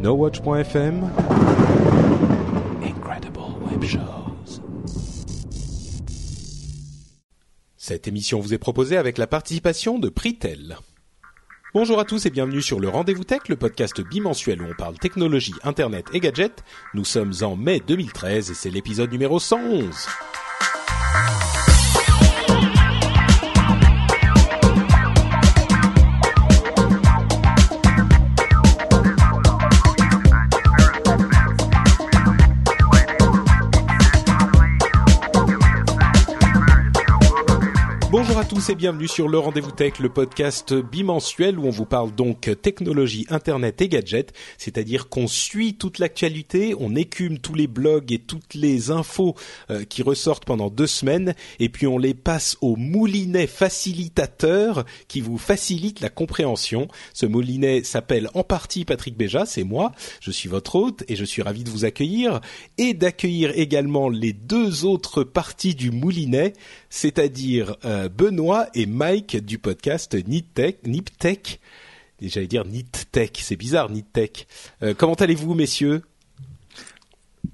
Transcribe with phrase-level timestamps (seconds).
[0.00, 1.10] NoWatch.fm
[2.82, 3.38] Incredible
[3.70, 4.62] Web Shows.
[7.76, 10.78] Cette émission vous est proposée avec la participation de Pritel.
[11.74, 14.98] Bonjour à tous et bienvenue sur le Rendez-vous Tech, le podcast bimensuel où on parle
[14.98, 16.64] technologie, internet et gadgets.
[16.94, 20.06] Nous sommes en mai 2013 et c'est l'épisode numéro 111.
[38.60, 42.50] Tous et bienvenue sur le Rendez-vous Tech, le podcast bimensuel où on vous parle donc
[42.60, 48.18] technologie, internet et gadgets, c'est-à-dire qu'on suit toute l'actualité, on écume tous les blogs et
[48.18, 49.34] toutes les infos
[49.70, 51.34] euh, qui ressortent pendant deux semaines.
[51.58, 56.88] Et puis on les passe au moulinet facilitateur qui vous facilite la compréhension.
[57.14, 61.24] Ce moulinet s'appelle en partie Patrick Béja, c'est moi, je suis votre hôte et je
[61.24, 62.42] suis ravi de vous accueillir
[62.76, 66.52] et d'accueillir également les deux autres parties du moulinet,
[66.90, 70.86] c'est-à-dire euh, Benoît et Mike du podcast NipTech.
[70.86, 71.60] NipTech.
[72.20, 74.46] J'allais dire NitTech, c'est bizarre NitTech.
[74.82, 76.02] Euh, comment allez-vous messieurs?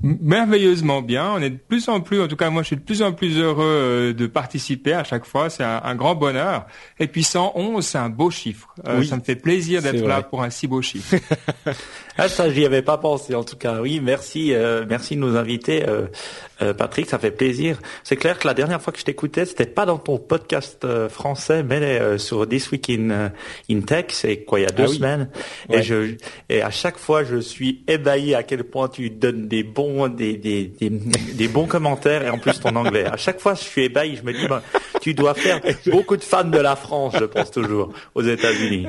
[0.02, 1.32] Merveilleusement bien.
[1.34, 3.12] On est de plus en plus, en tout cas moi je suis de plus en
[3.12, 5.48] plus heureux euh, de participer à chaque fois.
[5.48, 6.66] C'est un, grand bonheur.
[6.98, 8.74] Et puis 111, c'est un beau chiffre.
[8.86, 11.16] Euh, ça me fait plaisir d'être là pour un si beau chiffre.
[12.18, 13.80] ah ça j'y avais pas pensé en tout cas.
[13.80, 15.84] Oui, merci, euh, merci de nous inviter.
[16.76, 17.78] Patrick, ça fait plaisir.
[18.04, 21.62] C'est clair que la dernière fois que je t'écoutais, c'était pas dans ton podcast français,
[21.62, 23.30] mais sur This Week in,
[23.70, 25.28] in Tech, c'est quoi, il y a deux ah semaines.
[25.70, 26.14] Et je,
[26.48, 30.36] et à chaque fois, je suis ébahi à quel point tu donnes des bons des,
[30.36, 33.04] des, des, bons commentaires et en plus ton anglais.
[33.06, 34.16] À chaque fois, je suis ébahi.
[34.16, 34.62] Je me dis, ben,
[35.00, 38.86] tu dois faire beaucoup de fans de la France, je pense toujours, aux États-Unis.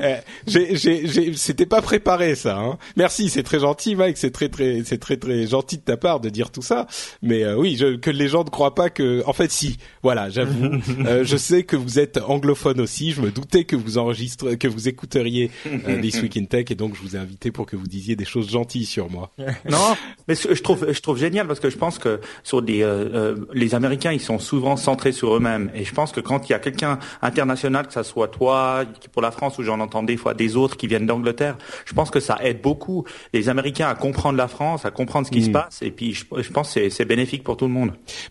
[0.47, 2.57] Eh, c'était pas préparé ça.
[2.57, 2.77] Hein.
[2.95, 4.17] Merci, c'est très gentil, Mike.
[4.17, 6.87] C'est très très c'est très très gentil de ta part de dire tout ça.
[7.21, 9.23] Mais euh, oui, je, que les gens ne croient pas que.
[9.25, 9.77] En fait, si.
[10.03, 10.80] Voilà, j'avoue.
[11.05, 13.11] euh, je sais que vous êtes anglophone aussi.
[13.11, 16.76] Je me doutais que vous enregistrez, que vous écouteriez euh, This Week in Tech, et
[16.76, 19.31] donc je vous ai invité pour que vous disiez des choses gentilles sur moi.
[19.70, 19.95] Non,
[20.27, 23.36] mais je trouve je trouve génial parce que je pense que sur des euh, euh,
[23.54, 26.55] les Américains ils sont souvent centrés sur eux-mêmes et je pense que quand il y
[26.55, 30.33] a quelqu'un international que ça soit toi pour la France ou j'en entends des fois
[30.33, 34.37] des autres qui viennent d'Angleterre je pense que ça aide beaucoup les Américains à comprendre
[34.37, 35.54] la France à comprendre ce qui se mm.
[35.54, 37.58] passe et puis je, je pense que c'est bénéfique pour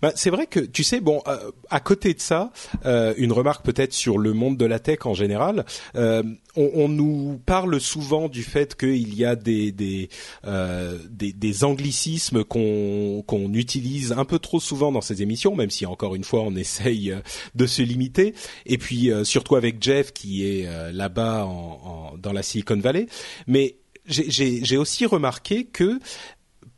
[0.03, 2.51] bah, c'est vrai que tu sais bon euh, à côté de ça
[2.85, 7.81] une remarque peut-être sur le monde de la tech en général on, on, nous parle
[7.81, 10.09] souvent du fait qu'il y a des des,
[10.45, 16.15] des, des anglicismes qu'on utilise un peu trop souvent dans ces émissions, même si encore
[16.15, 17.21] une fois on essaye euh,
[17.55, 18.35] de se limiter.
[18.67, 23.07] Et puis euh, surtout avec Jeff qui est euh, là-bas en, dans la Silicon Valley.
[23.47, 23.77] Mais
[24.09, 25.99] j'ai aussi remarqué que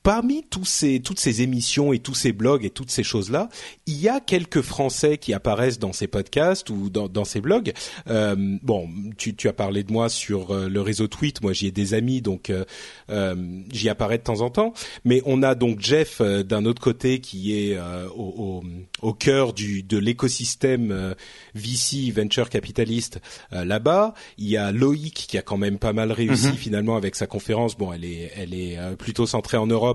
[0.03, 3.49] parmi tous ces, toutes ces émissions et tous ces blogs et toutes ces choses-là,
[3.87, 7.73] il y a quelques Français qui apparaissent dans ces podcasts ou dans, dans ces blogs.
[8.09, 11.43] Euh, bon, tu, tu, as parlé de moi sur euh, le réseau Tweet.
[11.43, 12.65] Moi, j'y ai des amis, donc euh,
[13.11, 13.35] euh,
[13.73, 14.73] j'y apparais de temps en temps.
[15.05, 17.79] Mais on a donc Jeff d'un autre côté qui est
[18.17, 18.65] au, au,
[19.03, 21.15] au, cœur du, de l'écosystème
[21.55, 23.21] VC venture capitaliste
[23.51, 24.15] là-bas.
[24.39, 26.55] Il y a Loïc qui a quand même pas mal réussi mm-hmm.
[26.55, 27.77] finalement avec sa conférence.
[27.77, 29.88] Bon, elle est, elle est plutôt centrée en Europe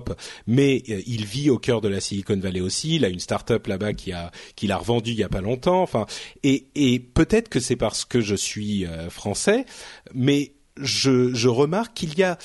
[0.46, 2.96] mais euh, il vit au cœur de la Silicon Valley aussi.
[2.96, 5.82] Il a une start-up là-bas qui a qui l'a revendue il y a pas longtemps.
[5.82, 6.06] Enfin,
[6.42, 9.66] et, peut-être que c'est parce que je suis euh, français,
[10.14, 12.38] mais je, je remarque qu'il y a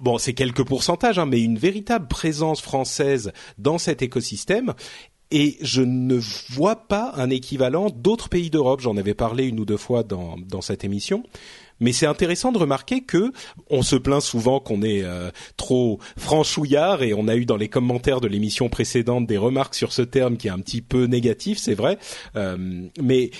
[0.00, 4.74] bon, c'est quelques pourcentages, hein, mais une véritable présence française dans cet écosystème.
[5.32, 8.80] Et je ne vois pas un équivalent d'autres pays d'Europe.
[8.80, 11.24] J'en avais parlé une ou deux fois dans, dans cette émission.
[11.80, 13.32] Mais c'est intéressant de remarquer que
[13.70, 17.68] on se plaint souvent qu'on est euh, trop franchouillard et on a eu dans les
[17.68, 21.58] commentaires de l'émission précédente des remarques sur ce terme qui est un petit peu négatif,
[21.58, 21.98] c'est vrai.
[22.36, 22.56] Euh,
[23.00, 23.30] mais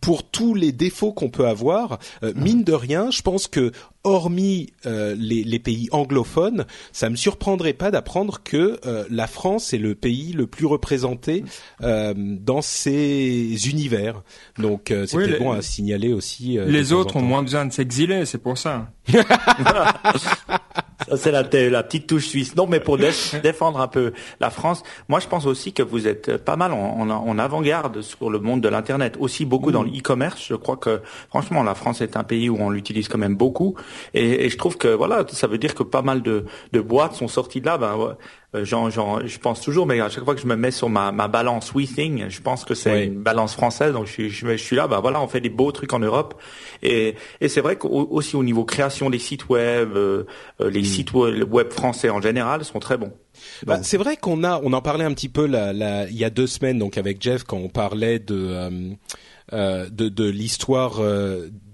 [0.00, 3.72] pour tous les défauts qu'on peut avoir, euh, mine de rien, je pense que
[4.04, 9.72] hormis euh, les, les, pays anglophones, ça me surprendrait pas d'apprendre que euh, la France
[9.72, 11.44] est le pays le plus représenté
[11.80, 14.22] dans ces univers.
[14.58, 16.58] Donc c'était bon à signaler aussi.
[16.58, 18.90] les autres ont moins besoin de s'exiler, c'est pour ça.
[21.16, 22.56] C'est la, la, petite touche suisse.
[22.56, 26.36] Non, mais pour défendre un peu la France, moi, je pense aussi que vous êtes
[26.38, 29.16] pas mal en, en, avant-garde sur le monde de l'Internet.
[29.18, 30.44] Aussi beaucoup dans le e-commerce.
[30.48, 33.74] Je crois que, franchement, la France est un pays où on l'utilise quand même beaucoup.
[34.14, 37.14] Et, et, je trouve que, voilà, ça veut dire que pas mal de, de boîtes
[37.14, 37.78] sont sorties de là.
[37.78, 38.16] Ben,
[38.54, 41.26] euh, je pense toujours, mais à chaque fois que je me mets sur ma, ma
[41.26, 44.86] balance WeThing, je pense que c'est une balance française, donc je suis, je, suis là,
[44.86, 46.40] bah voilà, on fait des beaux trucs en Europe,
[46.82, 50.24] et, et c'est vrai qu'aussi au niveau création des sites web, euh,
[50.60, 50.84] euh, les hmm.
[50.84, 53.12] sites web français en général sont très bons.
[53.64, 56.30] Bah, c'est vrai qu'on a, on en parlait un petit peu la, il y a
[56.30, 58.96] deux semaines, donc avec Jeff, quand on parlait de
[59.52, 61.00] euh, de, de l'histoire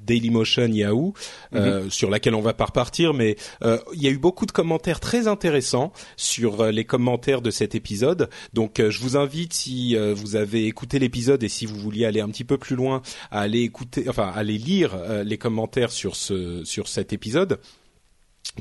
[0.09, 1.13] Dailymotion Yahoo,
[1.55, 1.91] euh, mhm.
[1.91, 5.01] sur laquelle on va pas repartir, mais euh, il y a eu beaucoup de commentaires
[5.01, 8.31] très intéressants sur euh, les commentaires de cet épisode.
[8.55, 12.29] Donc je vous invite, si vous avez écouté l'épisode et si vous vouliez aller un
[12.29, 16.65] petit peu plus loin, à aller écouter, enfin à aller lire les commentaires sur ce
[16.65, 17.61] sur cet épisode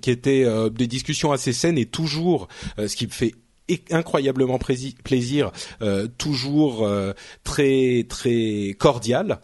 [0.01, 2.47] qui étaient des discussions assez saines et toujours
[2.77, 3.33] ce qui me fait
[3.91, 5.51] incroyablement plaisir,
[6.17, 6.89] toujours
[7.43, 9.39] très très cordial.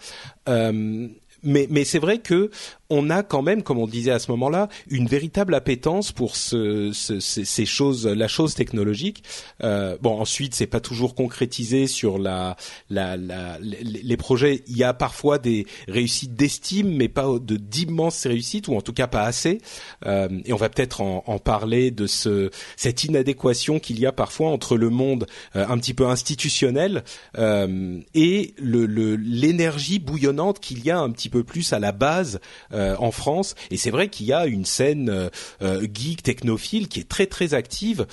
[1.44, 2.50] Mais mais c'est vrai que
[2.90, 6.92] on a quand même, comme on disait à ce moment-là, une véritable appétence pour ce,
[6.94, 9.24] ce, ces choses, la chose technologique.
[9.64, 14.64] Euh, bon, ensuite, c'est pas toujours concrétisé sur les projets.
[14.68, 18.94] Il y a parfois des réussites d'estime, mais pas de d'immenses réussites, ou en tout
[18.94, 19.60] cas pas assez.
[20.06, 24.50] Euh, et on va peut-être en, parler de ce, cette inadéquation qu'il y a parfois
[24.50, 25.26] entre le monde
[25.56, 27.04] euh, un petit peu institutionnel
[27.38, 32.40] euh, et l'énergie bouillonnante qu'il y a un petit peu plus à la base.
[32.74, 33.56] Euh, euh, en France.
[33.72, 35.30] Et c'est vrai qu'il y a une scène euh,
[35.62, 38.06] euh, geek technophile qui est très très active.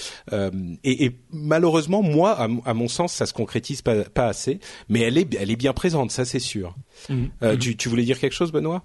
[0.84, 4.60] Et, et, malheureusement, moi, à, mon sens, ça se concrétise pas, pas, assez.
[4.88, 6.74] Mais elle est, elle est bien présente, ça c'est sûr.
[7.08, 7.56] Mmh.
[7.58, 8.84] Tu, tu voulais dire quelque chose, Benoît?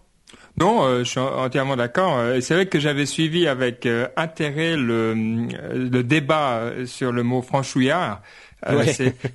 [0.57, 2.19] Non, je suis entièrement d'accord.
[2.41, 3.87] C'est vrai que j'avais suivi avec
[4.17, 8.21] intérêt le, le, débat sur le mot franchouillard.
[8.67, 8.83] Euh,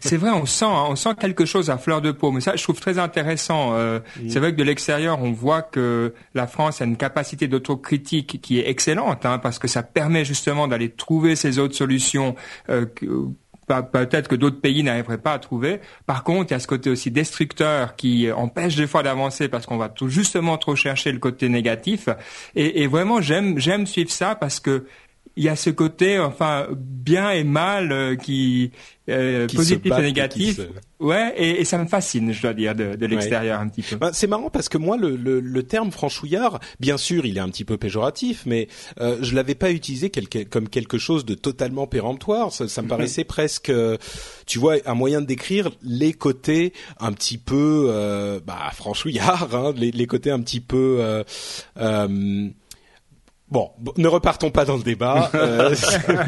[0.01, 2.31] c'est vrai, on sent, on sent quelque chose à fleur de peau.
[2.31, 3.75] Mais ça, je trouve très intéressant.
[3.75, 4.01] Euh.
[4.29, 8.59] C'est vrai que de l'extérieur, on voit que la France a une capacité d'autocritique qui
[8.59, 12.35] est excellente, hein, parce que ça permet justement d'aller trouver ces autres solutions.
[12.69, 12.87] Euh,
[13.93, 15.81] peut-être que d'autres pays n'arriveraient pas à trouver.
[16.07, 19.67] Par contre, il y a ce côté aussi destructeur qui empêche des fois d'avancer parce
[19.67, 22.09] qu'on va tout justement trop chercher le côté négatif.
[22.57, 24.87] Et, et vraiment, j'aime j'aime suivre ça parce que
[25.37, 28.73] il y a ce côté enfin bien et mal euh, qui,
[29.09, 30.61] euh, positif et négatif.
[30.99, 33.97] ouais et, et, ça me fascine je dois dire de, de l'extérieur un petit peu.
[33.97, 37.41] Bah, c'est marrant parce que moi le, le, le, terme franchouillard bien sûr il est
[37.41, 38.69] un petit peu péjoratif mais
[39.01, 40.11] euh, je l'avais pas utilisé
[40.51, 42.53] comme quelque chose de totalement péremptoire.
[42.53, 43.73] Ça, ça me paraissait presque
[44.47, 49.73] tu vois un moyen de décrire les côtés un petit peu euh, bah franchouillard hein,
[49.77, 51.23] les, les, côtés un petit peu euh,
[51.79, 52.49] euh
[53.51, 55.31] Bon, ne repartons pas dans le débat.
[55.41, 55.75] Euh,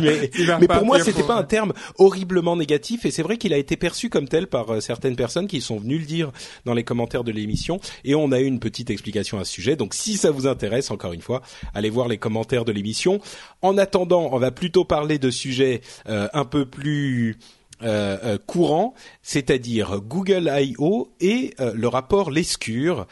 [0.61, 3.77] mais, pour moi, c'était pas un terme horriblement négatif, et c'est vrai qu'il a été
[3.77, 6.33] perçu comme tel par euh, certaines personnes qui sont venues le dire
[6.65, 9.77] dans les commentaires de l'émission, et on a eu une petite explication à ce sujet.
[9.77, 11.43] Donc, si ça vous intéresse, encore une fois,
[11.75, 13.21] allez voir les commentaires de l'émission.
[13.61, 17.39] En attendant, on va plutôt parler de sujets euh, un peu plus
[17.82, 21.12] euh, euh, courant, c'est-à-dire Google I.O.
[21.20, 23.06] et euh, le rapport Lescure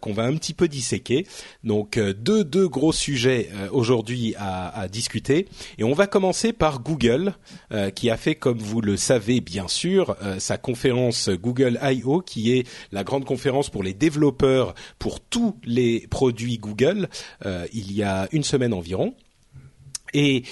[0.00, 1.26] qu'on va un petit peu disséquer.
[1.62, 5.48] Donc deux deux gros sujets aujourd'hui à, à, discuter
[5.78, 7.34] et on va commencer par Google
[7.94, 12.20] qui a fait comme vous le savez bien sûr sa conférence Google I.O.
[12.20, 17.08] qui est la grande conférence pour les développeurs pour tous les produits Google
[17.72, 19.14] il y a une semaine environ.
[20.14, 20.44] Et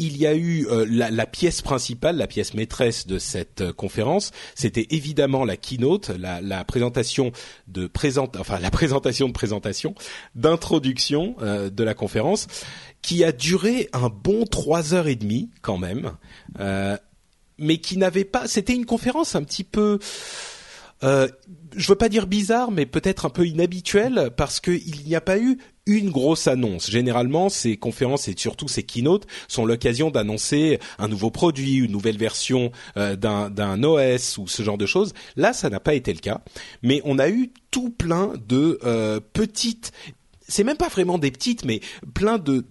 [0.00, 4.30] il y a eu euh, la, pièce principale, la pièce maîtresse de cette euh, conférence,
[4.54, 7.32] c'était évidemment la keynote, la, présentation
[7.68, 9.94] de présente, enfin la présentation de présentation,
[10.34, 12.46] d'introduction euh, de la conférence,
[13.02, 16.12] qui a duré un bon trois heures et demie quand même,
[17.58, 18.48] mais qui n'avait pas.
[18.48, 19.98] C'était une conférence un petit peu.
[21.76, 25.38] Je veux pas dire bizarre, mais peut-être un peu inhabituel parce qu'il n'y a pas
[25.38, 26.90] eu une grosse annonce.
[26.90, 32.18] Généralement, ces conférences et surtout ces keynotes sont l'occasion d'annoncer un nouveau produit, une nouvelle
[32.18, 35.12] version euh, d'un OS ou ce genre de choses.
[35.36, 36.40] Là, ça n'a pas été le cas,
[36.82, 39.92] mais on a eu tout plein de euh, petites
[40.50, 41.80] c'est même pas vraiment des petites, mais
[42.12, 42.64] plein de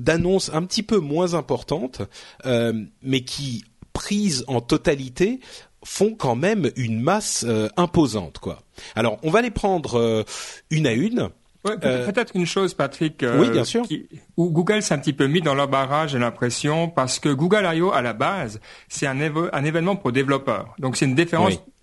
[0.00, 2.02] d'annonces un petit peu moins importantes,
[2.44, 5.40] euh, mais qui prises en totalité
[5.84, 7.46] font quand même une masse
[7.76, 8.62] imposante, quoi.
[8.94, 10.24] Alors, on va les prendre
[10.70, 11.30] une à une.
[11.66, 13.22] Euh, peut-être une chose, Patrick.
[13.22, 13.84] Euh, oui, bien sûr.
[14.36, 17.92] où Google s'est un petit peu mis dans l'embarras, j'ai l'impression, parce que Google I.O.
[17.92, 20.74] à la base, c'est un, un, événement pour développeurs.
[20.78, 21.16] Donc c'est une,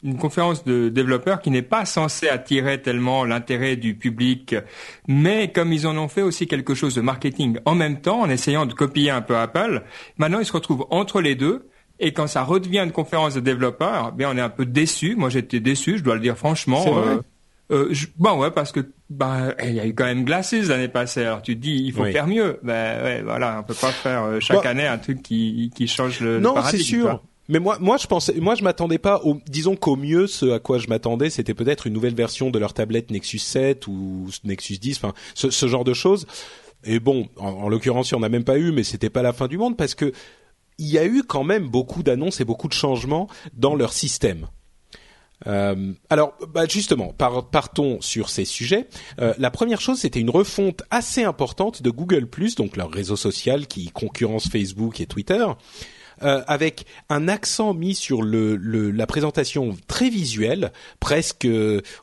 [0.04, 4.56] une conférence de développeurs qui n'est pas censée attirer tellement l'intérêt du public,
[5.08, 8.30] mais comme ils en ont fait aussi quelque chose de marketing en même temps, en
[8.30, 9.84] essayant de copier un peu Apple,
[10.18, 11.70] maintenant ils se retrouvent entre les deux.
[12.00, 15.16] Et quand ça redevient une conférence de développeurs, bien on est un peu déçu.
[15.16, 16.86] Moi, j'étais déçu, je dois le dire franchement.
[16.88, 17.22] Euh,
[17.70, 21.24] euh, bon ouais parce que bah, il y a eu quand même Glasses l'année passée.
[21.24, 22.60] Alors tu te dis, il faut faire mieux.
[22.63, 26.20] Ben ouais, voilà, on peut pas faire euh, chaque année un truc qui, qui change
[26.20, 27.22] le, non, c'est sûr.
[27.50, 30.60] Mais moi, moi, je pensais, moi, je m'attendais pas au, disons qu'au mieux, ce à
[30.60, 34.80] quoi je m'attendais, c'était peut-être une nouvelle version de leur tablette Nexus 7 ou Nexus
[34.80, 36.27] 10, enfin, ce, ce genre de choses.
[36.84, 39.22] Et bon, en, en l'occurrence, il n'y en a même pas eu, mais c'était pas
[39.22, 40.12] la fin du monde parce que
[40.78, 44.48] il y a eu quand même beaucoup d'annonces et beaucoup de changements dans leur système.
[45.46, 48.88] Euh, alors, bah justement, partons sur ces sujets.
[49.20, 53.16] Euh, la première chose, c'était une refonte assez importante de Google +, donc leur réseau
[53.16, 55.46] social qui concurrence Facebook et Twitter.
[56.24, 60.72] Euh, avec un accent mis sur le, la présentation très visuelle.
[61.00, 61.48] Presque,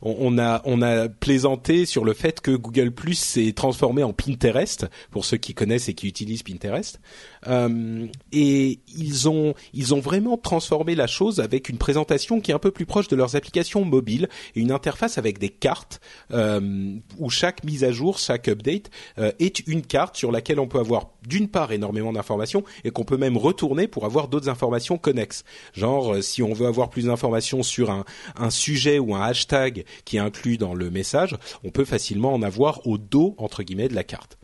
[0.03, 4.13] on, on, a on a plaisanté sur le fait que Google Plus s'est transformé en
[4.13, 7.01] Pinterest pour ceux qui connaissent et qui utilisent Pinterest.
[7.47, 12.55] Euh, et ils ont ils ont vraiment transformé la chose avec une présentation qui est
[12.55, 16.01] un peu plus proche de leurs applications mobiles et une interface avec des cartes
[16.33, 20.67] euh, où chaque mise à jour, chaque update euh, est une carte sur laquelle on
[20.67, 24.99] peut avoir d'une part énormément d'informations et qu'on peut même retourner pour avoir d'autres informations
[24.99, 25.45] connexes.
[25.73, 28.05] Genre si on veut avoir plus d'informations sur un,
[28.37, 32.43] un sujet ou un hashtag qui est inclus dans le message, on peut facilement en
[32.43, 34.39] avoir au dos entre guillemets de la carte.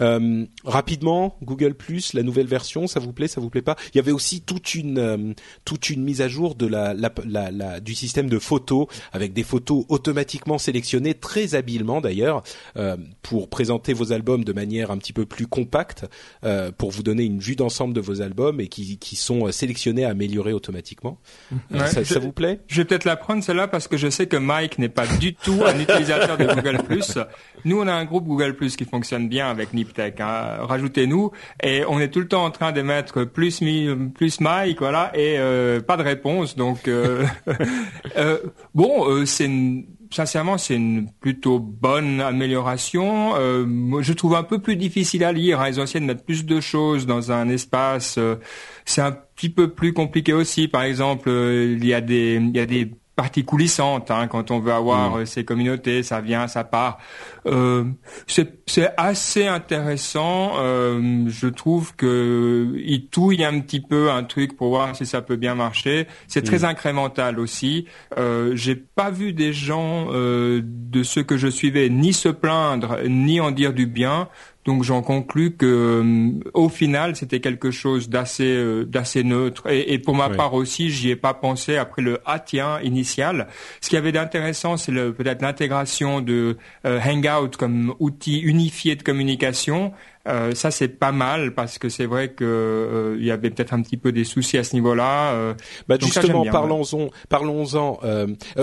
[0.00, 3.76] Euh, rapidement, Google Plus, la nouvelle version, ça vous plaît, ça vous plaît pas?
[3.92, 7.10] Il y avait aussi toute une euh, toute une mise à jour de la, la,
[7.50, 12.42] la, du système de photos avec des photos automatiquement sélectionnées très habilement d'ailleurs
[12.76, 16.06] euh, pour présenter vos albums de manière un petit peu plus compacte
[16.44, 20.04] euh, pour vous donner une vue d'ensemble de vos albums et qui, qui sont sélectionnés,
[20.04, 21.18] améliorés automatiquement.
[21.74, 22.60] Euh, ça, ça, vous plaît?
[22.66, 25.34] Je vais peut-être la prendre celle-là parce que je sais que Mike n'est pas du
[25.34, 27.18] tout un utilisateur de Google Plus.
[27.64, 29.72] Nous, on a un groupe Google Plus qui fonctionne bien avec
[30.20, 30.58] Hein.
[30.60, 31.30] Rajoutez-nous
[31.62, 33.62] et on est tout le temps en train de mettre plus
[34.14, 36.56] plus Mike, voilà, et euh, pas de réponse.
[36.56, 37.24] Donc euh,
[38.16, 38.38] euh,
[38.74, 39.50] bon, c'est
[40.10, 43.34] sincèrement, c'est une plutôt bonne amélioration.
[43.36, 45.60] je trouve un peu plus difficile à lire.
[45.60, 45.68] Hein.
[45.68, 48.18] Ils ont essayé de mettre plus de choses dans un espace.
[48.84, 50.68] c'est un petit peu plus compliqué aussi.
[50.68, 52.38] Par exemple, il y a des
[53.18, 55.20] partie coulissante hein, quand on veut avoir mm.
[55.20, 56.98] euh, ces communautés, ça vient, ça part.
[57.46, 57.84] Euh,
[58.28, 60.52] c'est assez intéressant.
[60.58, 65.20] Euh, je trouve que il touille un petit peu un truc pour voir si ça
[65.20, 66.06] peut bien marcher.
[66.28, 66.66] C'est très mm.
[66.66, 67.86] incrémental aussi.
[68.18, 73.40] Euh, J'ai pas vu des gens de ceux que je suivais ni se plaindre ni
[73.40, 74.28] en dire du bien.
[74.68, 79.94] Donc j'en conclus que euh, au final c'était quelque chose d'assez euh, d'assez neutre et,
[79.94, 83.46] et, pour ma part aussi j'y ai pas pensé après le ah tiens initial.
[83.80, 89.92] Ce qui avait d'intéressant c'est peut-être l'intégration de euh, Hangout comme outil unifié de communication.
[90.52, 93.96] ça c'est pas mal parce que c'est vrai que il y avait peut-être un petit
[93.96, 95.54] peu des soucis à ce niveau-là.
[95.88, 98.00] bah justement parlons-en parlons-en.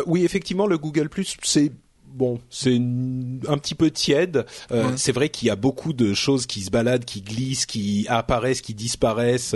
[0.06, 1.72] oui effectivement le Google Plus c'est
[2.16, 4.46] bon, c'est un petit peu tiède.
[4.72, 8.06] Euh, c'est vrai qu'il y a beaucoup de choses qui se baladent, qui glissent, qui
[8.10, 9.56] apparaissent, qui disparaissent.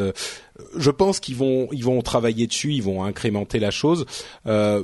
[0.77, 4.05] Je pense qu'ils vont ils vont travailler dessus, ils vont incrémenter la chose.
[4.47, 4.83] Euh,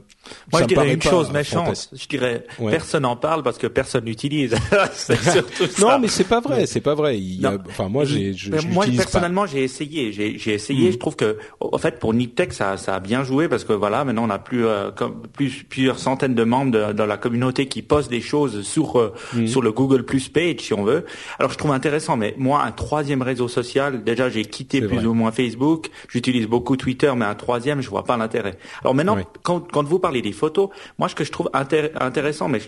[0.51, 1.89] Moi, je dirais une chose méchante.
[1.93, 4.55] Je dirais personne n'en parle parce que personne n'utilise.
[5.79, 7.19] non, mais c'est pas vrai, c'est pas vrai.
[7.19, 8.35] Il enfin, moi, j'ai.
[8.69, 10.11] moi, personnellement, j'ai essayé.
[10.11, 10.89] J'ai essayé.
[10.89, 10.93] Hmm.
[10.93, 14.05] Je trouve que, en fait, pour Niptech, ça, ça a bien joué parce que voilà,
[14.05, 17.81] maintenant on a plus, euh, comme, plus plusieurs centaines de membres dans la communauté qui
[17.81, 19.47] postent des choses sur euh, hmm.
[19.47, 21.05] sur le Google Plus page, si on veut.
[21.39, 22.17] Alors, je trouve intéressant.
[22.17, 25.64] Mais moi, un troisième réseau social, déjà, j'ai quitté plus ou moins Facebook
[26.09, 28.57] j'utilise beaucoup Twitter, mais un troisième, je vois pas l'intérêt.
[28.81, 32.59] Alors maintenant, quand, quand, vous parlez des photos, moi ce que je trouve intéressant, mais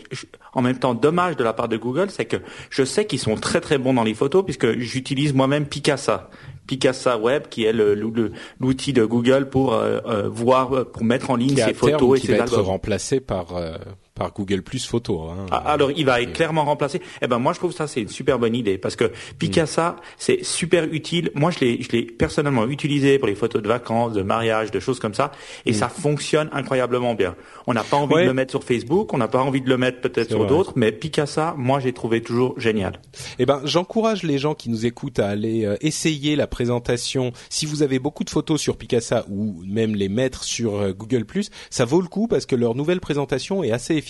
[0.54, 2.38] en même temps dommage de la part de Google, c'est que
[2.70, 6.30] je sais qu'ils sont très très bons dans les photos puisque j'utilise moi-même Picasa.
[6.68, 11.56] Picasa Web, qui est l'outil de Google pour euh, euh, voir, pour mettre en ligne
[11.56, 13.77] ses photos et qui va être remplacé par euh,
[14.17, 15.21] par Google Plus Photo.
[15.29, 15.45] Hein.
[15.51, 17.01] Ah, alors il va être clairement remplacé.
[17.21, 20.43] Eh ben moi je trouve ça c'est une super bonne idée parce que Picasa c'est
[20.43, 21.31] super utile.
[21.36, 24.79] Moi je l'ai je l'ai personnellement utilisé pour les photos de vacances, de mariage, de
[24.79, 25.31] choses comme ça
[25.65, 25.75] et mm.
[25.75, 27.36] ça fonctionne incroyablement bien.
[27.67, 29.77] On n'a pas envie de le mettre sur Facebook, on n'a pas envie de le
[29.77, 33.00] mettre peut-être sur d'autres, mais Picasa moi j'ai trouvé toujours génial.
[33.39, 37.31] Eh ben j'encourage les gens qui nous écoutent à aller euh, essayer la présentation.
[37.50, 41.25] Si vous avez beaucoup de photos sur Picasa ou même les mettre sur euh, Google
[41.25, 44.06] Plus, ça vaut le coup parce que leur nouvelle présentation est assez efficace.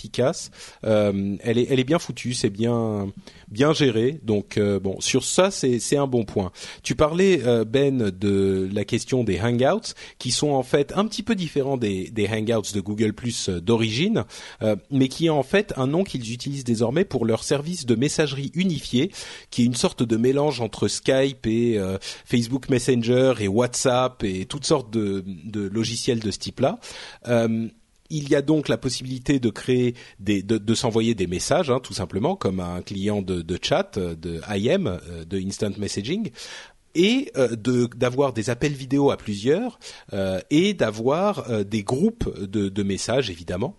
[0.84, 4.20] Euh, elle est bien foutue, c'est bien géré.
[4.22, 6.52] Donc euh, bon, sur ça c'est un bon point.
[6.82, 11.22] Tu parlais euh, Ben de la question des Hangouts qui sont en fait un petit
[11.22, 14.24] peu différents des Hangouts de Google Plus d'origine,
[14.90, 18.50] mais qui est en fait un nom qu'ils utilisent désormais pour leur service de messagerie
[18.54, 19.10] unifié,
[19.50, 21.78] qui est une sorte de mélange entre Skype et
[22.24, 26.78] Facebook Messenger et WhatsApp et toutes sortes de logiciels de ce type-là
[28.10, 32.36] il y a donc la possibilité de créer de, s'envoyer des messages, hein, tout simplement,
[32.36, 34.98] comme un client de, chat, de IM,
[35.28, 36.30] de Instant Messaging
[36.94, 37.56] et euh,
[37.96, 39.78] d'avoir des appels vidéo à plusieurs
[40.12, 43.74] euh, et d'avoir euh, des groupes de, messages évidemment.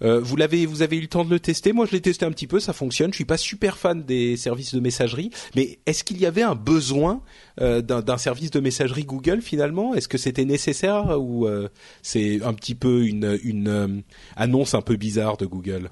[0.00, 1.72] Vous l'avez, vous avez eu le temps de le tester.
[1.72, 3.10] Moi, je l'ai testé un petit peu, ça fonctionne.
[3.12, 6.54] Je suis pas super fan des services de messagerie, mais est-ce qu'il y avait un
[6.54, 7.22] besoin
[7.58, 9.94] d'un service de messagerie Google finalement?
[9.94, 11.48] Est-ce que c'était nécessaire ou
[12.02, 14.02] c'est un petit peu une
[14.36, 15.90] annonce un peu bizarre de Google?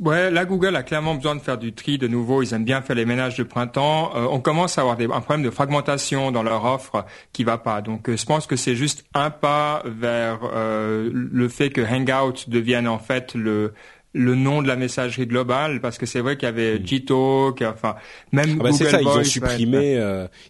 [0.00, 2.42] Ouais, là Google a clairement besoin de faire du tri de nouveau.
[2.42, 4.10] Ils aiment bien faire les ménages de printemps.
[4.16, 7.58] Euh, on commence à avoir des, un problème de fragmentation dans leur offre qui va
[7.58, 7.80] pas.
[7.80, 12.48] Donc, euh, je pense que c'est juste un pas vers euh, le fait que Hangout
[12.48, 13.72] devienne en fait le
[14.16, 16.84] le nom de la messagerie globale parce que c'est vrai qu'il y avait mm.
[16.84, 17.96] Gtalk, enfin
[18.30, 20.00] même ah bah c'est ça, ils ont supprimé,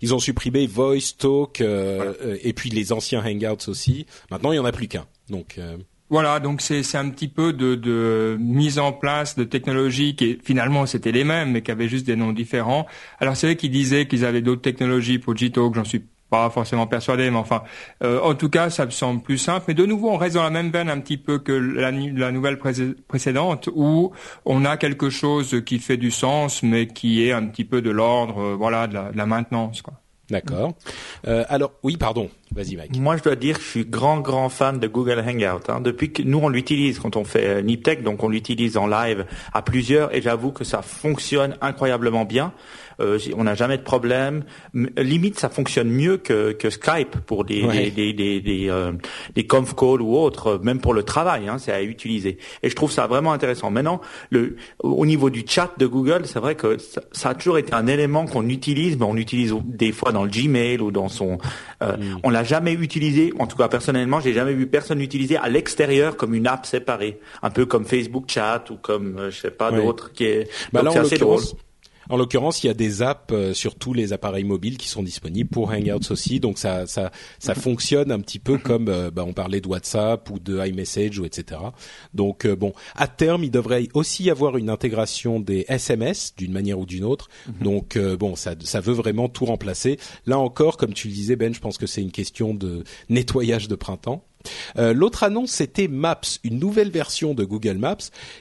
[0.02, 4.04] ils ont supprimé Voice Talk et puis les anciens Hangouts aussi.
[4.30, 5.06] Maintenant, il y en a plus qu'un.
[5.30, 5.58] Donc
[6.14, 10.86] voilà, donc c'est un petit peu de, de, mise en place de technologies qui finalement
[10.86, 12.86] c'était les mêmes, mais qui avaient juste des noms différents.
[13.18, 16.86] Alors c'est vrai qu'ils disaient qu'ils avaient d'autres technologies pour Gtalk, j'en suis pas forcément
[16.86, 17.64] persuadé, mais enfin,
[18.04, 19.64] euh, en tout cas, ça me semble plus simple.
[19.66, 22.58] Mais de nouveau, on reste dans la même veine un petit peu que la, nouvelle
[23.08, 24.12] précédente, où
[24.44, 27.90] on a quelque chose qui fait du sens, mais qui est un petit peu de
[27.90, 29.82] l'ordre, euh, voilà, de la, maintenance.
[30.30, 30.74] D'accord.
[31.26, 32.30] Euh, alors, oui, pardon.
[32.54, 32.96] Vas-y, Mike.
[32.98, 35.68] Moi, je dois dire que je suis grand, grand fan de Google Hangout.
[35.68, 35.80] Hein.
[35.80, 39.26] Depuis que nous, on l'utilise quand on fait euh, Niptech, donc on l'utilise en live
[39.52, 42.52] à plusieurs, et j'avoue que ça fonctionne incroyablement bien.
[43.00, 44.44] Euh, on n'a jamais de problème.
[44.96, 48.92] Limite, ça fonctionne mieux que, que Skype pour des des, des, des, des, euh,
[49.34, 52.38] des conf calls ou autres, même pour le travail, hein, c'est à utiliser.
[52.62, 53.70] Et je trouve ça vraiment intéressant.
[53.70, 57.58] Maintenant, le, au niveau du chat de Google, c'est vrai que ça, ça, a toujours
[57.58, 61.08] été un élément qu'on utilise, mais on utilise des fois dans le Gmail ou dans
[61.08, 61.38] son.
[61.82, 62.20] Euh, mm.
[62.22, 63.32] On l'a jamais utilisé.
[63.38, 67.18] En tout cas, personnellement, j'ai jamais vu personne l'utiliser à l'extérieur comme une app séparée,
[67.42, 70.50] un peu comme Facebook Chat ou comme euh, je sais pas d'autres qui est.
[70.72, 71.42] Bah c'est assez drôle.
[72.08, 75.02] En l'occurrence, il y a des apps euh, sur tous les appareils mobiles qui sont
[75.02, 79.24] disponibles pour Hangouts aussi, donc ça ça ça fonctionne un petit peu comme euh, bah,
[79.26, 81.60] on parlait de WhatsApp ou de iMessage ou etc.
[82.12, 86.52] Donc euh, bon, à terme, il devrait aussi y avoir une intégration des SMS d'une
[86.52, 87.28] manière ou d'une autre.
[87.46, 87.54] Mhm.
[87.62, 89.98] Donc bon, ça ça veut vraiment tout remplacer.
[90.26, 93.68] Là encore, comme tu le disais Ben, je pense que c'est une question de nettoyage
[93.68, 94.24] de printemps.
[94.78, 97.96] Euh, l'autre annonce, c'était Maps, une nouvelle version de Google Maps,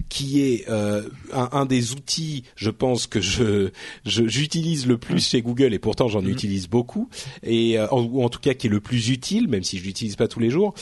[0.09, 3.69] qui est euh, un, des outils, je pense que je
[4.05, 6.29] j'utilise le plus chez Google et pourtant j'en mhm.
[6.29, 7.09] utilise beaucoup
[7.43, 10.15] et euh, ou en tout cas qui est le plus utile, même si je l'utilise
[10.15, 10.73] pas tous les jours.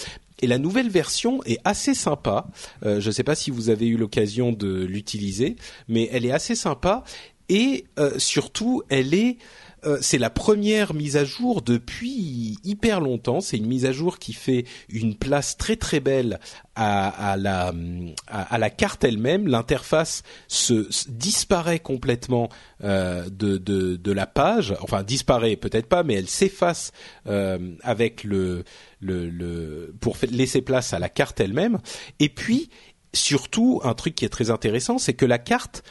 [0.44, 2.48] Et la nouvelle version est assez sympa.
[2.84, 5.56] je ne sais pas si vous avez eu l'occasion de l'utiliser,
[5.88, 7.04] mais elle est assez sympa
[7.48, 7.86] et
[8.18, 9.38] surtout elle est
[9.84, 13.42] euh, c'est la première mise à jour depuis hyper longtemps.
[13.42, 16.40] C'est une mise à jour qui fait une place très très belle
[16.76, 19.48] à, la carte elle-même.
[19.48, 22.50] L'interface se, disparaît complètement
[22.84, 24.76] euh, de, la page.
[24.82, 26.92] Enfin disparaît peut-être pas, mais elle s'efface
[27.28, 28.64] euh, avec le,
[29.00, 31.80] le, le pour laisser place à la carte elle-même.
[32.20, 32.70] Et puis
[33.14, 35.84] surtout un truc qui est très intéressant, c'est que la carte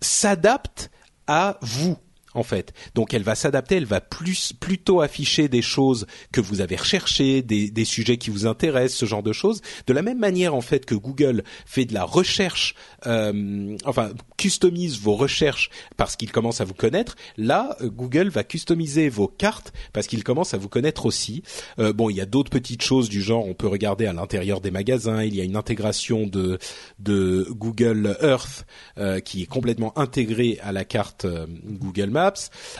[0.00, 0.90] s'adapte
[1.26, 1.96] à vous
[2.36, 2.72] en fait.
[2.94, 7.42] Donc elle va s'adapter, elle va plus plutôt afficher des choses que vous avez recherchées,
[7.42, 9.60] des, sujets qui vous intéressent, ce genre de choses.
[9.86, 12.74] De la même manière en fait que Google fait de la recherche,
[13.06, 17.16] euh, enfin customise vos recherches parce qu'il commence à vous connaître.
[17.36, 21.42] Là, Google va customiser vos cartes parce qu'il commence à vous connaître aussi.
[21.78, 24.60] Euh, bon, il y a d'autres petites choses du genre, on peut regarder à l'intérieur
[24.60, 25.22] des magasins.
[25.22, 28.66] Il y a une intégration de Google Earth
[28.98, 31.26] euh, qui est complètement intégrée à la carte
[31.64, 32.25] Google Maps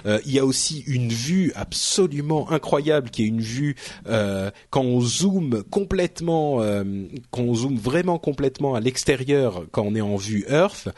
[0.05, 3.77] euh, il y a aussi une vue absolument incroyable qui est une vue
[4.09, 6.85] euh, quand on zoome complètement, euh,
[7.31, 10.89] quand on zoome vraiment complètement à l'extérieur, quand on est en vue Earth,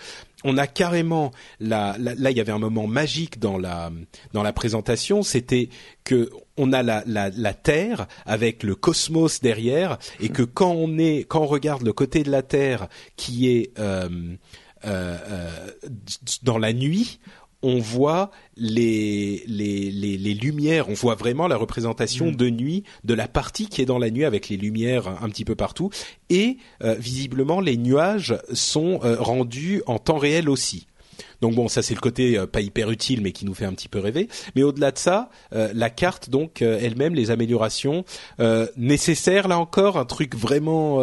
[0.44, 3.90] on a carrément là, là il y avait un moment magique dans la
[4.32, 5.68] dans la présentation c'était
[6.04, 10.96] que on a la, la, la, Terre avec le cosmos derrière et que quand on
[10.96, 13.72] est quand on regarde le côté de la Terre qui est
[16.44, 17.18] dans la nuit
[17.62, 22.36] on voit les, les, les, lumières, on voit vraiment la représentation mm.
[22.36, 25.44] de nuit de la partie qui est dans la nuit avec les lumières un petit
[25.44, 25.90] peu partout.
[26.30, 30.86] Et euh, visiblement, les nuages sont euh, rendus en temps réel aussi.
[31.40, 33.72] Donc bon, ça c'est le côté euh, pas hyper utile, mais qui nous fait un
[33.72, 34.28] petit peu rêver.
[34.54, 38.04] Mais au-delà de ça, la carte donc elle-même, les améliorations
[38.76, 41.00] nécessaires là encore, un truc vraiment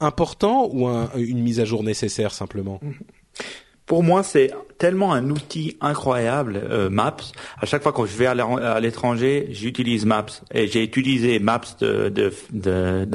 [0.00, 2.80] important ou une mise à jour nécessaire simplement?
[3.86, 7.16] Pour moi, c'est tellement un outil incroyable, euh, Maps.
[7.60, 10.26] À chaque fois que je vais à l'étranger, j'utilise Maps.
[10.52, 13.06] Et j'ai utilisé Maps de, de, de,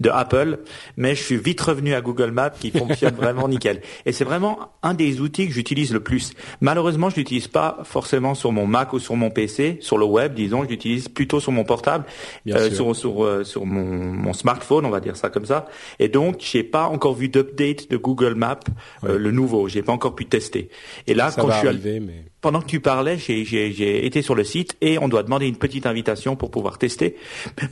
[0.00, 0.60] de, Apple,
[0.96, 3.82] mais je suis vite revenu à Google Maps qui fonctionne vraiment nickel.
[4.06, 6.32] Et c'est vraiment un des outils que j'utilise le plus.
[6.60, 10.34] Malheureusement, je l'utilise pas forcément sur mon Mac ou sur mon PC, sur le web,
[10.34, 10.64] disons.
[10.64, 12.04] Je l'utilise plutôt sur mon portable,
[12.48, 15.66] euh, sur sur, euh, sur mon, mon, smartphone, on va dire ça comme ça.
[15.98, 18.60] Et donc, j'ai pas encore vu d'update de Google Maps,
[19.04, 19.68] euh, le nouveau.
[19.68, 20.68] J'ai pas encore pu tester.
[21.06, 22.24] Et là, quand je suis arriver, mais...
[22.40, 25.86] pendant que tu parlais, j'ai été sur le site et on doit demander une petite
[25.86, 27.16] invitation pour pouvoir tester.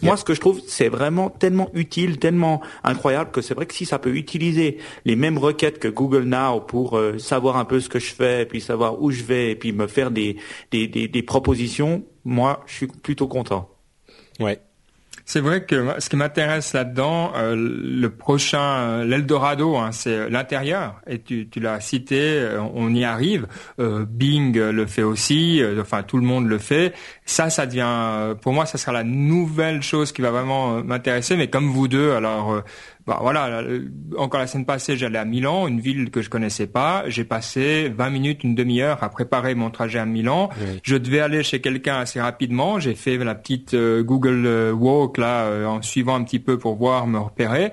[0.03, 3.75] Moi, ce que je trouve, c'est vraiment tellement utile, tellement incroyable que c'est vrai que
[3.75, 7.81] si ça peut utiliser les mêmes requêtes que Google Now pour euh, savoir un peu
[7.81, 10.37] ce que je fais, puis savoir où je vais, et puis me faire des,
[10.71, 13.69] des, des, des propositions, moi, je suis plutôt content.
[14.39, 14.61] Ouais.
[15.25, 21.01] C'est vrai que ce qui m'intéresse là-dedans, euh, le prochain, euh, l'Eldorado, hein, c'est l'intérieur.
[21.07, 23.47] Et tu, tu l'as cité, euh, on y arrive.
[23.79, 25.63] Bing le fait aussi.
[25.81, 26.95] enfin, tout le monde le fait.
[27.25, 31.37] Ça, ça devient, pour moi, ça sera la nouvelle chose qui va vraiment m'intéresser.
[31.37, 32.63] Mais comme vous deux, alors
[33.07, 33.63] bah, voilà,
[34.17, 37.05] encore la semaine passée, j'allais à Milan, une ville que je connaissais pas.
[37.09, 40.51] J'ai passé 20 minutes, une demi-heure à préparer mon trajet à Milan.
[40.83, 42.79] Je devais aller chez quelqu'un assez rapidement.
[42.79, 46.59] J'ai fait la petite euh, Google euh, Walk là, euh, en suivant un petit peu
[46.59, 47.73] pour voir, me repérer.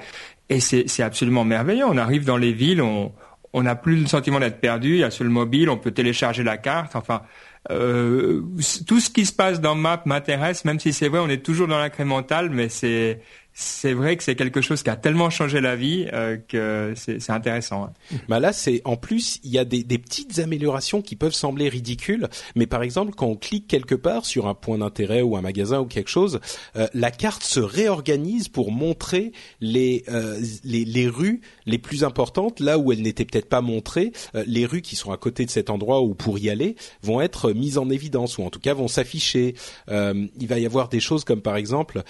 [0.50, 1.86] Et c'est absolument merveilleux.
[1.86, 3.12] On arrive dans les villes, on
[3.54, 4.96] on n'a plus le sentiment d'être perdu.
[4.96, 6.96] Il y a sur le mobile, on peut télécharger la carte.
[6.96, 7.24] Enfin,
[7.72, 8.42] euh,
[8.86, 11.68] tout ce qui se passe dans Map m'intéresse, même si c'est vrai, on est toujours
[11.68, 13.22] dans l'incrémental, mais c'est
[13.60, 17.32] c'est vrai que c'est quelque chose qui a tellement changé la vie euh, que c'est
[17.32, 17.86] intéressant.
[17.86, 18.18] Hein.
[18.30, 21.68] Bah là, c'est en plus il y a des, des, petites améliorations qui peuvent sembler
[21.68, 25.42] ridicules, mais par exemple quand on clique quelque part sur un point d'intérêt ou un
[25.42, 26.40] magasin ou quelque chose,
[26.76, 32.60] euh, la carte se réorganise pour montrer les, euh, les, les rues les plus importantes
[32.60, 34.12] là où elles n'étaient peut-être pas montrées.
[34.36, 37.22] Euh, les rues qui sont à côté de cet endroit où pour y aller vont
[37.22, 39.56] être mises en évidence ou en tout cas vont s'afficher.
[39.90, 42.04] il va y avoir des choses comme par exemple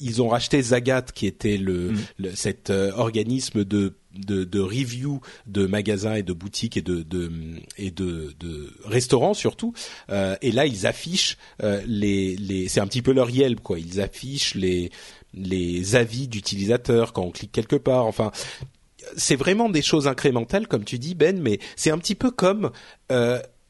[0.00, 2.26] ils ont racheté Zag qui était le, mm.
[2.34, 7.04] cet euh, organisme de de, review de magasins et de boutiques et de,
[7.76, 8.34] et de,
[8.84, 9.74] restaurants surtout.
[10.10, 13.78] Euh, et là, ils affichent euh, les, les c'est un petit peu leur Yelp quoi.
[13.78, 14.90] Ils affichent les
[15.34, 18.06] les avis d'utilisateurs quand on clique quelque part.
[18.06, 18.32] Enfin,
[19.16, 22.70] c'est vraiment des choses incrémentales comme tu dis Ben, mais c'est un petit peu comme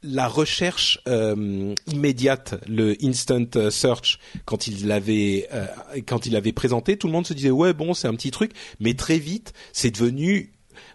[0.06, 5.66] la recherche euh, immédiate, le instant search, quand il l'avait euh,
[6.06, 8.52] quand il l'avait présenté, tout le monde se disait ouais bon c'est un petit truc,
[8.80, 10.52] mais très vite c'est devenu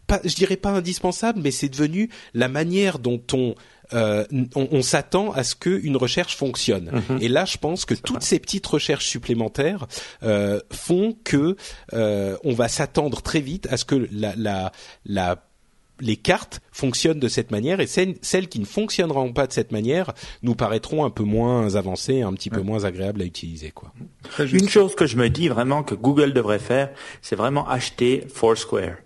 [0.08, 3.56] pas, je dirais pas indispensable, mais c'est devenu la manière dont on
[3.94, 4.24] euh,
[4.56, 7.04] on, s'attend à ce qu'une recherche fonctionne.
[7.10, 7.18] Mhm.
[7.20, 9.86] Et là, je pense que toutes ces petites recherches supplémentaires
[10.72, 11.58] font que
[11.92, 14.72] on va s'attendre très vite à ce que la, la,
[15.06, 15.44] la
[16.02, 20.14] les cartes fonctionnent de cette manière et celles, qui ne fonctionneront pas de cette manière
[20.42, 23.72] nous paraîtront un peu moins avancées, un petit peu moins agréables à utiliser.
[23.72, 23.94] Quoi.
[24.40, 28.98] Une chose que je me dis vraiment que Google devrait faire, c'est vraiment acheter Foursquare.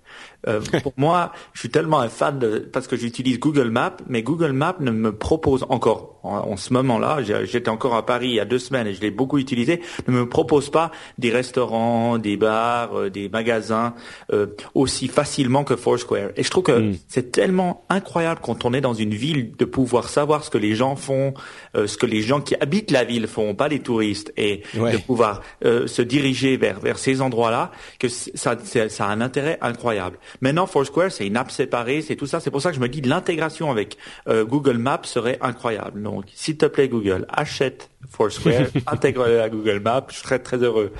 [0.48, 4.24] Euh, pour moi, je suis tellement un fan de parce que j'utilise Google Maps, mais
[4.24, 8.40] Google Maps ne me propose encore en, ce moment-là, j'étais encore à Paris il y
[8.40, 12.38] a deux semaines et je l'ai beaucoup utilisé, ne me propose pas des restaurants, des
[12.38, 13.94] bars, euh, des magasins
[14.32, 16.30] euh, aussi facilement que Foursquare.
[16.36, 16.98] Et je trouve que hmm.
[17.08, 20.76] c'est tellement incroyable quand on est dans une ville de pouvoir savoir ce que les
[20.76, 21.34] gens font,
[21.74, 25.42] ce que les gens qui habitent la ville font, pas les touristes, et de pouvoir
[25.62, 30.18] se diriger vers vers ces endroits-là, que ça, ça a un intérêt incroyable.
[30.42, 32.40] Maintenant, Foursquare, c'est une app séparée, c'est tout ça.
[32.40, 36.02] C'est pour ça que je me dis l'intégration avec euh, Google Maps serait incroyable.
[36.02, 40.08] Donc, s'il te plaît, Google, achète Foursquare, intègre-le à Google Maps.
[40.10, 40.92] Je serais très heureux.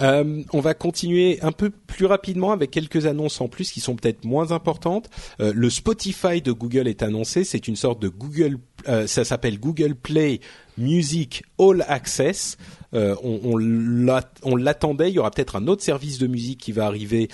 [0.00, 3.96] Euh, on va continuer un peu plus rapidement avec quelques annonces en plus qui sont
[3.96, 5.10] peut-être moins importantes.
[5.40, 7.44] Euh, le Spotify de Google est annoncé.
[7.44, 8.58] C'est une sorte de Google.
[8.88, 10.40] Euh, ça s'appelle Google Play
[10.78, 12.56] Music All Access.
[12.92, 15.10] On, l'attendait.
[15.10, 17.28] Il y aura peut-être un autre service de musique qui va arriver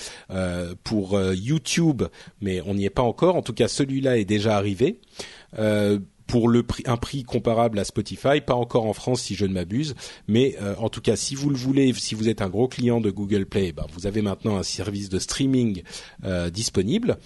[0.85, 2.05] pour YouTube,
[2.41, 3.35] mais on n'y est pas encore.
[3.35, 5.01] En tout cas, celui-là est déjà arrivé.
[6.29, 9.53] Pour le prix, un prix comparable à Spotify, pas encore en France si je ne
[9.53, 9.97] m'abuse,
[10.29, 13.11] mais en tout cas si vous le voulez, si vous êtes un gros client de
[13.11, 15.83] Google Play, ben, vous avez maintenant un service de streaming
[16.53, 17.19] disponible.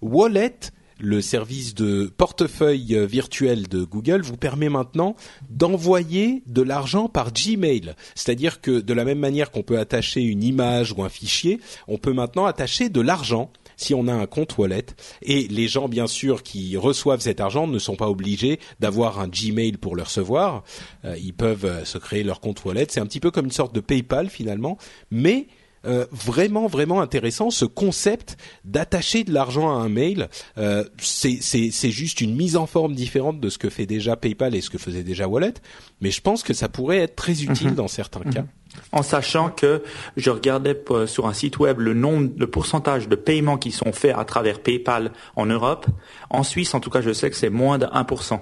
[0.00, 0.54] Wallet
[1.00, 5.16] le service de portefeuille euh, virtuel de Google vous permet maintenant
[5.50, 7.94] d'envoyer de l'argent par Gmail.
[8.14, 11.98] C'est-à-dire que de la même manière qu'on peut attacher une image ou un fichier, on
[11.98, 14.86] peut maintenant attacher de l'argent si on a un compte wallet.
[15.22, 19.28] Et les gens, bien sûr, qui reçoivent cet argent ne sont pas obligés d'avoir un
[19.28, 20.64] Gmail pour le recevoir.
[21.04, 22.86] Euh, ils peuvent euh, se créer leur compte wallet.
[22.88, 24.78] C'est un petit peu comme une sorte de PayPal finalement,
[25.10, 25.46] mais
[25.86, 30.30] euh, vraiment vraiment intéressant ce concept d'attacher de l'argent à un mail.
[30.56, 34.54] Euh, c'est c'est juste une mise en forme différente de ce que fait déjà PayPal
[34.54, 35.52] et ce que faisait déjà Wallet,
[36.00, 37.74] mais je pense que ça pourrait être très utile mhm.
[37.74, 38.46] dans certains cas.
[38.92, 39.82] En sachant que
[40.16, 44.14] je regardais sur un site web le nombre, le pourcentage de paiements qui sont faits
[44.16, 45.86] à travers PayPal en Europe.
[46.30, 48.40] En Suisse, en tout cas, je sais que c'est moins de 1%.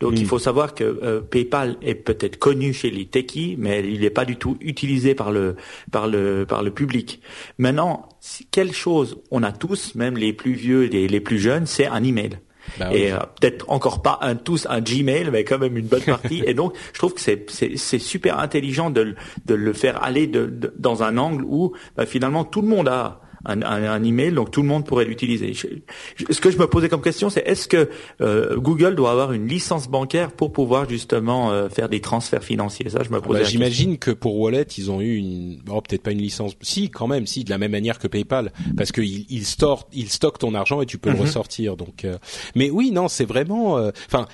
[0.00, 4.00] Donc il faut savoir que euh, PayPal est peut-être connu chez les techies, mais il
[4.00, 5.56] n'est pas du tout utilisé par le
[5.90, 7.20] par le par le public.
[7.58, 8.08] Maintenant,
[8.50, 12.02] quelle chose on a tous, même les plus vieux et les plus jeunes, c'est un
[12.02, 12.38] email.
[12.78, 16.02] Bah et euh, peut-être encore pas un tous un Gmail, mais quand même une bonne
[16.02, 16.42] partie.
[16.46, 19.14] et donc, je trouve que c'est c'est super intelligent de,
[19.46, 23.21] de le faire aller de, dans un angle où bah, finalement tout le monde a
[23.44, 25.52] un, un, email, donc tout le monde pourrait l'utiliser.
[25.54, 29.48] Ce que je me posais comme question, c'est est-ce que euh, Google doit avoir une
[29.48, 32.88] licence bancaire pour pouvoir justement euh, faire des transferts financiers?
[32.88, 33.40] Ça, je me posais.
[33.40, 36.90] Bah, J'imagine que pour Wallet, ils ont eu une, oh, peut-être pas une licence, si
[36.90, 40.38] quand même, si de la même manière que PayPal, parce qu'ils ils stockent, ils stockent
[40.38, 41.22] ton argent et tu peux le mhm.
[41.22, 41.76] ressortir.
[41.76, 42.18] Donc, euh,
[42.54, 43.74] mais oui, non, c'est vraiment.
[44.06, 44.26] Enfin,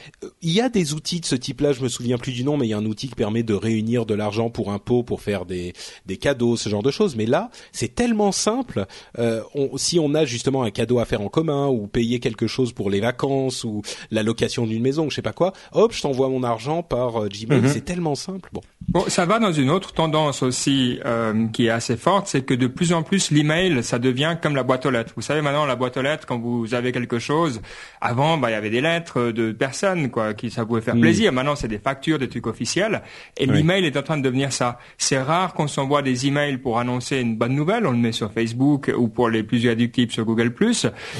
[0.43, 1.73] il y a des outils de ce type-là.
[1.73, 3.55] Je me souviens plus du nom, mais il y a un outil qui permet de
[3.55, 5.73] réunir de l'argent pour un pot, pour faire des
[6.07, 7.17] des cadeaux, ce genre de choses.
[7.17, 8.87] Mais là, c'est tellement simple
[9.19, 9.43] euh,
[9.77, 12.91] si on a justement un cadeau à faire en commun ou payer quelque chose pour
[12.91, 16.43] les vacances ou la location d'une maison, je sais pas quoi, hop, je t'envoie mon
[16.43, 17.61] argent par euh, Gmail.
[17.63, 17.69] Mhm.
[17.69, 18.51] C'est tellement simple.
[18.53, 18.61] Bon.
[18.89, 22.55] Bon, ça va dans une autre tendance aussi euh, qui est assez forte, c'est que
[22.55, 25.13] de plus en plus l'email, ça devient comme la boîte aux lettres.
[25.15, 27.61] Vous savez maintenant la boîte aux lettres quand vous avez quelque chose.
[28.01, 31.01] Avant, bah il y avait des lettres de personnes quoi, qui ça pouvait faire mm.
[31.03, 31.33] plaisir.
[31.35, 33.03] Maintenant, c'est des factures, des trucs officiels.
[33.37, 34.79] Et l'email est en train de devenir ça.
[34.97, 37.87] C'est rare qu'on s'envoie des emails pour annoncer une bonne nouvelle.
[37.87, 40.53] On le met sur Facebook ou pour les plus addictifs sur Google+.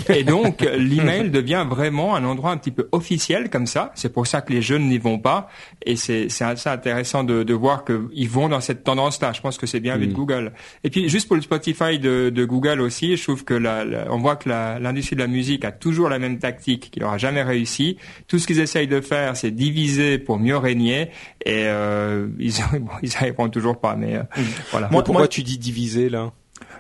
[0.09, 3.93] Et donc, l'email devient vraiment un endroit un petit peu officiel comme ça.
[3.95, 5.49] C'est pour ça que les jeunes n'y vont pas.
[5.85, 9.33] Et c'est assez intéressant de, de voir qu'ils vont dans cette tendance-là.
[9.33, 10.17] Je pense que c'est bien vu de mm.
[10.17, 10.53] Google.
[10.85, 14.19] Et puis, juste pour le Spotify de, de Google aussi, je trouve que la, on
[14.19, 17.97] voit que l'industrie de la musique a toujours la même tactique, qui n'aura jamais réussi.
[18.27, 21.11] Tout ce qu'ils essayent de faire, c'est diviser pour mieux régner.
[21.45, 23.97] Et euh, ils, bon, ils arriveront toujours pas.
[23.97, 24.43] Mais euh, mm.
[24.71, 24.89] voilà.
[24.91, 26.33] Moi, pourquoi tu dis diviser là?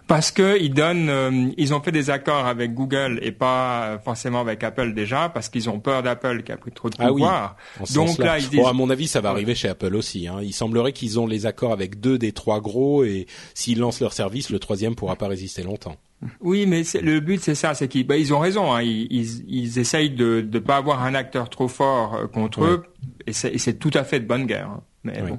[0.09, 4.40] Parce que ils donnent, euh, ils ont fait des accords avec Google et pas forcément
[4.40, 7.57] avec Apple déjà, parce qu'ils ont peur d'Apple qui a pris trop de pouvoir.
[7.77, 8.59] Ah oui, Donc là, ils disent...
[8.59, 10.27] bon, à mon avis, ça va arriver chez Apple aussi.
[10.27, 10.38] Hein.
[10.42, 14.14] Il semblerait qu'ils ont les accords avec deux des trois gros, et s'ils lancent leur
[14.14, 15.97] service, le troisième pourra pas résister longtemps.
[16.40, 18.73] Oui, mais le but c'est ça, c'est qu'ils bah, ils ont raison.
[18.73, 18.83] Hein.
[18.83, 22.83] Ils, ils, ils, essayent de ne pas avoir un acteur trop fort euh, contre eux,
[23.27, 24.71] et c'est tout à fait de bonne guerre.
[24.71, 24.83] Hein.
[25.05, 25.38] Mais bon.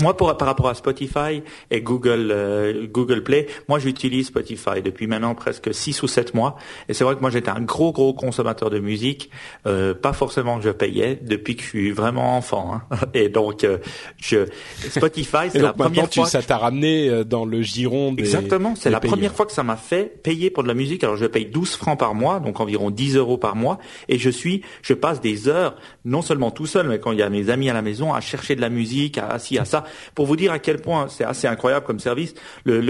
[0.00, 5.06] Moi, pour, par rapport à Spotify et Google euh, Google Play, moi j'utilise Spotify depuis
[5.06, 6.56] maintenant presque six ou sept mois.
[6.88, 9.30] Et c'est vrai que moi j'étais un gros gros consommateur de musique,
[9.66, 12.74] euh, pas forcément que je payais depuis que je suis vraiment enfant.
[12.74, 12.96] Hein.
[13.14, 13.78] Et donc euh,
[14.16, 14.46] je
[14.88, 16.26] Spotify, c'est la première fois.
[16.26, 18.22] ça t'a ramené dans le giron des.
[18.22, 21.04] Exactement, c'est la première fois que ça m'a fait payer pour de la musique.
[21.04, 23.78] Alors je paye 12 francs par mois, donc environ 10 euros par mois,
[24.08, 27.22] et je suis, je passe des heures, non seulement tout seul, mais quand il y
[27.22, 29.84] a mes amis à la maison, à chercher de la musique, à, à à ça.
[30.14, 32.88] Pour vous dire à quel point c'est assez incroyable comme service, le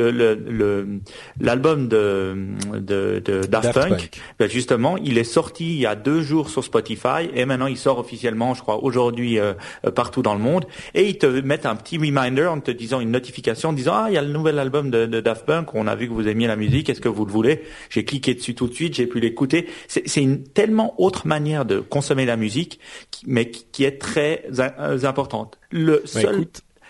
[1.41, 2.37] l'album de,
[2.75, 6.65] de, de Daft, Punk, ben justement, il est sorti il y a deux jours sur
[6.65, 9.55] Spotify et maintenant il sort officiellement, je crois, aujourd'hui euh,
[9.87, 10.67] euh, partout dans le monde.
[10.95, 14.07] Et ils te mettent un petit reminder en te disant une notification en disant ah
[14.09, 16.29] il y a le nouvel album de, de Daft Punk, on a vu que vous
[16.29, 17.63] aimiez la musique, est-ce que vous le voulez?
[17.91, 19.69] J'ai cliqué dessus tout de suite, j'ai pu l'écouter.
[19.87, 22.81] C'est une tellement autre manière de consommer la musique,
[23.27, 25.59] mais qui est très euh, importante.
[25.71, 26.47] Le seul,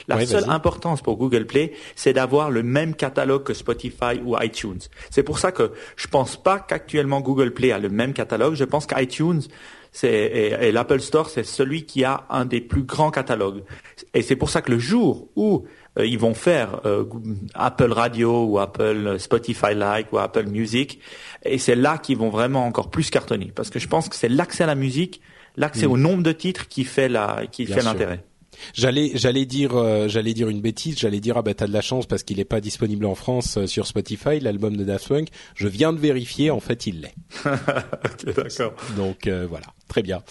[0.07, 4.81] la seule importance pour Google Play, c'est d'avoir le même catalogue que Spotify ou iTunes.
[5.11, 8.55] C'est pour ça que je pense pas qu'actuellement Google Play a le même catalogue.
[8.55, 9.43] Je pense qu'iTunes
[10.03, 13.65] et, l'Apple Store, c'est celui qui a un des plus grands catalogues.
[14.15, 15.67] Et c'est pour ça que le jour où
[15.99, 17.05] euh, ils vont faire euh,
[17.55, 21.01] Apple Radio ou Apple Spotify Like ou Apple Music,
[21.45, 24.29] et c'est là qu'ils vont vraiment encore plus cartonner, parce que je pense que c'est
[24.29, 25.21] l'accès à la musique,
[25.57, 25.91] l'accès mm.
[25.91, 28.23] au nombre de titres qui fait la, qui fait l'intérêt.
[28.75, 30.99] J'allais, j'allais dire, euh, j'allais dire une bêtise.
[30.99, 33.59] J'allais dire ah bah t'as de la chance parce qu'il est pas disponible en France
[33.59, 35.29] euh, sur Spotify, l'album de Daft Punk.
[35.55, 37.15] Je viens de vérifier, en fait il l'est.
[37.47, 38.75] ok, d'accord.
[38.97, 40.23] Donc euh, voilà, très bien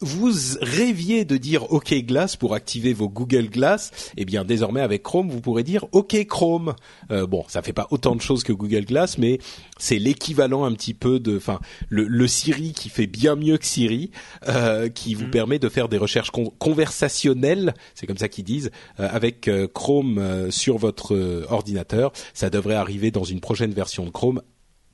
[0.00, 5.02] vous rêviez de dire OK Glass pour activer vos Google Glass, eh bien désormais avec
[5.02, 6.74] Chrome, vous pourrez dire OK Chrome.
[7.10, 9.38] Euh, bon, ça fait pas autant de choses que Google Glass, mais
[9.78, 14.10] c'est l'équivalent un petit peu de, enfin, le, Siri qui fait bien mieux que Siri,
[14.46, 15.30] euh, qui vous mm.
[15.30, 20.50] permet de faire des recherches conversationnelles, c'est comme ça qu'ils disent, euh, avec euh, Chrome
[20.50, 22.12] sur votre ordinateur.
[22.34, 24.42] Ça devrait arriver dans une prochaine version de Chrome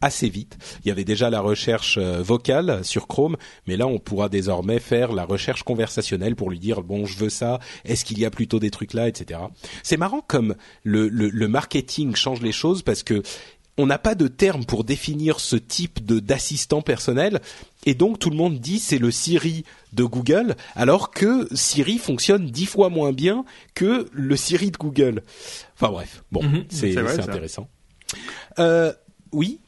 [0.00, 0.58] assez vite.
[0.84, 4.78] Il y avait déjà la recherche euh, vocale sur Chrome, mais là on pourra désormais
[4.78, 8.30] faire la recherche conversationnelle pour lui dire bon je veux ça, est-ce qu'il y a
[8.30, 9.40] plutôt des trucs là, etc.
[9.82, 13.22] C'est marrant comme le, le, le marketing change les choses parce que
[13.78, 17.40] on n'a pas de terme pour définir ce type de d'assistant personnel
[17.84, 22.46] et donc tout le monde dit c'est le Siri de Google alors que Siri fonctionne
[22.50, 25.22] dix fois moins bien que le Siri de Google.
[25.74, 27.68] Enfin bref, bon, Mhm, c'est intéressant.
[28.58, 28.92] Euh,
[29.32, 29.60] oui,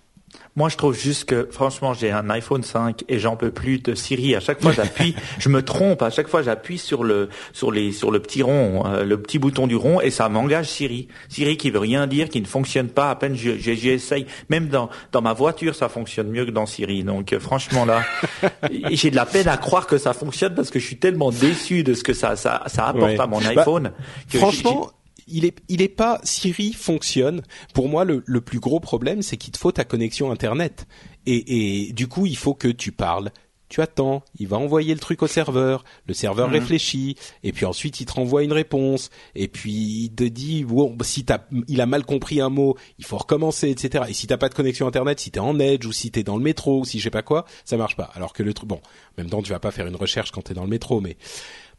[0.59, 3.95] Moi, je trouve juste que, franchement, j'ai un iPhone 5 et j'en peux plus de
[3.95, 4.35] Siri.
[4.35, 6.03] À chaque fois, j'appuie, je me trompe.
[6.03, 9.39] À chaque fois, j'appuie sur le, sur les, sur le petit rond, euh, le petit
[9.39, 11.07] bouton du rond et ça m'engage Siri.
[11.29, 13.09] Siri qui veut rien dire, qui ne fonctionne pas.
[13.11, 14.27] À peine je- je- j'essaye.
[14.51, 17.05] Même dans, dans ma voiture, ça fonctionne mieux que dans Siri.
[17.05, 18.03] Donc, euh, franchement, là,
[18.91, 21.85] j'ai de la peine à croire que ça fonctionne parce que je suis tellement déçu
[21.85, 23.21] de ce que ça, ça, ça apporte Ouais.
[23.21, 23.93] à mon Bah, iPhone.
[24.29, 24.91] que franchement,
[25.31, 27.43] il est, il est pas Siri fonctionne.
[27.75, 30.87] Pour moi, le, le plus gros problème, c'est qu'il te faut ta connexion internet.
[31.27, 33.31] Et, et du coup, il faut que tu parles.
[33.69, 36.55] Tu attends, il va envoyer le truc au serveur, le serveur Mhm.
[36.55, 40.97] réfléchit, et puis ensuite il te renvoie une réponse, et puis il te dit bon
[41.03, 44.05] si t'as, il a mal compris un mot, il faut recommencer, etc.
[44.09, 46.39] Et si t'as pas de connexion internet, si t'es en Edge ou si t'es dans
[46.39, 48.11] le métro ou si je sais pas quoi, ça marche pas.
[48.15, 48.81] Alors que le truc, bon, en
[49.19, 51.19] même temps tu vas pas faire une recherche quand t'es dans le métro, mais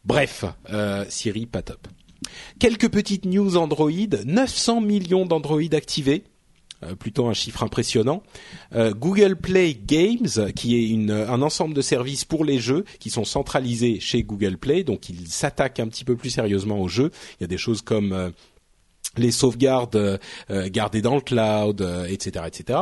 [0.04, 1.88] bref, euh, Siri pas top.
[2.58, 3.90] Quelques petites news Android.
[4.24, 6.24] 900 millions d'Android activés.
[6.82, 8.22] Euh, plutôt un chiffre impressionnant.
[8.74, 13.24] Euh, Google Play Games, qui est un ensemble de services pour les jeux qui sont
[13.24, 17.10] centralisés chez Google Play, donc ils s'attaquent un petit peu plus sérieusement aux jeux.
[17.38, 18.30] Il y a des choses comme euh,
[19.16, 20.18] les sauvegardes euh,
[20.50, 22.78] euh, gardées dans le cloud, euh, etc., etc.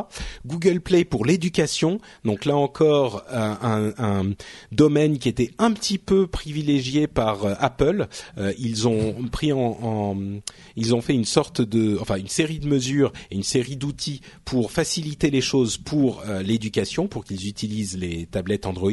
[0.46, 4.30] Google Play pour l'éducation, donc là encore un, un- un
[4.70, 8.08] domaine qui était un petit peu privilégié par Apple.
[8.36, 10.16] Euh, ils ont pris en, en-
[10.76, 14.20] ils ont fait une sorte de, enfin une série de mesures et une série d'outils
[14.44, 18.92] pour faciliter les choses pour l'éducation, pour qu'ils utilisent les tablettes Android,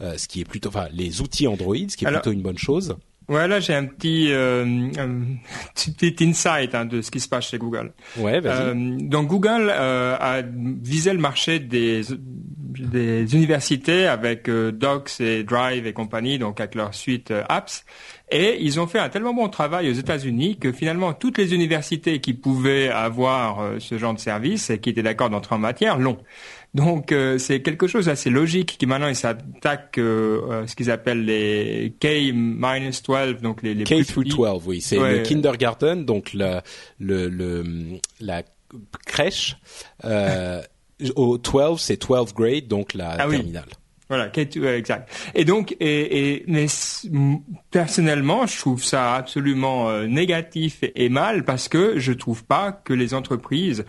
[0.00, 2.42] euh, ce qui est plutôt, enfin les outils Android, ce qui est Alors- plutôt une
[2.42, 2.94] bonne chose.
[3.30, 4.64] Ouais, là j'ai un petit, euh,
[4.98, 5.20] un
[5.72, 7.92] petit insight hein, de ce qui se passe chez Google.
[8.16, 8.60] Ouais, vas-y.
[8.60, 12.00] Euh, donc Google euh, a visé le marché des,
[12.76, 17.84] des universités avec euh, Docs et Drive et compagnie, donc avec leur suite euh, apps.
[18.32, 22.20] Et ils ont fait un tellement bon travail aux États-Unis que finalement toutes les universités
[22.20, 26.18] qui pouvaient avoir ce genre de service et qui étaient d'accord d'entrer en matière l'ont.
[26.72, 30.90] Donc euh, c'est quelque chose d'assez logique qui maintenant ils s'attaquent euh, euh, ce qu'ils
[30.90, 34.36] appellent les K-12, donc les, les K plus through petits.
[34.36, 35.16] 12, oui, c'est Ouais.
[35.18, 36.62] le kindergarten, donc la
[37.00, 37.64] le, le
[38.20, 38.42] la
[39.04, 39.56] crèche.
[40.04, 40.62] Euh,
[41.16, 43.36] au 12, c'est 12 grade, donc la Ah oui.
[43.38, 43.64] terminale.
[44.08, 45.08] Voilà, K2, ouais, exact.
[45.36, 46.66] Et donc, et, et mais
[47.70, 52.92] personnellement, je trouve ça absolument euh, négatif et mal parce que je trouve pas que
[52.92, 53.84] les entreprises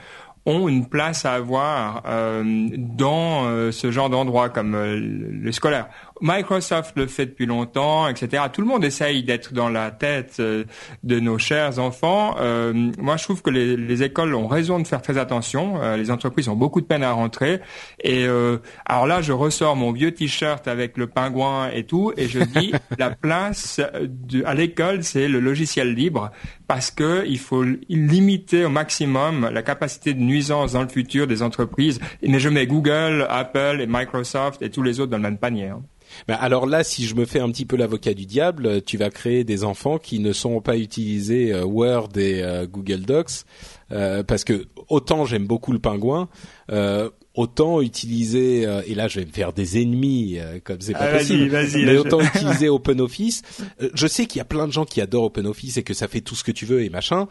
[0.45, 5.87] ont une place à avoir euh, dans euh, ce genre d'endroit comme euh, le scolaire.
[6.21, 8.43] Microsoft le fait depuis longtemps, etc.
[8.53, 10.63] Tout le monde essaye d'être dans la tête euh,
[11.03, 12.35] de nos chers enfants.
[12.39, 15.81] Euh, moi, je trouve que les, les écoles ont raison de faire très attention.
[15.81, 17.59] Euh, les entreprises ont beaucoup de peine à rentrer.
[18.03, 22.27] Et euh, alors là, je ressors mon vieux t-shirt avec le pingouin et tout, et
[22.27, 26.31] je dis la place de, à l'école, c'est le logiciel libre
[26.67, 31.41] parce que il faut limiter au maximum la capacité de nuisance dans le futur des
[31.43, 31.99] entreprises.
[32.25, 35.67] Mais je mets Google, Apple et Microsoft et tous les autres dans le même panier.
[35.67, 35.81] hein.
[36.27, 38.97] Ben alors là, si je me fais un petit peu l'avocat du diable, euh, tu
[38.97, 43.45] vas créer des enfants qui ne sauront pas utiliser euh, Word et euh, Google Docs,
[43.91, 46.29] euh, parce que autant j'aime beaucoup le pingouin,
[46.71, 50.93] euh, autant utiliser euh, et là je vais me faire des ennemis euh, comme c'est
[50.93, 53.41] pas Ah, vas-y, possible, vas-y, mais là, je- autant utiliser OpenOffice.
[53.81, 56.07] Euh, je sais qu'il y a plein de gens qui adorent OpenOffice et que ça
[56.07, 57.27] fait tout ce que tu veux et machin.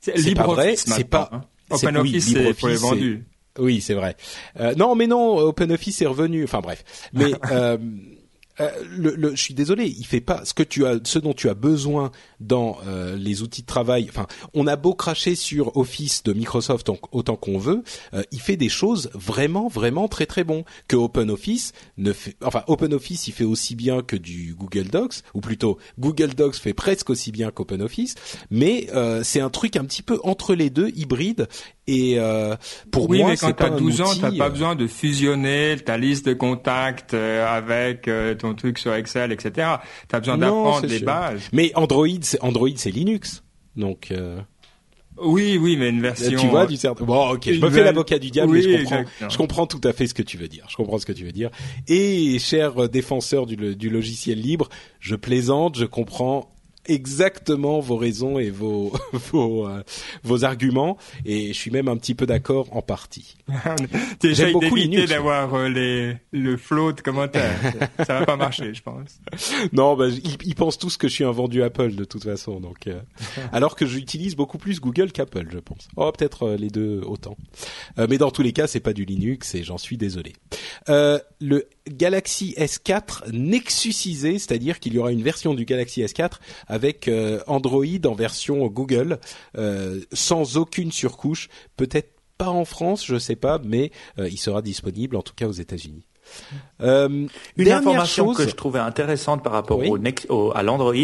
[0.00, 1.40] C'est C'est pas vrai, c'est pas- hein.
[1.72, 3.24] c'est- oui, OpenOffice, c'est pour les LibreOffice, vendus.
[3.58, 4.16] Oui, c'est vrai.
[4.60, 6.44] Euh, non, mais non, OpenOffice est revenu.
[6.44, 6.84] Enfin bref,
[7.14, 7.32] mais
[8.60, 11.32] euh, le, le- je suis désolé, il fait pas ce que tu as, ce dont
[11.34, 14.06] tu as besoin dans euh, les outils de travail.
[14.08, 17.82] Enfin, on a beau cracher sur Office de Microsoft autant qu'on veut,
[18.14, 20.64] euh, il fait des choses vraiment, vraiment très très bon.
[20.88, 25.40] Que OpenOffice ne fait, enfin OpenOffice, il fait aussi bien que du Google Docs, ou
[25.40, 28.14] plutôt Google Docs fait presque aussi bien qu'OpenOffice,
[28.50, 31.48] mais euh, c'est un truc un petit peu entre les deux, hybride.
[31.88, 32.56] Et euh,
[32.90, 34.50] pour oui, moi, mais quand c'est tu as pas un 12 ans, tu pas euh,
[34.50, 39.68] besoin de fusionner ta liste de contacts euh, avec euh, ton truc sur Excel, etc.
[40.08, 41.06] Tu as besoin d'apprendre les sûr.
[41.06, 41.42] bases.
[41.52, 43.44] Mais Android, c'est Android, c'est Linux.
[43.76, 44.40] Donc, euh,
[45.18, 46.36] Oui, oui, mais une version...
[46.40, 47.04] tu vois du certain.
[47.04, 48.96] Bon, ok, je me fais l'avocat du diable, Oui, mais je comprends.
[48.98, 49.30] exactement.
[49.30, 50.66] Je comprends tout à fait ce que tu veux dire.
[50.68, 51.50] Je comprends ce que tu veux dire.
[51.86, 54.68] Et cher défenseur du, du logiciel libre,
[54.98, 56.52] je plaisante, je comprends
[56.88, 59.82] exactement vos raisons et vos vos euh,
[60.22, 63.36] vos arguments et je suis même un petit peu d'accord en partie.
[64.22, 67.58] J'aime beaucoup Linux d'avoir euh, les le flow de commentaires.
[68.06, 69.20] ça va pas marcher, je pense.
[69.72, 72.86] Non, bah, ils, pensent tous que je suis un vendu Apple de toute façon, donc
[72.86, 73.00] euh,
[73.52, 75.88] alors que j'utilise beaucoup plus Google qu'Apple, je pense.
[75.96, 77.36] Oh, peut-être les deux autant.
[77.96, 80.32] mais dans tous les cas, c'est pas du Linux et j'en suis désolé.
[80.88, 86.32] le Galaxy S4 Nexusisé, c'est-à-dire qu'il y aura une version du Galaxy S4
[86.66, 89.18] avec euh, Android en version Google,
[89.56, 91.48] euh, sans aucune surcouche.
[91.76, 95.46] Peut-être pas en France, je sais pas, mais euh, il sera disponible en tout cas
[95.46, 96.06] aux États-Unis.
[96.82, 99.98] Euh, Une information que je trouvais intéressante par rapport au,
[100.28, 100.94] au, à l'Android,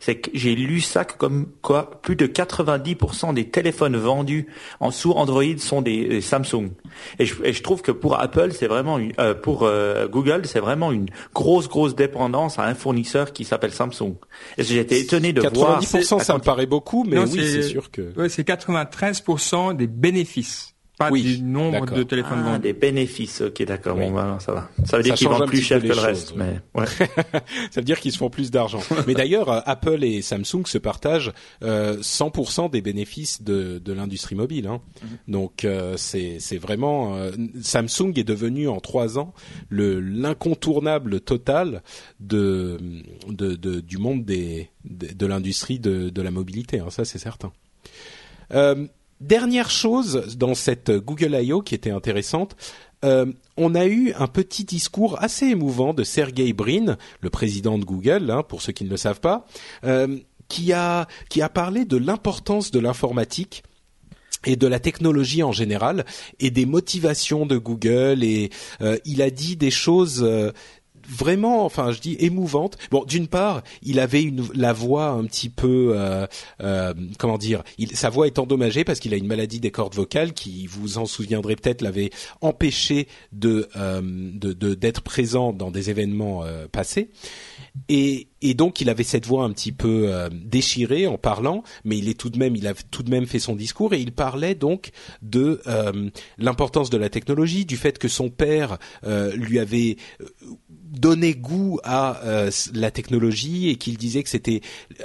[0.00, 4.46] c'est que j'ai lu ça que comme quoi plus de 90% des téléphones vendus
[4.80, 6.70] en sous Android sont des, Samsung.
[7.18, 10.42] Et je, et je, trouve que pour Apple, c'est vraiment une, euh, pour euh, Google,
[10.44, 14.14] c'est vraiment une grosse grosse dépendance à un fournisseur qui s'appelle Samsung.
[14.58, 15.80] Et j'étais étonné de 90%, voir.
[15.80, 18.12] 90%, ça me paraît beaucoup, mais oui, c'est sûr que.
[18.16, 20.71] Ouais, c'est 93% des bénéfices
[21.10, 23.96] oui, du nombre de téléphones ah, Des bénéfices, ok, d'accord.
[23.96, 24.68] Bon, ben, ça va.
[24.84, 26.86] Ça veut dire qu'ils vendent plus cher que le reste, mais ouais.
[26.86, 28.80] ça veut dire qu'ils se font plus d'argent.
[29.06, 31.32] mais d'ailleurs, euh, Apple et Samsung se partagent
[31.62, 34.66] euh, 100% des bénéfices de, de l'industrie mobile.
[34.66, 34.80] Hein.
[35.02, 35.08] Mhm.
[35.28, 37.30] Donc euh, c'est c'est vraiment euh,
[37.62, 39.32] Samsung est devenu en trois ans
[39.68, 41.82] le l'incontournable total
[42.20, 42.78] de,
[43.28, 46.80] de, de, du monde des de, de l'industrie de, de la mobilité.
[46.80, 47.52] Hein, ça c'est certain.
[48.52, 48.86] Euh,
[49.22, 51.62] Dernière chose dans cette Google I.O.
[51.62, 52.56] qui était intéressante,
[53.04, 57.84] euh, on a eu un petit discours assez émouvant de Sergey Brin, le président de
[57.84, 59.46] Google, hein, pour ceux qui ne le savent pas,
[59.84, 60.18] euh,
[60.48, 63.62] qui a qui a parlé de l'importance de l'informatique
[64.44, 66.04] et de la technologie en général
[66.40, 68.50] et des motivations de Google et
[68.80, 70.28] euh, il a dit des choses
[71.08, 72.78] vraiment, enfin, je dis émouvante.
[72.90, 76.26] Bon, d'une part, il avait une, la voix un petit peu, euh,
[76.60, 79.94] euh, comment dire, il, sa voix est endommagée parce qu'il a une maladie des cordes
[79.94, 85.90] vocales qui, vous en souviendrez peut-être, l'avait empêché de, euh, de, d'être présent dans des
[85.90, 87.10] événements euh, passés.
[87.88, 91.98] Et, et, donc il avait cette voix un petit peu euh, déchirée en parlant, mais
[91.98, 94.12] il est tout de même, il a tout de même fait son discours et il
[94.12, 94.90] parlait donc
[95.22, 95.60] de
[96.38, 98.78] l'importance de la technologie, du fait que son père
[99.34, 99.96] lui avait
[100.92, 104.60] donner goût à euh, la technologie et qu'il disait que c'était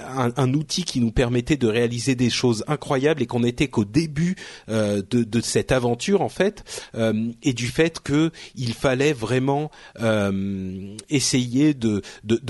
[0.06, 4.36] un, outil qui nous permettait de réaliser des choses incroyables et qu'on n'était qu'au début
[4.70, 6.64] euh, de, cette aventure en fait
[6.96, 9.72] euh, et du fait que il fallait vraiment
[11.10, 12.02] essayer de,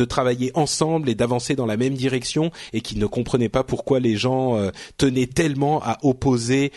[0.05, 0.76] travailler ensemble
[1.07, 4.57] et d'avancer dans la même direction et qu'il ne comprenait pas pourquoi les gens
[4.97, 6.71] tenaient tellement à opposer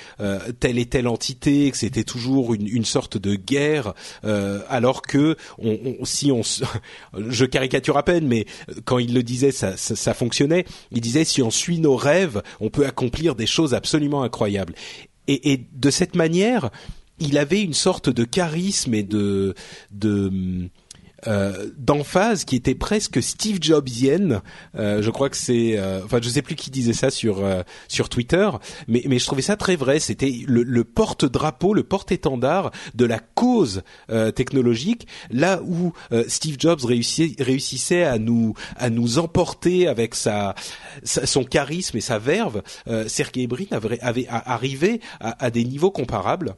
[0.59, 3.95] telle et telle entité que c'était toujours une, sorte de guerre
[4.69, 5.37] alors que
[6.05, 6.43] si on
[7.29, 8.47] je caricature à peine, mais
[8.85, 10.65] quand il le disait, ça, ça, fonctionnait.
[10.93, 14.75] Il disait si on suit nos rêves, on peut accomplir des choses absolument incroyables.
[15.29, 16.71] Et, de cette manière,
[17.21, 19.55] il avait une sorte de charisme et de
[21.27, 24.41] euh, d'emphase qui était presque Steve Jobsienne.
[24.77, 27.63] Euh, je crois que c'est, euh, enfin, je sais plus qui disait ça sur euh,
[27.89, 28.49] sur Twitter,
[28.89, 30.01] mais mais je trouvais ça très vrai.
[30.01, 35.93] C'était le, le porte-drapeau, le porte-étendard de la cause euh, technologique, là où
[36.29, 40.55] Steve Jobs réussissait à nous à nous emporter avec sa,
[41.05, 42.63] son charisme et sa verve.
[43.07, 46.55] Sergey Brin avait, avait arrivé à, à des niveaux comparables.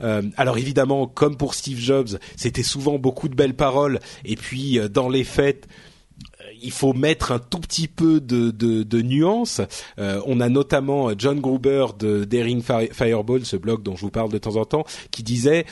[0.00, 4.78] Euh, alors évidemment, comme pour Steve Jobs, c'était souvent beaucoup de belles paroles, et puis
[4.78, 9.02] euh, dans les faits euh, il faut mettre un tout petit peu de, de, de
[9.02, 9.60] nuances.
[9.98, 14.38] on a notamment John Gruber de Daring Fireball, ce blog dont je vous parle de
[14.38, 15.66] temps en temps, qui disait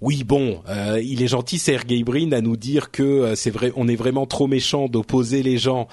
[0.00, 0.60] oui, bon,
[1.02, 4.46] il est gentil, Sergey Brin, à nous dire que c'est vrai, on est vraiment trop
[4.46, 5.88] méchant d'opposer les gens,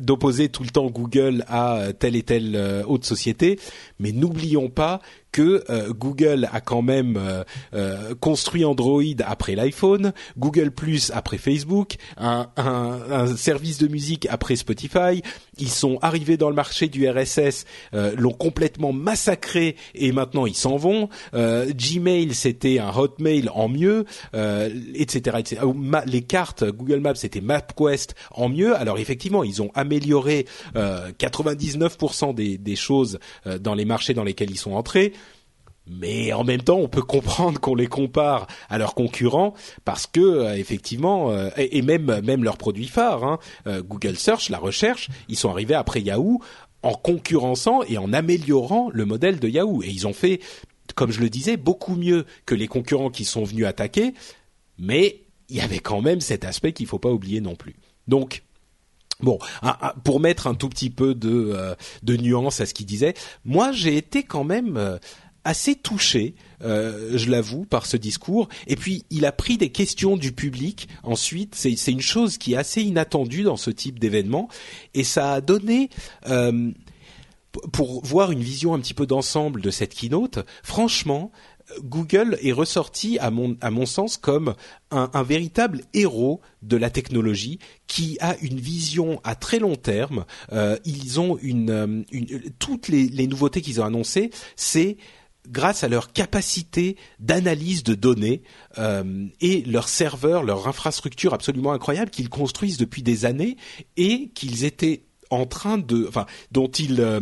[0.00, 3.60] d'opposer tout le temps Google à telle et telle autre société.
[3.98, 5.00] Mais n'oublions pas
[5.32, 7.18] que Google a quand même
[8.20, 15.22] construit Android après l'iPhone, Google Plus après Facebook, un, service de musique après Spotify.
[15.60, 20.76] Ils sont arrivés dans le marché du RSS, l'ont complètement massacré et maintenant ils s'en
[20.76, 21.08] vont.
[21.32, 24.04] Gmail, c'était un Hotmail en mieux,
[24.34, 25.62] euh, etc., etc.
[26.06, 28.76] Les cartes Google Maps c'était MapQuest en mieux.
[28.76, 30.46] Alors effectivement, ils ont amélioré
[30.76, 35.12] euh, 99% des, des choses euh, dans les marchés dans lesquels ils sont entrés.
[35.90, 40.20] Mais en même temps, on peut comprendre qu'on les compare à leurs concurrents parce que
[40.20, 45.36] euh, effectivement, euh, et, même même leurs produits phares, hein, Google Search, la recherche, ils
[45.36, 46.40] sont arrivés après Yahoo
[46.82, 49.82] en concurrençant et en améliorant le modèle de Yahoo.
[49.82, 50.40] Et ils ont fait
[50.94, 54.12] comme je le disais, beaucoup mieux que les concurrents qui sont venus attaquer,
[54.76, 57.76] mais il y avait quand même cet aspect qu'il faut pas oublier non plus.
[58.06, 58.42] Donc,
[59.22, 59.38] Bon,
[60.02, 63.12] pour mettre un tout petit peu de, de nuance à ce qu'il disait,
[63.44, 64.98] moi j'ai été quand même
[65.44, 68.48] assez touché, euh, je l'avoue, par ce discours.
[68.66, 70.88] Et puis, il a pris des questions du public.
[71.02, 74.48] Ensuite, c'est une chose qui est assez inattendue dans ce type d'événement,
[74.94, 75.90] et ça a donné.
[76.28, 76.70] Euh,
[77.72, 81.32] pour voir une vision un petit peu d'ensemble de cette keynote, franchement,
[81.82, 84.54] Google est ressorti, à mon, à mon sens, comme
[84.90, 90.24] un, un, véritable héros de la technologie qui a une vision à très long terme.
[90.52, 94.96] Euh, ils ont une, euh, une toutes les, les nouveautés qu'ils ont annoncées, c'est
[95.48, 98.42] grâce à leur capacité d'analyse de données
[98.78, 103.56] euh, et leurs serveurs, leur infrastructure absolument incroyable qu'ils construisent depuis des années
[103.96, 107.20] et qu'ils étaient en train de, enfin, dont ils euh,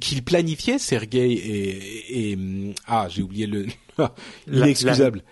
[0.00, 2.38] qu'ils planifiaient, Sergey et, et,
[2.86, 3.66] ah, j'ai oublié le
[4.46, 5.22] inexcusable.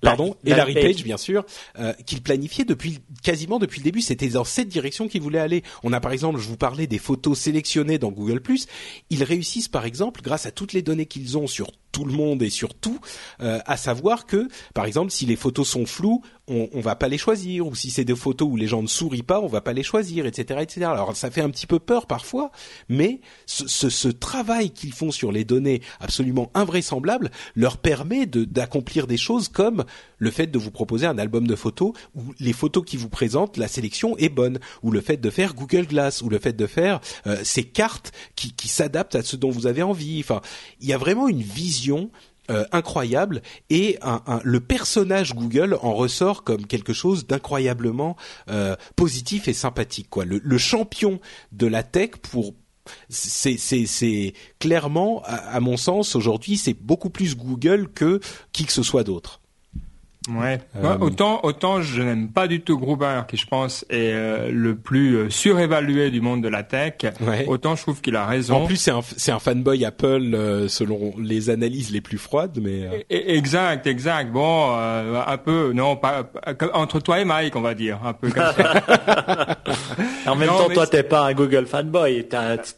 [0.00, 1.44] Pardon, et Larry Page, bien sûr,
[1.78, 4.00] euh, qu'il planifiait depuis quasiment depuis le début.
[4.00, 5.64] C'était dans cette direction qu'il voulait aller.
[5.82, 8.40] On a par exemple, je vous parlais des photos sélectionnées dans Google+.
[9.10, 12.42] Ils réussissent par exemple, grâce à toutes les données qu'ils ont sur tout le monde
[12.42, 13.00] et sur tout,
[13.40, 17.08] euh, à savoir que, par exemple, si les photos sont floues, on, on va pas
[17.08, 19.60] les choisir, ou si c'est des photos où les gens ne sourient pas, on va
[19.60, 20.86] pas les choisir, etc., etc.
[20.86, 22.50] Alors ça fait un petit peu peur parfois,
[22.88, 29.06] mais ce, ce, ce travail qu'ils font sur les données absolument invraisemblables leur permet d'accomplir
[29.06, 29.84] des choses comme
[30.18, 33.56] le fait de vous proposer un album de photos où les photos qui vous présentent,
[33.56, 36.66] la sélection est bonne, ou le fait de faire Google Glass, ou le fait de
[36.66, 40.20] faire euh, ces cartes qui, qui s'adaptent à ce dont vous avez envie.
[40.20, 40.40] Enfin,
[40.80, 41.77] il y a vraiment une vision
[42.50, 43.98] euh, incroyable et
[44.42, 48.16] le personnage Google en ressort comme quelque chose d'incroyablement
[48.48, 50.08] euh, positif et sympathique.
[50.16, 51.20] Le, champion
[51.52, 52.54] de la tech pour
[53.10, 58.18] c'est clairement, à mon sens, aujourd'hui, c'est beaucoup plus Google que
[58.52, 59.42] qui que ce soit d'autre.
[60.28, 60.60] Ouais.
[60.76, 64.74] Euh, autant autant je n'aime pas du tout Gruber qui je pense est euh, le
[64.74, 66.94] plus euh, surévalué du monde de la tech.
[67.46, 68.56] Autant je trouve qu'il a raison.
[68.56, 73.06] En plus c'est un c'est un fanboy Apple selon les analyses les plus froides mais
[73.08, 74.30] exact exact.
[74.32, 76.30] Bon un peu non pas
[76.74, 79.56] entre toi et Mike on va dire un peu comme ça.
[80.26, 82.26] en même temps toi t'es pas un Google fanboy,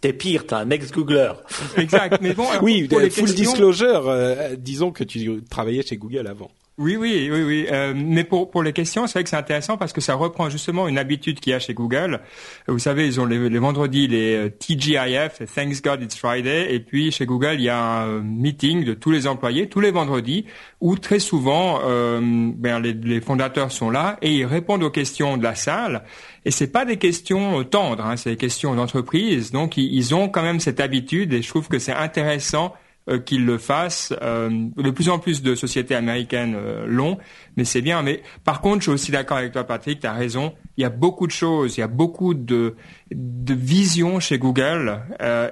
[0.00, 1.32] t'es pire, t'es un ex Googler.
[1.76, 2.18] exact.
[2.20, 3.24] Mais bon oui, full questions...
[3.24, 4.14] disclosure
[4.56, 6.50] disons que tu travaillais chez Google avant.
[6.80, 7.66] Oui, oui, oui, oui.
[7.70, 10.88] Euh, mais pour les questions, c'est vrai que c'est intéressant parce que ça reprend justement
[10.88, 12.20] une habitude qu'il y a chez Google.
[12.68, 16.80] Vous savez, ils ont les, les vendredis les euh, TGIF, Thanks God It's Friday, et
[16.80, 20.46] puis chez Google, il y a un meeting de tous les employés tous les vendredis
[20.80, 25.42] où très souvent, euh, ben, les, fondateurs sont là et ils répondent aux questions de
[25.42, 26.04] la salle.
[26.46, 29.50] Et c'est pas des questions tendres, hein, c'est des questions d'entreprise.
[29.50, 33.44] Donc ils, ont quand même cette habitude et je trouve que c'est intéressant euh, qu'ils
[33.44, 34.14] le fassent.
[34.22, 37.18] Euh, de plus en plus de sociétés américaines euh, l'ont,
[37.56, 38.02] mais c'est bien.
[38.02, 40.00] Mais par contre, je suis aussi d'accord avec toi, Patrick.
[40.00, 40.54] Tu as raison.
[40.76, 42.74] Il y a beaucoup de choses, il y a beaucoup de
[43.10, 45.00] de vision chez Google,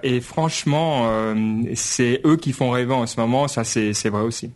[0.02, 1.34] et franchement,
[1.74, 3.48] c'est eux qui font rêver en ce moment.
[3.48, 4.52] Ça, c'est vrai aussi.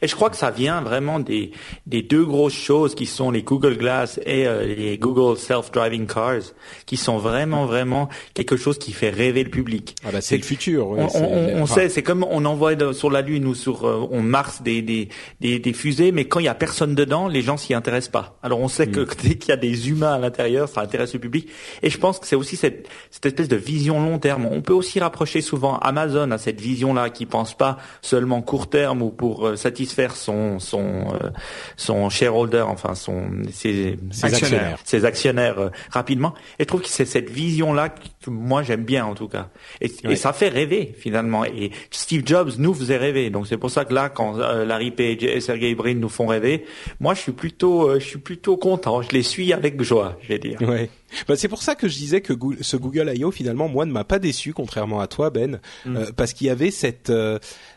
[0.00, 1.52] Et je crois que ça vient vraiment des,
[1.86, 6.52] des deux grosses choses qui sont les Google Glass et euh, les Google Self-Driving Cars,
[6.86, 9.94] qui sont vraiment, vraiment quelque chose qui fait rêver le public.
[10.04, 10.88] Ah bah c'est le futur.
[10.88, 14.08] Ouais, on, on, on sait, c'est comme on envoie sur la Lune ou sur euh,
[14.10, 15.08] on Mars des, des,
[15.40, 18.38] des, des, fusées, mais quand il y a personne dedans, les gens s'y intéressent pas.
[18.42, 19.08] Alors on sait que mm.
[19.22, 21.48] dès qu'il y a des humains à l'intérieur, ça intéresse le public.
[21.82, 24.46] Et je pense que c'est aussi cette, cette espèce de vision long terme.
[24.50, 29.02] On peut aussi rapprocher souvent Amazon à cette vision-là, qui pense pas seulement court terme
[29.02, 31.30] ou pour euh, satisfaire son son euh,
[31.76, 36.34] son shareholder, enfin son ses, actionnaires, ses actionnaires euh, rapidement.
[36.58, 39.48] Et je trouve que c'est cette vision là que moi j'aime bien en tout cas.
[39.80, 41.44] Et, et, ça fait rêver finalement.
[41.44, 43.30] Et Steve Jobs nous faisait rêver.
[43.30, 46.26] Donc c'est pour ça que là quand euh, Larry Page et Sergey Brin nous font
[46.26, 46.64] rêver,
[47.00, 49.00] moi je suis plutôt je suis plutôt content.
[49.00, 50.60] Je les suis avec joie, je vais dire.
[50.60, 50.90] Ouais.
[51.28, 53.30] Bah, c'est pour ça que je disais que ce Google I.O.
[53.30, 55.96] finalement moi ne m'a pas déçu contrairement à toi Ben mm.
[55.96, 57.12] euh, parce qu'il y avait cette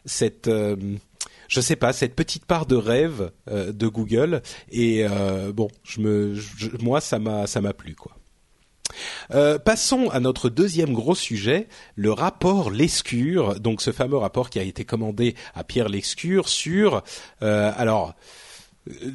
[0.05, 0.49] cette
[1.47, 6.01] je sais pas cette petite part de rêve euh, de Google et euh, bon je
[6.01, 6.35] me
[6.81, 8.15] moi ça m'a ça m'a plu quoi.
[9.33, 14.59] Euh, passons à notre deuxième gros sujet, le rapport Lescure, donc ce fameux rapport qui
[14.59, 17.03] a été commandé à Pierre Lescure sur,
[17.41, 18.15] euh, alors,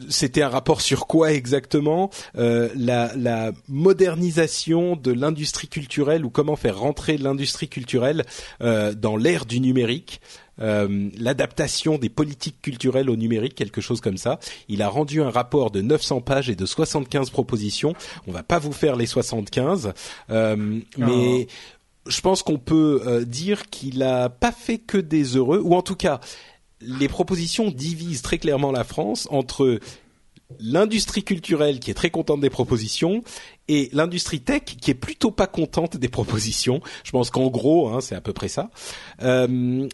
[0.09, 6.57] c'était un rapport sur quoi exactement euh, la, la, modernisation de l'industrie culturelle ou comment
[6.57, 8.25] faire rentrer l'industrie culturelle
[8.63, 10.21] euh, dans l'ère du numérique
[10.61, 14.39] euh, l'adaptation des politiques culturelles au numérique, quelque chose comme ça.
[14.69, 17.95] Il a rendu un rapport de 900 pages et de 75 propositions.
[18.27, 19.95] On va pas vous faire les 75,
[20.31, 21.47] euh, mais
[22.07, 25.83] je pense qu'on peut euh, dire qu'il a pas fait que des heureux, ou en
[25.83, 26.21] tout cas,
[26.81, 29.81] les propositions divisent très clairement la France entre
[30.59, 33.23] l'industrie culturelle qui est très contente des propositions
[33.69, 36.81] et l'industrie tech qui est plutôt pas contente des propositions.
[37.05, 38.71] Je pense qu'en gros, hein, c'est à peu près ça.
[39.23, 39.89] Euh,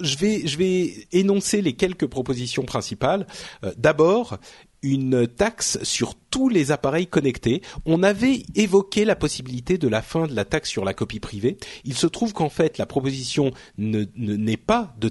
[0.00, 3.26] je vais, énoncer les quelques propositions principales.
[3.64, 4.38] Euh, d'abord,
[4.84, 7.62] une taxe sur tous les appareils connectés.
[7.86, 11.56] On avait évoqué la possibilité de la fin de la taxe sur la copie privée.
[11.84, 15.08] Il se trouve qu'en fait, la proposition n'est ne, pas de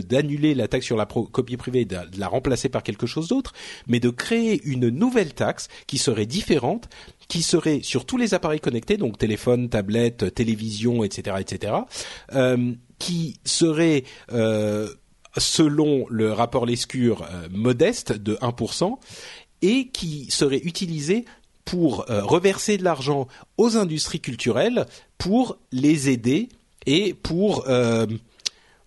[0.00, 3.52] d'annuler la taxe sur la copie privée, de, de la remplacer par quelque chose d'autre,
[3.86, 6.88] mais de créer une nouvelle taxe qui serait différente,
[7.28, 11.74] qui serait sur tous les appareils connectés, donc téléphone, tablette, télévision, etc., etc.,
[12.34, 14.88] euh, qui serait euh,
[15.38, 18.98] selon le rapport Lescure, euh, modeste de 1%,
[19.62, 21.24] et qui serait utilisé
[21.64, 24.86] pour euh, reverser de l'argent aux industries culturelles
[25.18, 26.48] pour les aider
[26.86, 28.06] et pour euh,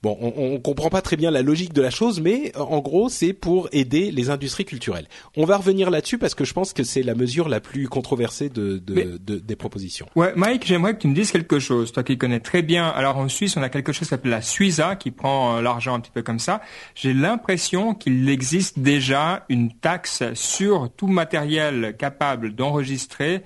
[0.05, 2.77] Bon, on, on comprend pas très bien la logique de la chose, mais euh, en
[2.77, 5.07] gros, c'est pour aider les industries culturelles.
[5.35, 8.49] On va revenir là-dessus parce que je pense que c'est la mesure la plus controversée
[8.49, 10.05] de, de, de, des propositions.
[10.15, 11.91] Ouais, Mike, j'aimerais que tu me dises quelque chose.
[11.91, 12.87] Toi qui connais très bien.
[12.87, 15.95] Alors en Suisse, on a quelque chose qui s'appelle la Suiza qui prend euh, l'argent
[15.95, 16.61] un petit peu comme ça.
[16.93, 23.41] J'ai l'impression qu'il existe déjà une taxe sur tout matériel capable d'enregistrer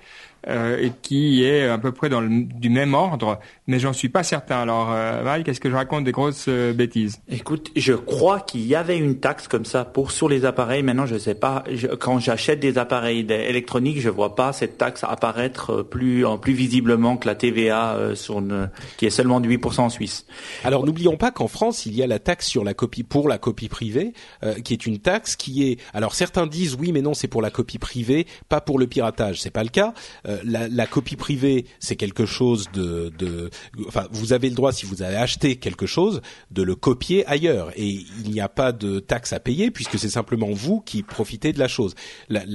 [0.46, 4.22] et qui est à peu près dans le, du même ordre, mais j'en suis pas
[4.22, 4.60] certain.
[4.60, 7.20] Alors, euh, Val, qu'est-ce que je raconte des grosses euh, bêtises?
[7.28, 10.82] Écoute, je crois qu'il y avait une taxe comme ça pour sur les appareils.
[10.82, 11.64] Maintenant, je sais pas.
[11.98, 17.26] quand j'achète des appareils électroniques, je vois pas cette taxe apparaître plus plus visiblement que
[17.26, 20.26] la TVA sur une, qui est seulement de 8% en Suisse.
[20.64, 23.38] Alors, n'oublions pas qu'en France, il y a la taxe sur la copie pour la
[23.38, 24.12] copie privée,
[24.64, 25.78] qui est une taxe qui est.
[25.92, 29.40] Alors, certains disent oui, mais non, c'est pour la copie privée, pas pour le piratage.
[29.40, 29.92] C'est pas le cas.
[30.29, 33.50] Euh, la, la, copie privée, c'est quelque chose de, de,
[33.86, 36.20] enfin, vous avez le droit si vous avez acheté quelque chose
[36.50, 37.88] de le copier ailleurs et
[38.24, 41.58] il n'y a pas de taxe à payer puisque c'est simplement vous qui profitez de
[41.58, 41.94] la chose.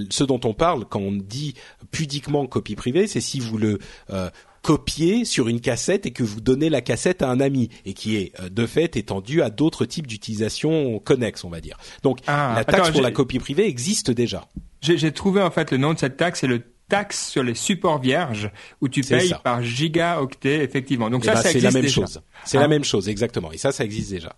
[0.09, 1.53] ce dont on parle quand on dit
[1.91, 3.80] pudiquement copie privée, c'est si vous le
[4.11, 4.30] euh,
[4.61, 8.15] copiez sur une cassette et que vous donnez la cassette à un ami et qui
[8.15, 11.78] est euh, de fait étendue à d'autres types d'utilisation connexes, on va dire.
[12.03, 14.47] Donc ah, la taxe pour la copie privée existe déjà.
[14.82, 17.99] J'ai trouvé en fait le nom de cette taxe, c'est le taxe sur les supports
[17.99, 21.09] vierges où tu payes par gigaoctet effectivement.
[21.09, 22.21] Donc eh ça, ben, ça existe la même chose.
[22.43, 22.67] C'est la ah.
[22.67, 23.51] même chose exactement.
[23.51, 24.36] Et ça, ça existe déjà.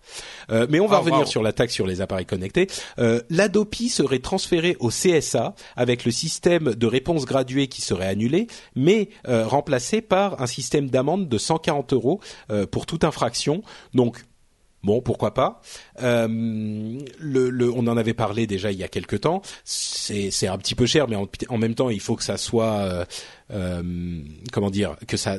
[0.50, 2.68] Euh, mais on va revenir sur la taxe sur les appareils connectés.
[2.98, 8.46] Euh, L'Adopi serait transféré au CSA avec le système de réponse graduée qui serait annulé,
[8.74, 12.20] mais euh, remplacé par un système d'amende de 140 euros
[12.50, 13.62] euh, pour toute infraction.
[13.94, 14.24] Donc
[14.84, 15.60] Bon, pourquoi pas.
[16.02, 19.42] Euh, on en avait parlé déjà il y a quelque temps.
[19.64, 23.04] C'est un petit peu cher, mais en, même temps, il faut que ça soit, euh,
[23.50, 24.22] euh,
[24.52, 25.38] comment dire, que ça,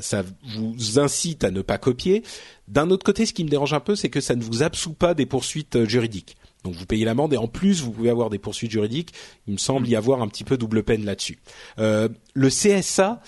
[0.55, 2.23] vous incite à ne pas copier.
[2.67, 4.93] D'un autre côté, ce qui me dérange un peu, c'est que ça ne vous absout
[4.93, 6.35] pas des poursuites juridiques.
[6.65, 9.13] Donc vous payez l'amende et en plus vous pouvez avoir des poursuites juridiques.
[9.47, 11.39] Il me semble y avoir un petit peu double peine là-dessus.
[11.77, 13.21] Le CSA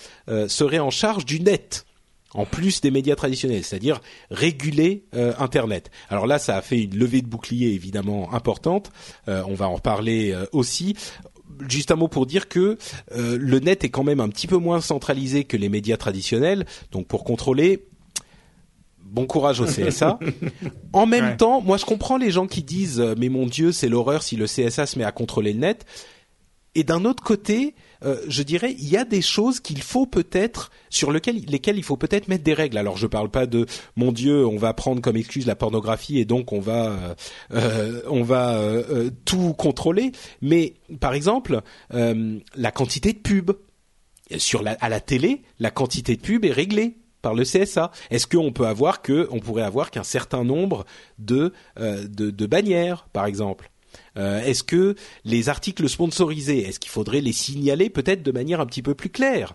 [0.48, 1.86] serait en charge du net
[2.34, 5.90] en plus des médias traditionnels, c'est-à-dire réguler euh, Internet.
[6.08, 8.90] Alors là, ça a fait une levée de bouclier évidemment importante.
[9.28, 10.96] Euh, on va en reparler euh, aussi.
[11.68, 12.78] Juste un mot pour dire que
[13.14, 16.64] le net est quand même un petit peu moins centralisé que les médias traditionnels.
[16.92, 17.84] Donc pour contrôler,
[19.04, 20.18] bon courage au CSA.
[20.94, 24.22] en même temps, moi je comprends les gens qui disent mais mon Dieu c'est l'horreur
[24.22, 25.84] si le CSA se met à contrôler le net.
[26.74, 30.70] Et d'un autre côté, euh, je dirais, il y a des choses qu'il faut peut-être
[30.88, 31.36] sur lesquelles,
[31.76, 32.78] il faut peut-être mettre des règles.
[32.78, 33.66] Alors je parle pas de
[33.96, 37.14] mon Dieu, on va prendre comme excuse la pornographie et donc on va euh,
[37.52, 40.12] euh on va euh, tout contrôler.
[40.40, 41.60] Mais par exemple,
[41.90, 43.52] la quantité de pub
[44.36, 47.90] sur la, à la télé, la quantité de pub est réglée par le CSA.
[48.10, 50.84] Est-ce qu'on peut avoir que, on pourrait avoir qu'un certain nombre
[51.18, 53.71] de, de, de bannières, par exemple?
[54.16, 58.66] Euh, est-ce que les articles sponsorisés, est-ce qu'il faudrait les signaler peut-être de manière un
[58.66, 59.54] petit peu plus claire?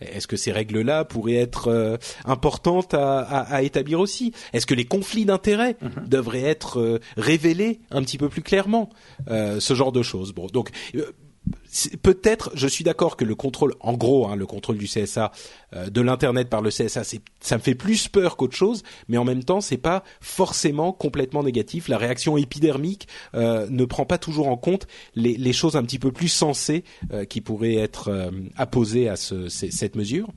[0.00, 4.32] Est-ce que ces règles-là pourraient être euh, importantes à, établir aussi?
[4.52, 6.06] Est-ce que les conflits d'intérêts mhm.
[6.06, 8.90] devraient être euh, révélés un petit peu plus clairement?
[9.28, 10.32] Ce genre de choses.
[10.32, 10.70] Bon, donc
[12.02, 15.32] peut-être, je suis d'accord que le contrôle, en gros, hein, le contrôle du CSA,
[15.74, 17.02] euh, de l'internet par le CSA,
[17.40, 21.42] ça me fait plus peur qu'autre chose, mais en même temps, c'est pas forcément complètement
[21.42, 21.88] négatif.
[21.88, 26.12] La réaction épidermique euh, ne prend pas toujours en compte les, choses un petit peu
[26.12, 30.28] plus sensées euh, qui pourraient être apposées à ce, cette mesure.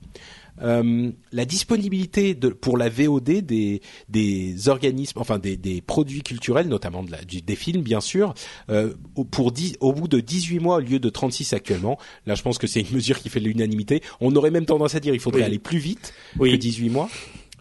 [0.60, 6.68] Euh, la disponibilité de, pour la VOD des, des organismes, enfin des, des produits culturels,
[6.68, 8.34] notamment de la, des films bien sûr,
[8.68, 8.92] euh,
[9.30, 11.98] pour au bout de 18 mois au lieu de 36 actuellement.
[12.26, 14.02] Là, je pense que c'est une mesure qui fait l'unanimité.
[14.20, 16.52] On aurait même tendance à dire il faudrait aller plus vite oui.
[16.52, 17.08] que 18 mois.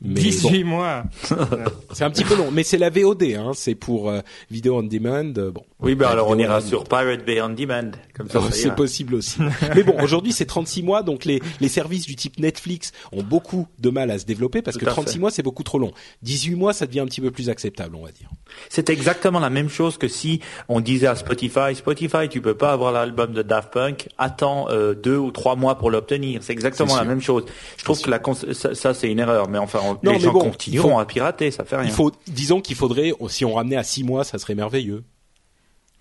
[0.02, 1.04] 18 mois.
[1.92, 4.84] c'est un petit peu long, mais c'est la VOD, hein, c'est pour euh, vidéo on
[4.84, 5.34] demand.
[5.38, 5.64] Euh, bon.
[5.80, 8.40] Oui, ben alors on ira sur Pirate Bay on demand, comme ça.
[8.42, 9.40] Oh, c'est possible aussi.
[9.76, 13.68] mais bon, aujourd'hui c'est 36 mois, donc les les services du type Netflix ont beaucoup
[13.80, 15.92] de mal à se développer parce que 36 mois c'est beaucoup trop long.
[16.24, 18.30] 18 mois, ça devient un petit peu plus acceptable, on va dire.
[18.70, 22.72] C'est exactement la même chose que si on disait à Spotify, Spotify, tu peux pas
[22.72, 26.42] avoir l'album de Daft Punk, attends euh, deux ou trois mois pour l'obtenir.
[26.44, 27.46] C'est exactement la même chose.
[27.78, 28.20] Je trouve que la
[28.54, 31.78] ça, ça c'est une erreur, mais enfin non, les gens continueront à pirater, ça fait
[31.78, 31.86] rien.
[31.86, 35.04] Il faut, disons qu'il faudrait, si on ramenait à six mois, ça serait merveilleux.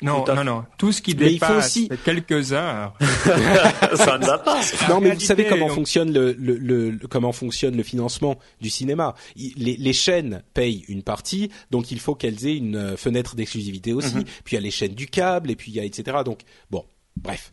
[0.03, 0.65] Non, non, non.
[0.79, 2.03] Tout ce qui mais dépasse il faut aussi...
[2.05, 2.95] quelques heures.
[3.01, 4.61] ça ne va pas.
[4.89, 9.15] Non, mais vous savez comment fonctionne le, le, le, comment fonctionne le financement du cinéma.
[9.37, 13.93] Les, les, chaînes payent une partie, donc il faut qu'elles aient une euh, fenêtre d'exclusivité
[13.93, 14.17] aussi.
[14.17, 14.25] Mhm.
[14.45, 16.19] Puis il y a les chaînes du câble, et puis il y a etc.
[16.25, 16.85] Donc bon,
[17.17, 17.53] bref.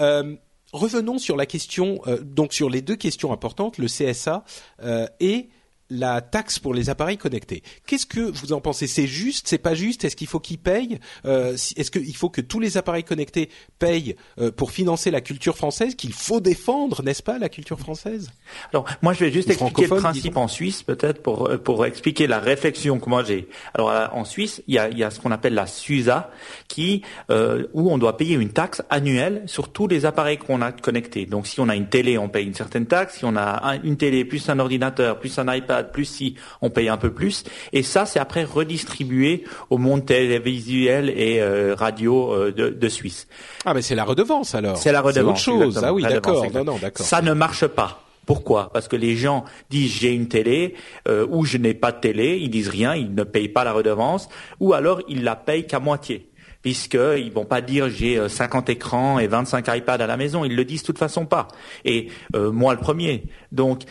[0.00, 0.34] Euh,
[0.72, 4.44] revenons sur la question, euh, donc sur les deux questions importantes, le CSA
[4.82, 5.48] euh, et
[5.90, 7.62] la taxe pour les appareils connectés.
[7.86, 8.86] Qu'est-ce que vous en pensez?
[8.86, 10.04] C'est juste C'est pas juste?
[10.04, 14.16] Est-ce qu'il faut qu'ils payent euh, Est-ce qu'il faut que tous les appareils connectés payent
[14.38, 18.30] euh, pour financer la culture française Qu'il faut défendre, n'est-ce pas, la culture française?
[18.72, 22.26] Alors, moi, je vais juste expliquer le principe en Suisse, peut-être, pour euh, pour expliquer
[22.26, 23.48] la réflexion que moi j'ai.
[23.74, 26.30] Alors, en Suisse, il y a, il y a ce qu'on appelle la SUSA,
[26.68, 31.26] qui où on doit payer une taxe annuelle sur tous les appareils qu'on a connectés.
[31.26, 33.18] Donc, si on a une télé, on paye une certaine taxe.
[33.18, 36.88] Si on a une télé plus un ordinateur plus un iPad plus si on paye
[36.88, 37.44] un peu plus.
[37.72, 43.26] Et ça, c'est après redistribué au monde télévisuel et euh, radio euh, de, de, Suisse.
[43.64, 44.76] Ah, mais c'est la redevance alors.
[44.76, 45.42] C'est la redevance.
[45.42, 45.84] C'est autre chose.
[45.84, 46.46] Ah oui, d'accord.
[46.52, 47.04] Non, non, d'accord.
[47.04, 48.00] Ça ne marche pas.
[48.26, 48.70] Pourquoi?
[48.72, 50.74] Parce que les gens disent j'ai une télé
[51.08, 53.72] euh, ou je n'ai pas de télé, ils disent rien, ils ne payent pas la
[53.72, 54.28] redevance,
[54.60, 56.30] ou alors ils la payent qu'à moitié
[56.62, 60.64] puisqu'ils vont pas dire j'ai 50 écrans et 25 iPads à la maison, ils le
[60.64, 61.48] disent de toute façon pas.
[61.84, 63.24] Et moi le premier.
[63.52, 63.82] Donc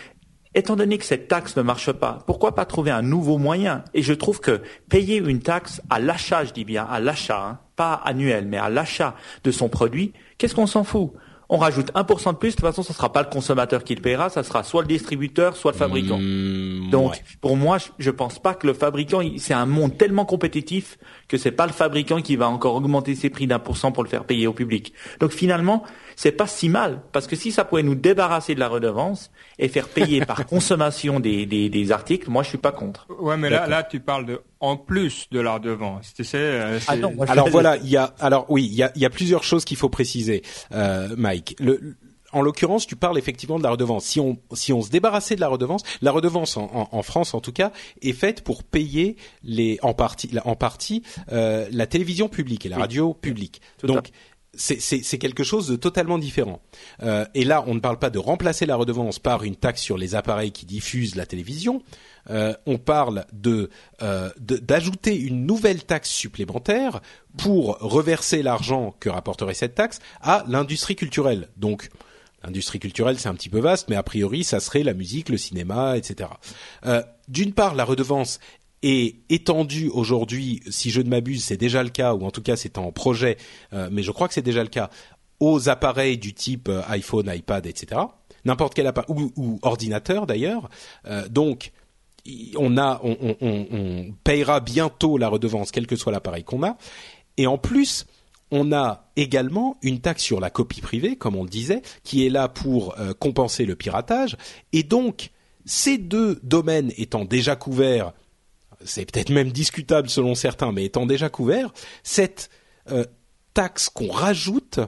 [0.56, 3.84] Étant donné que cette taxe ne marche pas, pourquoi pas trouver un nouveau moyen?
[3.96, 7.60] Et je trouve que payer une taxe à l'achat, je dis bien à l'achat, hein,
[7.76, 11.12] pas annuel, mais à l'achat de son produit, qu'est-ce qu'on s'en fout?
[11.50, 14.02] On rajoute 1% de plus, de toute façon, ce sera pas le consommateur qui le
[14.02, 16.18] paiera, ça sera soit le distributeur, soit le fabricant.
[16.18, 20.98] Mmh, Donc, pour moi, je pense pas que le fabricant, c'est un monde tellement compétitif
[21.28, 24.04] que c'est pas le fabricant qui va encore augmenter ses prix d'un pour cent pour
[24.04, 24.94] le faire payer au public.
[25.20, 25.84] Donc, finalement,
[26.16, 29.68] c'est pas si mal parce que si ça pouvait nous débarrasser de la redevance et
[29.68, 33.08] faire payer par consommation des, des, des, articles, moi je suis pas contre.
[33.20, 36.14] Ouais, mais là, là tu parles de en plus de la redevance.
[36.14, 36.96] Tu sais, euh, ah
[37.28, 39.76] alors voilà, il y a alors oui, il y a, y a plusieurs choses qu'il
[39.76, 40.42] faut préciser,
[40.72, 41.58] euh, Mike.
[41.60, 41.98] Le,
[42.32, 44.06] en l'occurrence, tu parles effectivement de la redevance.
[44.06, 47.42] Si on si on se débarrassait de la redevance, la redevance en, en, France en
[47.42, 51.04] tout cas est faite pour payer les en partie en partie
[51.34, 53.62] euh, la télévision publique et la radio publique.
[53.84, 54.12] Donc
[54.56, 56.62] c'est quelque chose de totalement différent.
[57.02, 59.98] Euh, et là, on ne parle pas de remplacer la redevance par une taxe sur
[59.98, 61.82] les appareils qui diffusent la télévision.
[62.30, 63.26] Euh, on parle
[64.02, 67.02] euh, d'ajouter une nouvelle taxe supplémentaire
[67.38, 71.50] pour reverser l'argent que rapporterait cette taxe à l'industrie culturelle.
[71.58, 71.90] Donc,
[72.44, 75.38] l'industrie culturelle, c'est un petit peu vaste, mais a priori, ça serait la musique, le
[75.38, 76.30] cinéma, etc.
[76.86, 78.40] Euh, D'une part, la redevance
[78.82, 82.58] est étendu aujourd'hui, si je ne m'abuse, c'est déjà le cas, ou en tout cas
[82.58, 83.38] c'est en projet,
[83.72, 84.90] mais je crois que c'est déjà le cas,
[85.40, 88.02] aux appareils du type iPhone, iPad, etc.
[88.44, 90.70] N'importe quel appareil, ou, ordinateur d'ailleurs.
[91.30, 91.72] Donc,
[92.58, 96.78] on payera bientôt la redevance, quel que soit l'appareil qu'on a.
[97.38, 98.06] Et en plus,
[98.52, 102.30] on a également une taxe sur la copie privée, comme on le disait, qui est
[102.30, 104.38] là pour compenser le piratage.
[104.72, 105.32] Et donc,
[105.66, 108.14] ces deux domaines étant déjà couverts
[108.86, 112.50] c'est peut-être même discutable selon certains, mais étant déjà couvert, cette
[112.92, 113.06] euh,
[113.54, 114.80] taxe qu'on rajoute,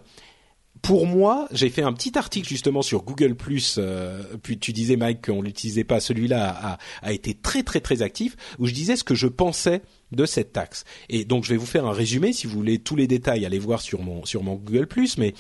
[0.86, 3.36] pour moi, j'ai fait un petit article justement sur Google
[3.80, 8.04] euh, puis tu disais Mike qu'on l'utilisait pas, celui-là a, a, été très très très
[8.04, 9.82] actif, où je disais ce que je pensais
[10.12, 10.84] de cette taxe.
[11.10, 13.58] Et donc je vais vous faire un résumé, si vous voulez tous les détails, allez
[13.58, 15.34] voir sur mon sur mon Google mais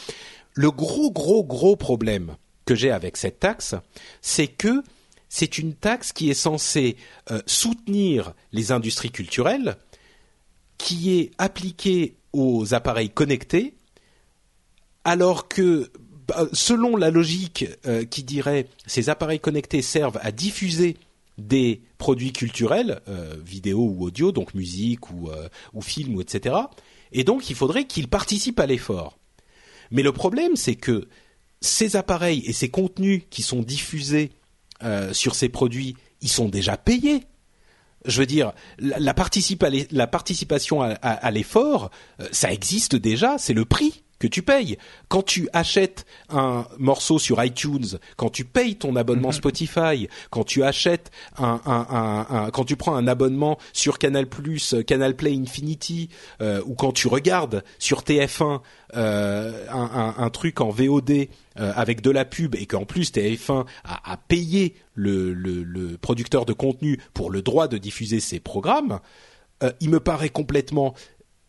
[0.56, 3.76] le gros gros gros problème que j'ai avec cette taxe,
[4.24, 4.82] c'est que
[5.30, 6.98] c'est une taxe qui est censée
[7.30, 9.78] euh, soutenir les industries culturelles,
[10.80, 13.74] qui est appliquée aux appareils connectés,
[15.06, 15.89] alors que
[16.28, 20.97] bah, selon la logique euh, qui dirait ces appareils connectés servent à diffuser
[21.38, 25.30] des produits culturels, euh, vidéo ou audio, donc musique ou,
[25.74, 26.56] ou film etc.
[27.14, 29.18] Et donc il faudrait qu'ils participent à l'effort.
[29.91, 31.08] Mais le problème c'est que
[31.62, 34.32] ces appareils et ces contenus qui sont diffusés
[34.84, 37.24] euh, sur ces produits, ils sont déjà payés.
[38.06, 41.89] Je veux dire, la, participation à, l'effort,
[42.20, 44.78] euh, ça existe déjà, c'est le prix que tu payes.
[45.07, 49.34] Quand tu achètes un morceau sur iTunes, quand tu payes ton abonnement mhm.
[49.36, 54.76] Spotify, quand tu achètes un, un, un, quand tu prends un abonnement sur Canal Plus,
[54.88, 56.09] Canal Play Infinity,
[56.41, 58.61] euh, ou quand tu regardes sur TF1
[58.95, 61.28] euh, un, truc en VOD euh,
[61.76, 66.45] avec de la pub et qu'en plus TF1 a, a payé le, le, le, producteur
[66.45, 68.99] de contenu pour le droit de diffuser ses programmes,
[69.63, 70.93] euh, il me paraît complètement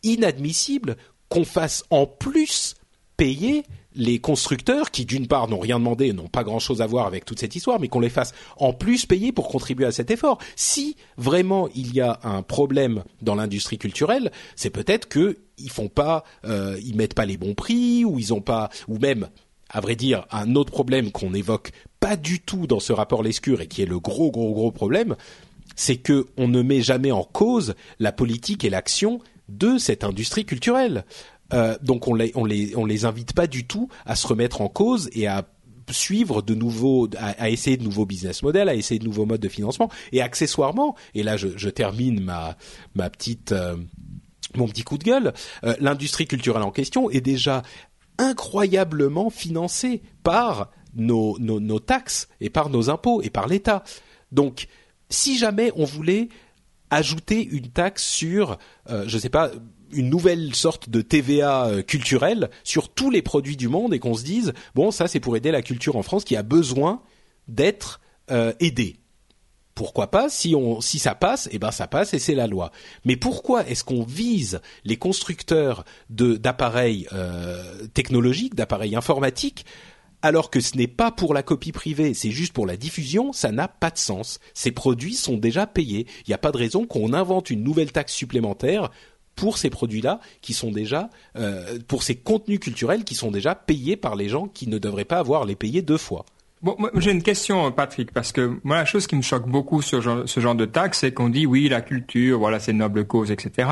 [0.02, 0.96] inadmissible
[1.28, 2.74] qu'on fasse en plus
[3.16, 3.64] payer
[3.96, 7.40] les constructeurs qui d'une part n'ont rien demandé, n'ont pas grand-chose à voir avec toute
[7.40, 10.38] cette histoire, mais qu'on les fasse en plus payer pour contribuer à cet effort.
[10.54, 15.88] Si vraiment il y a un problème dans l'industrie culturelle, c'est peut-être que ils font
[15.88, 19.28] pas, euh, ils mettent pas les bons prix ou ils ont pas, ou même
[19.70, 23.62] à vrai dire, un autre problème qu'on n'évoque pas du tout dans ce rapport Lescure
[23.62, 25.16] et qui est le gros gros gros problème,
[25.74, 30.44] c'est que on ne met jamais en cause la politique et l'action de cette industrie
[30.44, 31.04] culturelle.
[31.52, 35.28] Euh, donc on les, les, invite pas du tout à se remettre en cause et
[35.28, 35.46] à
[35.90, 39.48] suivre de nouveaux, à, essayer de nouveaux business models, à essayer de nouveaux modes de
[39.48, 40.96] financement et accessoirement.
[41.14, 43.76] Et là, je, termine ma petite euh,
[44.56, 45.32] mon petit coup de gueule.
[45.64, 47.62] Euh, l'industrie culturelle en question est déjà
[48.18, 53.84] incroyablement financée par nos taxes et par nos impôts et par l'État.
[54.32, 54.66] Donc,
[55.10, 56.28] si jamais on voulait
[56.90, 58.58] ajouter une taxe sur,
[58.90, 59.50] euh, je sais pas,
[59.92, 64.14] une nouvelle sorte de TVA euh, culturelle sur tous les produits du monde et qu'on
[64.14, 67.02] se dise bon ça c'est pour aider la culture en France qui a besoin
[67.46, 68.96] d'être euh, aidée.
[69.76, 72.72] Pourquoi pas si on si ça passe eh ben ça passe et c'est la loi.
[73.04, 77.06] Mais pourquoi est-ce qu'on vise les constructeurs d'appareils
[77.92, 79.66] technologiques, d'appareils informatiques
[80.22, 83.52] alors que ce n'est pas pour la copie privée, c'est juste pour la diffusion, ça
[83.52, 84.40] n'a pas de sens.
[84.54, 86.06] Ces produits sont déjà payés.
[86.26, 88.90] Il n'y a pas de raison qu'on invente une nouvelle taxe supplémentaire
[89.36, 93.96] pour ces produits-là qui sont déjà, euh, pour ces contenus culturels qui sont déjà payés
[93.96, 96.24] par les gens qui ne devraient pas avoir les payer deux fois.
[96.66, 100.02] Bon, j'ai une question, Patrick, parce que moi, la chose qui me choque beaucoup sur
[100.28, 103.30] ce genre de taxe, c'est qu'on dit oui, la culture, voilà, c'est une noble cause,
[103.30, 103.68] etc.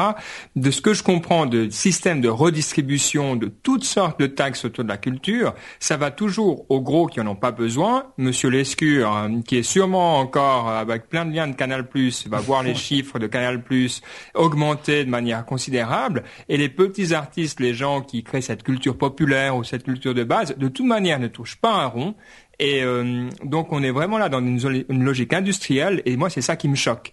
[0.54, 4.84] De ce que je comprends de système de redistribution de toutes sortes de taxes autour
[4.84, 8.12] de la culture, ça va toujours aux gros qui en ont pas besoin.
[8.16, 11.88] Monsieur Lescure, hein, qui est sûrement encore avec plein de liens de Canal+,
[12.26, 13.60] va voir les chiffres de Canal+,
[14.34, 19.56] augmenter de manière considérable, et les petits artistes, les gens qui créent cette culture populaire
[19.56, 22.14] ou cette culture de base, de toute manière ne touchent pas un rond.
[22.58, 26.56] Et euh, donc on est vraiment là dans une, logique industrielle, et moi c'est ça
[26.56, 27.12] qui me choque.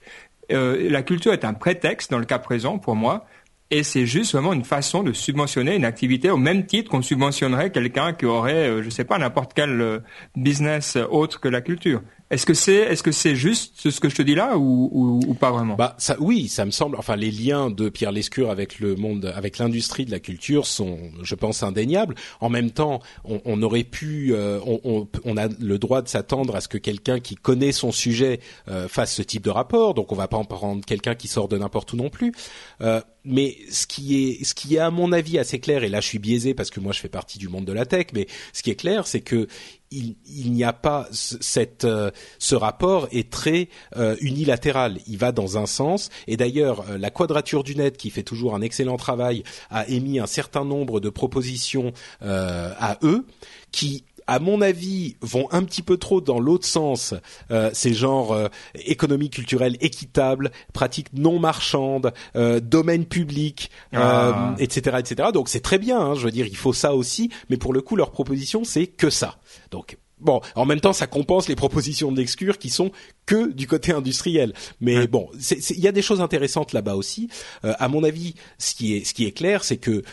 [0.51, 3.25] Euh, la culture est un prétexte dans le cas présent pour moi,
[3.69, 7.71] et c'est juste vraiment une façon de subventionner une activité au même titre qu'on subventionnerait
[7.71, 10.01] quelqu'un qui aurait, euh, je sais pas, n'importe quel
[10.35, 12.01] business autre que la culture.
[12.32, 15.19] Est-ce que c'est est-ce que c'est juste ce que je te dis là ou, ou,
[15.27, 15.75] ou, pas vraiment?
[15.75, 16.95] Bah ça, oui, ça me semble.
[16.95, 20.97] Enfin, les liens de Pierre Lescure avec le monde, avec l'industrie de la culture sont,
[21.21, 22.15] je pense, indéniables.
[22.39, 26.07] En même temps, on, on aurait pu, euh, on, on, on, a le droit de
[26.07, 29.93] s'attendre à ce que quelqu'un qui connaît son sujet euh, fasse ce type de rapport.
[29.93, 32.32] Donc, on va pas en prendre quelqu'un qui sort de n'importe où non plus.
[32.79, 36.01] Euh, mais ce qui est, ce qui est à mon avis assez clair, et là
[36.01, 38.27] je suis biaisé parce que moi je fais partie du monde de la tech, mais
[38.53, 39.47] ce qui est clair, c'est que
[39.91, 44.99] il, n'y a pas cette, euh, ce rapport est très euh, unilatéral.
[45.07, 46.09] Il va dans un sens.
[46.27, 50.19] Et d'ailleurs, euh, la Quadrature du Net, qui fait toujours un excellent travail, a émis
[50.19, 53.25] un certain nombre de propositions à eux
[53.71, 57.13] qui à mon avis, vont un petit peu trop dans l'autre sens.
[57.51, 58.47] Euh, c'est genre euh,
[58.86, 64.99] économie culturelle équitable, pratique non marchande, euh, domaine public, etc., ah.
[65.01, 65.29] etc.
[65.34, 65.99] Donc c'est très bien.
[65.99, 67.29] Hein, je veux dire, il faut ça aussi.
[67.49, 69.38] Mais pour le coup, leur proposition, c'est que ça.
[69.69, 72.91] Donc Bon, en même temps, ça compense les propositions d'exclure qui sont
[73.25, 74.53] que du côté industriel.
[74.79, 75.27] Mais bon,
[75.71, 77.27] il y a des choses intéressantes là-bas aussi.
[77.63, 80.03] à mon avis, ce qui est, ce qui est clair, c'est que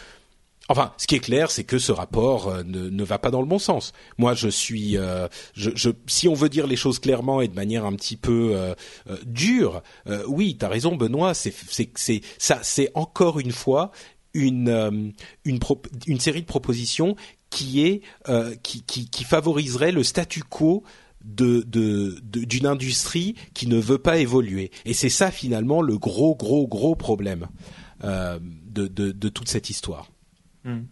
[0.70, 3.46] Enfin, ce qui est clair, c'est que ce rapport euh, ne, va pas dans le
[3.46, 3.92] bon sens.
[4.18, 7.54] Moi, je suis, euh, je, je, si on veut dire les choses clairement et de
[7.54, 8.74] manière un petit peu euh,
[9.24, 9.82] dure,
[10.26, 11.32] oui, t'as raison, Benoît.
[11.32, 13.90] C'est, c'est, c'est ça, c'est encore une fois
[14.34, 15.14] une
[15.44, 15.58] une,
[16.06, 17.16] une série de propositions
[17.50, 18.02] qui est
[19.24, 20.84] favoriserait le statu quo
[21.24, 24.70] d'une industrie qui ne veut pas évoluer.
[24.84, 27.48] Et c'est ça finalement le gros gros gros problème
[28.02, 30.08] de toute cette histoire.
[30.64, 30.82] Hmm.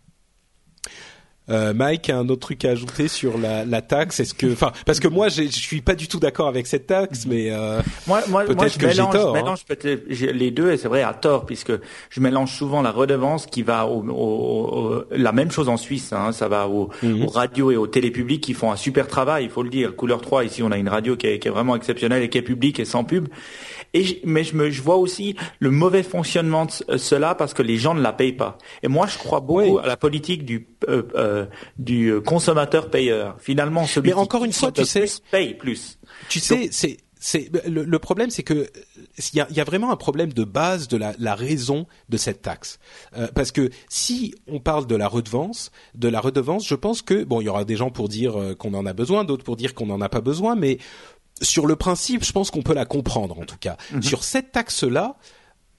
[1.49, 4.19] Euh, Mike, a un autre truc à ajouter sur la, la taxe?
[4.19, 7.25] Est-ce que, enfin, parce que moi, je suis pas du tout d'accord avec cette taxe,
[7.27, 9.33] mais euh, moi, moi, moi, je mélange, je hein.
[9.33, 11.73] mélange peut-être les deux, et c'est vrai à tort, puisque
[12.11, 16.33] je mélange souvent la redevance qui va au, au, la même chose en Suisse, hein,
[16.33, 17.25] ça va au, mhm.
[17.25, 19.95] aux radios et aux télépublics qui font un super travail, il faut le dire.
[19.95, 22.39] Couleur 3, ici, on a une radio qui est, qui est vraiment exceptionnelle et qui
[22.39, 23.29] est publique et sans pub.
[23.97, 27.79] Et mais je, me, je vois aussi le mauvais fonctionnement de cela parce que les
[27.79, 28.59] gens ne la payent pas.
[28.83, 30.69] Et moi, je crois beaucoup à la politique du
[31.79, 33.37] du consommateur payeur.
[33.39, 35.99] Finalement, celui Mais encore une fois, tu sais, paye plus.
[36.29, 36.69] Tu sais,
[37.19, 38.69] c'est le, problème, c'est que
[39.33, 42.17] il y a, y a, vraiment un problème de base de la, la raison de
[42.17, 42.79] cette taxe,
[43.17, 47.25] euh, parce que si on parle de la redevance, de la redevance, je pense que
[47.25, 49.57] bon, il y aura des gens pour dire euh, qu'on en a besoin, d'autres pour
[49.57, 50.79] dire qu'on n'en a pas besoin, mais
[51.43, 53.77] sur le principe, je pense qu'on peut la comprendre en tout cas.
[53.93, 54.03] Mm-hmm.
[54.03, 55.17] Sur cette taxe-là,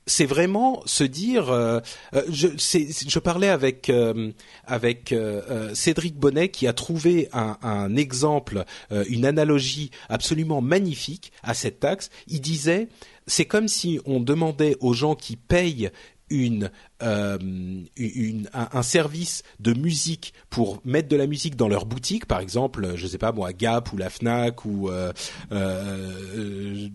[0.07, 1.51] c'est vraiment se dire.
[1.51, 1.79] Euh,
[2.15, 4.31] euh je, je, parlais avec euh,
[4.65, 8.63] avec euh, Cédric Bonnet qui a trouvé un, un exemple,
[9.09, 12.09] une analogie absolument magnifique à cette taxe.
[12.27, 12.87] Il disait,
[13.27, 15.91] c'est comme si on demandait aux gens qui payent
[16.29, 16.71] une,
[17.03, 17.37] euh,
[17.95, 22.39] une un, un, service de musique pour mettre de la musique dans leur boutique, par
[22.39, 25.11] exemple, je sais pas moi, Gap ou la Fnac ou euh,
[25.51, 26.89] euh,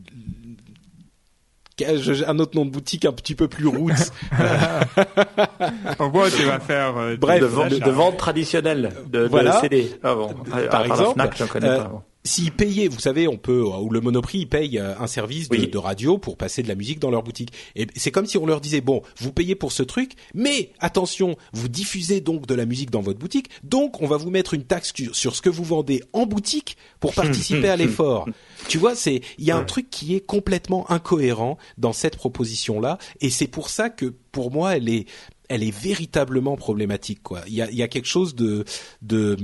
[2.26, 4.12] un autre nom de boutique un petit peu plus roots.
[5.96, 9.60] Pourquoi tu vas faire euh, bref de, vente traditionnelle de, voilà.
[9.60, 9.90] CD.
[10.02, 10.34] Ah bon.
[10.70, 14.46] Par exemple, Fnac, connais euh, pas s'ils payaient, vous savez, on peut ou le Monoprix
[14.46, 17.52] paye euh, un service de, radio pour passer de la musique dans leur boutique.
[17.74, 21.36] Et c'est comme si on leur disait bon, vous payez pour ce truc, mais attention,
[21.52, 24.64] vous diffusez donc de la musique dans votre boutique, donc on va vous mettre une
[24.64, 28.28] taxe sur ce que vous vendez en boutique pour participer à l'effort.
[28.68, 32.80] Tu vois, c'est il y a un truc qui est complètement incohérent dans cette proposition
[32.80, 35.06] là, et c'est pour ça que pour moi elle est
[35.48, 37.42] elle est véritablement problématique quoi.
[37.46, 38.64] Il y a, il y a quelque chose de,
[39.02, 39.36] de,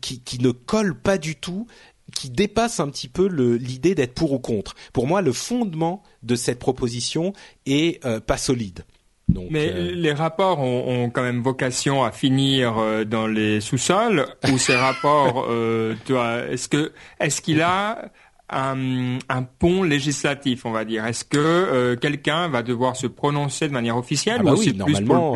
[0.00, 1.66] qui, qui ne colle pas du tout
[2.14, 4.74] qui dépasse un petit peu l'idée d'être pour ou contre.
[4.92, 7.32] Pour moi, le fondement de cette proposition
[7.66, 8.84] est euh, pas solide.
[9.28, 13.60] Donc, Mais euh, les rapports ont, ont, quand même vocation à finir euh, dans les
[13.60, 18.10] sous-sols ou ces rapports, est-ce que est-ce qu'il a
[18.50, 21.06] un, un, pont législatif, on va dire?
[21.06, 25.34] Est-ce que quelqu'un va devoir se prononcer de manière officielle ah bah ou oui, normalement,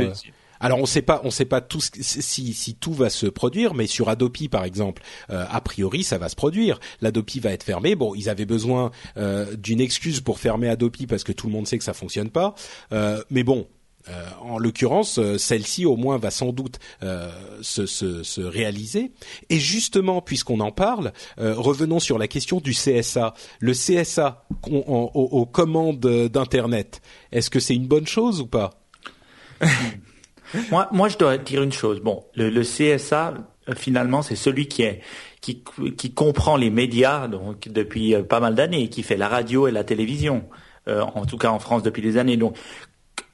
[0.61, 3.87] alors on sait pas, on sait pas tout si, si tout va se produire, mais
[3.87, 6.81] sur Adopi par exemple, euh, a priori ça va se produire.
[7.01, 7.95] L'Adopi va être fermé.
[7.95, 11.67] Bon, ils avaient besoin euh, d'une excuse pour fermer Adopi parce que tout le monde
[11.67, 12.55] sait que ça fonctionne pas.
[12.93, 13.69] Euh, mais bon,
[14.41, 16.79] en l'occurrence, celle-ci au moins va sans doute
[17.61, 19.13] se, se, se, réaliser.
[19.51, 23.35] Et justement, puisqu'on en parle, revenons sur la question du CSA.
[23.61, 27.03] Le CSA aux commandes d'Internet,
[27.33, 28.81] est-ce que c'est une bonne chose ou pas?
[30.71, 32.01] moi, moi, je dois dire une chose.
[32.01, 33.35] Bon, le, CSA,
[33.69, 34.85] euh, finalement, c'est celui qui,
[35.41, 39.71] qui comprend les médias donc depuis euh, pas mal d'années, qui fait la radio et
[39.71, 40.45] la télévision,
[40.89, 42.37] euh, en tout cas en France depuis des années.
[42.37, 42.57] Donc,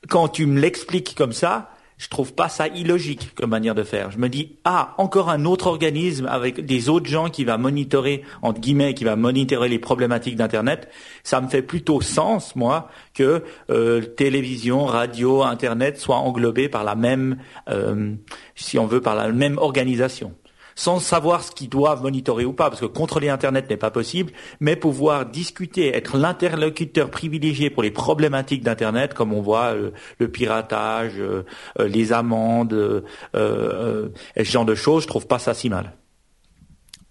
[0.09, 4.11] quand tu me l'expliques comme ça, je trouve pas ça illogique comme manière de faire.
[4.11, 8.23] Je me dis ah encore un autre organisme avec des autres gens qui va monitorer
[8.43, 10.89] entre guillemets qui va monitorer les problématiques d'internet.
[11.23, 16.95] Ça me fait plutôt sens moi que euh, télévision, radio, internet soient englobés par la
[16.95, 17.39] même
[17.69, 18.15] euh,
[18.55, 20.35] si on veut par la même organisation
[20.75, 24.33] sans savoir ce qu'ils doivent monitorer ou pas, parce que contrôler Internet n'est pas possible,
[24.61, 30.29] mais pouvoir discuter, être l'interlocuteur privilégié pour les problématiques d'Internet, comme on voit euh, le
[30.29, 31.45] piratage, euh,
[31.79, 33.05] euh, les amendes,
[33.35, 35.93] ce genre de choses, je trouve pas ça si mal.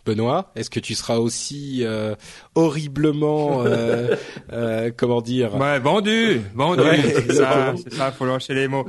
[0.05, 1.85] Benoît, est-ce que tu seras aussi
[2.55, 3.63] horriblement,
[4.97, 5.55] comment dire?
[5.55, 6.83] Ouais, vendu, vendu.
[7.01, 8.85] c'est ça, c'est ça, faut lâcher les mots.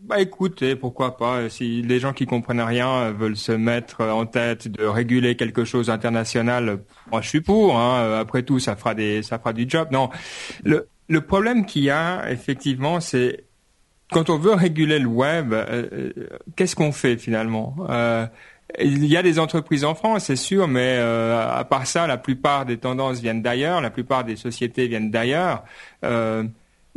[0.00, 1.48] Bah écoutez, pourquoi pas.
[1.48, 5.90] Si les gens qui comprennent rien veulent se mettre en tête de réguler quelque chose
[5.90, 6.80] international,
[7.10, 7.78] moi je suis pour.
[7.78, 8.18] Hein.
[8.20, 9.88] Après tout, ça fera des, ça fera du job.
[9.90, 10.10] Non,
[10.64, 13.44] le le problème qu'il y a effectivement, c'est
[14.10, 16.12] quand on veut réguler le web, euh, euh,
[16.54, 17.74] qu'est-ce qu'on fait finalement?
[17.88, 18.26] Euh,
[18.78, 22.66] Il y a des entreprises en France, c'est sûr, mais à part ça, la plupart
[22.66, 25.64] des tendances viennent d'ailleurs, la plupart des sociétés viennent d'ailleurs.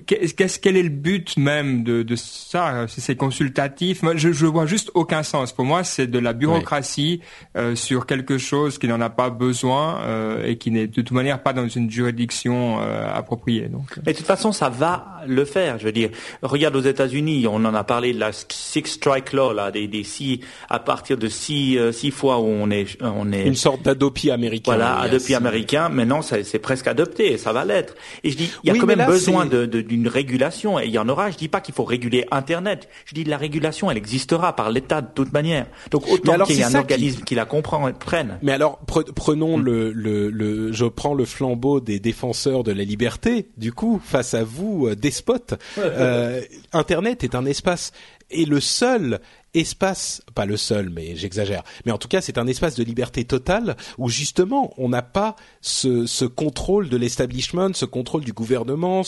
[0.05, 4.01] Qu'est-ce quel est le but même de, de ça C'est consultatif?
[4.15, 5.51] je, je vois juste aucun sens.
[5.53, 7.21] Pour moi, c'est de la bureaucratie
[7.55, 11.11] euh, sur quelque chose qui n'en a pas besoin euh, et qui n'est de toute
[11.11, 13.67] manière pas dans une juridiction euh, appropriée.
[13.67, 13.87] Donc.
[14.05, 15.79] Mais de toute façon, ça va le faire.
[15.79, 16.09] Je veux dire,
[16.41, 20.03] regarde aux États-Unis, on en a parlé de la six strike law, là, des, des
[20.03, 24.31] six à partir de six six fois où on est on est une sorte d'Adopi
[24.31, 24.71] américain.
[24.71, 25.89] Voilà, Adopi américain.
[25.89, 27.95] Maintenant, c'est presque adopté, et ça va l'être.
[28.23, 30.91] Et je dis, il y a quand même besoin de, de d'une régulation, et il
[30.91, 31.29] y en aura.
[31.31, 32.87] Je dis pas qu'il faut réguler Internet.
[33.05, 35.65] Je dis la régulation, elle existera par l'État de toute manière.
[35.91, 37.35] Donc autant qu'il y ait un organisme qui...
[37.35, 38.37] la comprend, prenne.
[38.41, 39.63] Mais alors prenons mm.
[39.63, 43.47] le, le, le, je prends le flambeau des défenseurs de la liberté.
[43.57, 47.91] Du coup, face à vous, euh, despotes, euh, Internet est un espace
[48.29, 49.19] est le seul
[49.53, 53.25] espace, pas le seul, mais j'exagère, mais en tout cas c'est un espace de liberté
[53.25, 59.01] totale où justement on n'a pas ce, ce, contrôle de l'establishment, ce contrôle du gouvernement,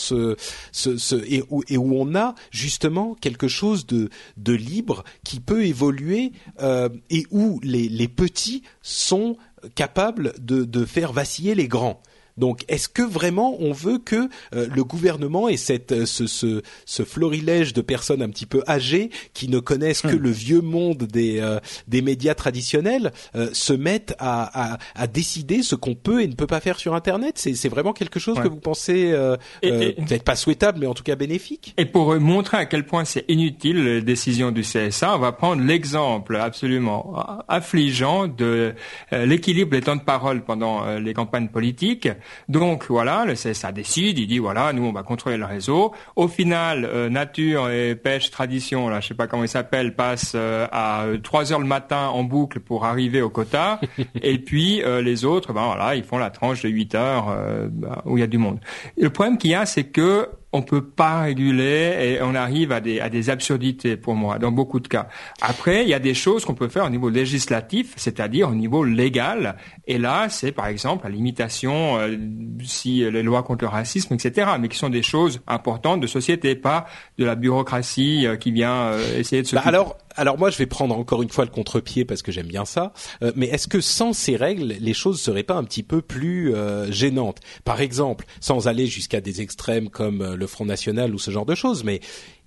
[1.29, 4.09] et, où, on a justement quelque chose de,
[4.51, 9.37] libre qui peut évoluer euh, et où les, petits sont
[9.75, 12.01] capables de faire vaciller les grands.
[12.37, 16.61] Donc, est-ce que vraiment on veut que euh, le gouvernement ait cette, euh, ce, ce,
[16.85, 20.21] ce, florilège de personnes un petit peu âgées qui ne connaissent que hmm.
[20.21, 23.11] le vieux monde des, euh, des médias traditionnels
[23.53, 26.93] se mettent à, à, à décider ce qu'on peut et ne peut pas faire sur
[26.95, 27.37] Internet?
[27.37, 29.13] C'est vraiment quelque chose que vous pensez
[29.61, 31.73] peut-être pas souhaitable, mais en tout cas bénéfique?
[31.77, 35.63] Et pour montrer à quel point c'est inutile les décisions du CSA, on va prendre
[35.63, 37.15] l'exemple absolument
[37.47, 38.73] affligeant de
[39.11, 42.09] l'équilibre des temps de parole pendant les campagnes politiques.
[42.49, 45.93] Donc voilà, le CSA décide, il dit voilà, nous on va contrôler le réseau.
[46.15, 50.33] Au final, euh, nature et pêche tradition, là, je sais pas comment il s'appelle, passe
[50.35, 53.79] euh, à 3 heures le matin en boucle pour arriver au quota.
[54.21, 57.35] et puis euh, les autres, ben voilà, ils font la tranche de 8 heures
[57.71, 58.59] bah, où il y a du monde.
[58.97, 62.81] le problème qu'il y a, c'est que on peut pas réguler et on arrive à
[62.81, 65.07] des, à des absurdités pour moi dans beaucoup de cas.
[65.41, 68.83] Après, il y a des choses qu'on peut faire au niveau législatif, c'est-à-dire au niveau
[68.83, 69.55] légal.
[69.87, 72.17] Et là, c'est par exemple la limitation euh,
[72.63, 74.51] si les lois contre le racisme, etc.
[74.59, 76.85] Mais qui sont des choses importantes de société, pas
[77.17, 79.55] de la bureaucratie euh, qui vient euh, essayer de se.
[79.55, 82.47] Bah alors, alors moi, je vais prendre encore une fois le contre-pied parce que j'aime
[82.47, 82.93] bien ça.
[83.23, 86.53] Euh, mais est-ce que sans ces règles, les choses seraient pas un petit peu plus
[86.53, 87.39] euh, gênantes?
[87.63, 91.45] Par exemple, sans aller jusqu'à des extrêmes comme euh, le Front National ou ce genre
[91.45, 91.99] de choses, mais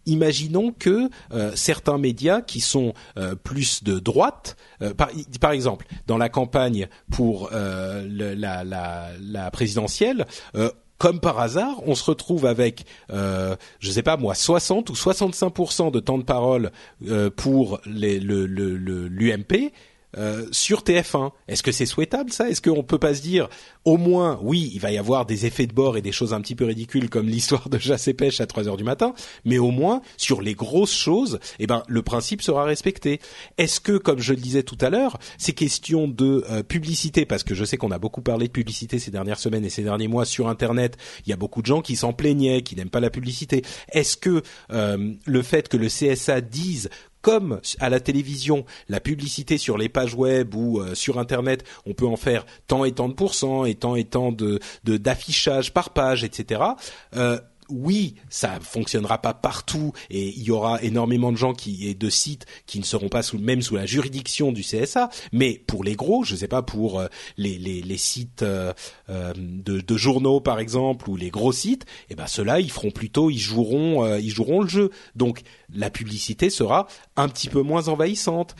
[0.07, 1.09] imaginons que
[1.55, 2.93] certains médias qui sont
[3.43, 4.59] plus de droite,
[4.99, 5.09] par,
[5.41, 8.65] par, exemple dans la campagne pour la, la,
[9.19, 10.27] la, présidentielle,
[10.99, 15.91] comme par hasard, on se retrouve avec, euh, je sais pas moi, 60 ou 65%
[15.91, 16.71] de temps de parole
[17.07, 19.73] euh, pour l'UMP
[20.17, 21.33] euh, sur TF1.
[21.49, 22.49] Est-ce que c'est souhaitable ça?
[22.49, 23.49] Est-ce qu'on peut pas se dire
[23.85, 26.41] au moins oui, il va y avoir des effets de bord et des choses un
[26.41, 29.59] petit peu ridicules comme l'histoire de Jasse et Pêche à 3 heures du matin, mais
[29.59, 33.21] au moins sur les grosses choses, eh ben le principe sera respecté.
[33.59, 37.43] Est-ce que comme je le disais tout à l'heure, ces questions de euh, publicité parce
[37.43, 40.09] que je sais qu'on a beaucoup parlé de publicité ces dernières semaines et ces derniers
[40.09, 40.97] mois sur internet,
[41.27, 43.63] il y a beaucoup de gens qui s'en plaignaient, qui n'aiment pas la publicité.
[43.93, 44.43] Est-ce que
[44.73, 46.91] euh, le fait que le CSA dise
[47.25, 51.95] comme à la télévision, la publicité sur les pages web ou euh, sur Internet, on
[51.95, 55.95] peut en faire tant et tant de pourcents et tant et tant de d'affichage par
[55.95, 56.61] page, etc
[57.69, 62.11] oui, ça fonctionnera pas partout et il y aura énormément de gens qui et de
[62.11, 65.09] sites qui ne seront pas sous, même sous la juridiction du CSA.
[65.33, 67.07] Mais pour les gros, je sais pas pour euh,
[67.37, 68.73] les, les, les, sites euh,
[69.09, 72.91] euh, de, de, journaux par exemple ou les gros sites, eh ben ceux-là ils feront
[72.91, 74.91] plutôt, ils joueront, ils joueront le jeu.
[75.15, 75.41] Donc
[75.73, 76.87] la publicité sera
[77.17, 78.57] un petit peu moins envahissante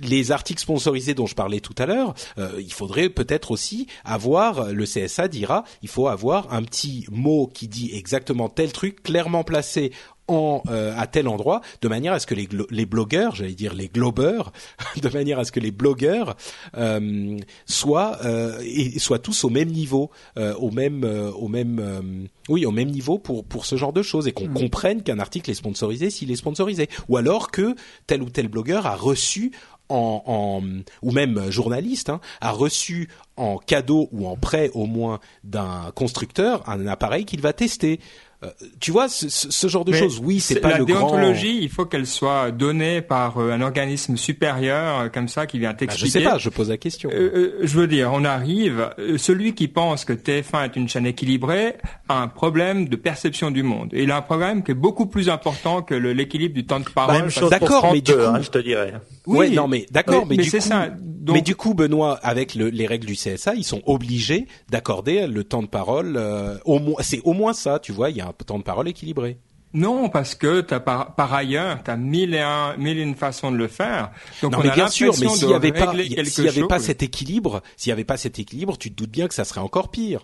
[0.00, 4.72] les articles sponsorisés dont je parlais tout à l'heure, euh, il faudrait peut-être aussi avoir,
[4.72, 9.44] le CSA dira, il faut avoir un petit mot qui dit exactement tel truc clairement
[9.44, 9.92] placé
[10.28, 13.74] en, euh, à tel endroit, de manière à ce que les, les blogueurs, j'allais dire
[13.74, 14.52] les globeurs,
[15.02, 16.36] de manière à ce que les blogueurs
[16.76, 22.64] euh, soient euh, et soient tous au même niveau, euh, au même, au même, oui,
[22.64, 24.54] au même niveau pour pour ce genre de choses et qu'on mmh.
[24.54, 27.74] comprenne qu'un article est sponsorisé s'il est sponsorisé, ou alors que
[28.06, 29.52] tel ou tel blogueur a reçu
[29.88, 30.62] en, en,
[31.02, 36.68] ou même journaliste hein, a reçu en cadeau ou en prêt au moins d'un constructeur
[36.68, 38.00] un appareil qu'il va tester.
[38.44, 41.86] Euh, tu vois, ce, ce genre de choses, oui, c'est pas le déontologie, il faut
[41.86, 46.18] qu'elle soit donnée par euh, un organisme supérieur euh, comme ça qui vient t'expliquer.
[46.18, 47.10] Bah, je sais pas, je pose la question.
[47.10, 51.76] je veux dire, on arrive, celui qui pense que TF1 est une chaîne équilibrée
[52.08, 53.90] a un problème de perception du monde.
[53.92, 56.84] Et il a un problème qui est beaucoup plus important que l'équilibre du temps de
[56.84, 57.28] parole.
[57.40, 58.94] Bah, d'accord, mais du coup, hein, je te dirais.
[59.26, 60.88] Oui, non, mais d'accord, mais, du coup, ça.
[61.26, 65.44] mais du coup, Benoît, avec le, les règles du CSA, ils sont obligés d'accorder le
[65.44, 66.20] temps de parole.
[66.64, 68.10] au moins, c'est au moins ça, tu vois.
[68.10, 69.38] Il y a un temps de parole équilibré.
[69.74, 73.16] Non, parce que as par, par ailleurs, tu as mille et, un, mille et une
[73.16, 74.12] façons de le faire.
[74.40, 75.92] Donc non, on mais a bien sûr, mais s'il n'y avait pas,
[76.24, 79.26] s'il avait pas cet équilibre, s'il y avait pas cet équilibre, tu te doutes bien
[79.26, 80.22] que ça serait encore pire.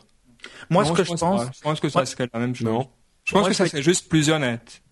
[0.70, 2.68] Moi, ce que je, pense, je pense que ça serait la même chose.
[2.68, 2.88] Non.
[3.24, 4.82] Je pense que ça serait juste plus honnête.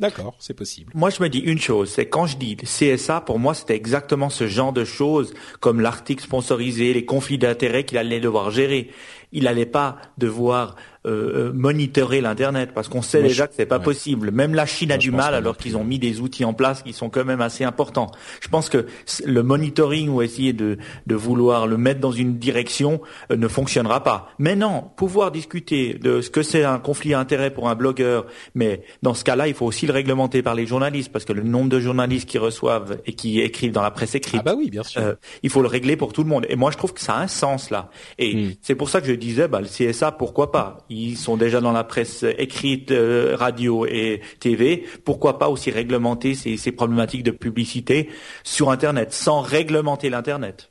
[0.00, 0.90] D'accord, c'est possible.
[0.96, 4.28] Moi, je me dis une chose, c'est quand je dis CSA, pour moi, c'était exactement
[4.28, 8.90] ce genre de choses, comme l'article sponsorisé, les conflits d'intérêts qu'il allait devoir gérer
[9.34, 10.76] il n'allait pas devoir
[11.06, 14.30] euh, euh, monitorer l'internet parce qu'on sait déjà que c'est pas possible.
[14.30, 16.94] Même la Chine a du mal alors qu'ils ont mis des outils en place qui
[16.94, 18.10] sont quand même assez importants.
[18.40, 18.86] Je pense que
[19.24, 24.02] le monitoring ou essayer de, de vouloir le mettre dans une direction euh, ne fonctionnera
[24.02, 24.30] pas.
[24.38, 28.24] Mais non, pouvoir discuter de ce que c'est un conflit d'intérêt pour un blogueur,
[28.54, 31.42] mais dans ce cas-là, il faut aussi le réglementer par les journalistes parce que le
[31.42, 34.70] nombre de journalistes qui reçoivent et qui écrivent dans la presse écrite, ah bah oui,
[34.70, 35.16] bien sûr.
[35.42, 36.46] il faut le régler pour tout le monde.
[36.48, 37.90] Et moi, je trouve que ça a un sens là.
[38.18, 38.52] Et hmm.
[38.62, 40.78] c'est pour ça que je disais, bah, le CSA, pourquoi pas?
[40.94, 44.84] Ils sont déjà dans la presse écrite, euh, radio et TV.
[45.04, 48.08] Pourquoi pas aussi réglementer ces, ces problématiques de publicité
[48.42, 50.70] sur Internet, sans réglementer l'Internet?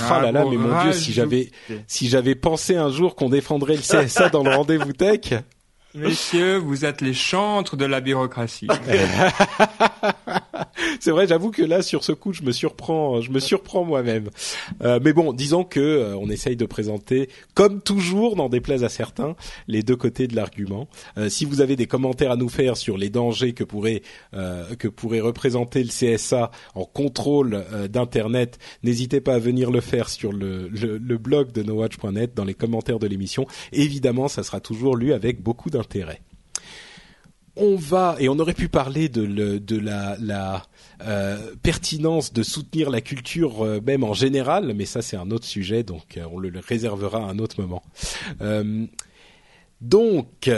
[0.00, 1.50] Ah là là, mais mon Dieu, si j'avais
[1.86, 5.34] si j'avais pensé un jour qu'on défendrait le CSA dans le rendez-vous tech.
[5.94, 8.66] Messieurs, vous êtes les chantres de la bureaucratie.
[11.00, 14.28] c'est vrai, j'avoue que là, sur ce coup, je me surprends, je me surprends moi-même.
[14.82, 18.88] Euh, mais bon, disons que euh, on essaye de présenter, comme toujours, n'en déplaise à
[18.88, 19.36] certains,
[19.68, 20.88] les deux côtés de l'argument.
[21.16, 24.02] Euh, si vous avez des commentaires à nous faire sur les dangers que pourrait
[24.78, 30.32] que pourrait représenter le CSA en contrôle d'internet, n'hésitez pas à venir le faire sur
[30.32, 33.46] le, le, le blog de nowatch.net dans les commentaires de l'émission.
[33.72, 35.83] Évidemment, ça sera toujours lu avec beaucoup d'intérêt
[37.56, 40.66] on va et on aurait pu parler de, la,
[41.02, 45.46] euh, pertinence de soutenir la culture euh, même en général, mais ça c'est un autre
[45.46, 47.82] sujet, donc euh, on le, réservera à un autre moment.
[49.80, 50.50] donc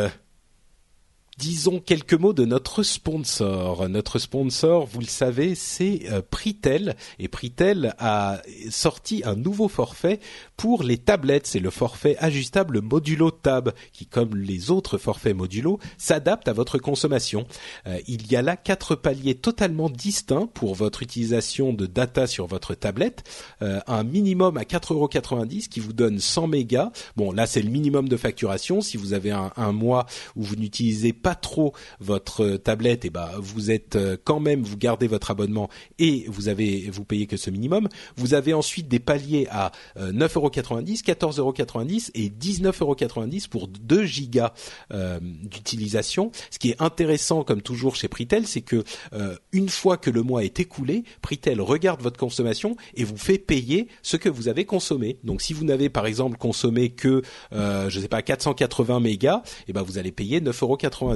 [1.38, 3.90] Disons quelques mots de notre sponsor.
[3.90, 6.96] Notre sponsor, vous le savez, c'est euh, Pritel.
[7.18, 8.40] Et Pritel a
[8.70, 10.18] sorti un nouveau forfait
[10.56, 11.46] pour les tablettes.
[11.46, 16.78] C'est le forfait ajustable modulo tab, qui, comme les autres forfaits modulo, s'adapte à votre
[16.78, 17.46] consommation.
[17.86, 22.46] Euh, il y a là quatre paliers totalement distincts pour votre utilisation de data sur
[22.46, 23.24] votre tablette.
[23.60, 26.92] Euh, un minimum à 4,90€ qui vous donne 100 mégas.
[27.14, 28.80] Bon, là, c'est le minimum de facturation.
[28.80, 33.10] Si vous avez un, un mois où vous n'utilisez pas trop votre tablette, et eh
[33.10, 37.26] ben vous êtes euh, quand même vous gardez votre abonnement et vous avez vous payez
[37.26, 37.88] que ce minimum.
[38.16, 44.52] Vous avez ensuite des paliers à 9,90€, 14,90€ et 19,90€ pour 2 gigas
[44.92, 46.30] euh, d'utilisation.
[46.50, 50.22] Ce qui est intéressant comme toujours chez Pritel, c'est que euh, une fois que le
[50.22, 54.64] mois est écoulé, Pritel regarde votre consommation et vous fait payer ce que vous avez
[54.64, 55.18] consommé.
[55.24, 57.22] Donc si vous n'avez par exemple consommé que
[57.52, 61.15] euh, je sais pas 480 mégas, et eh ben vous allez payer 9,90€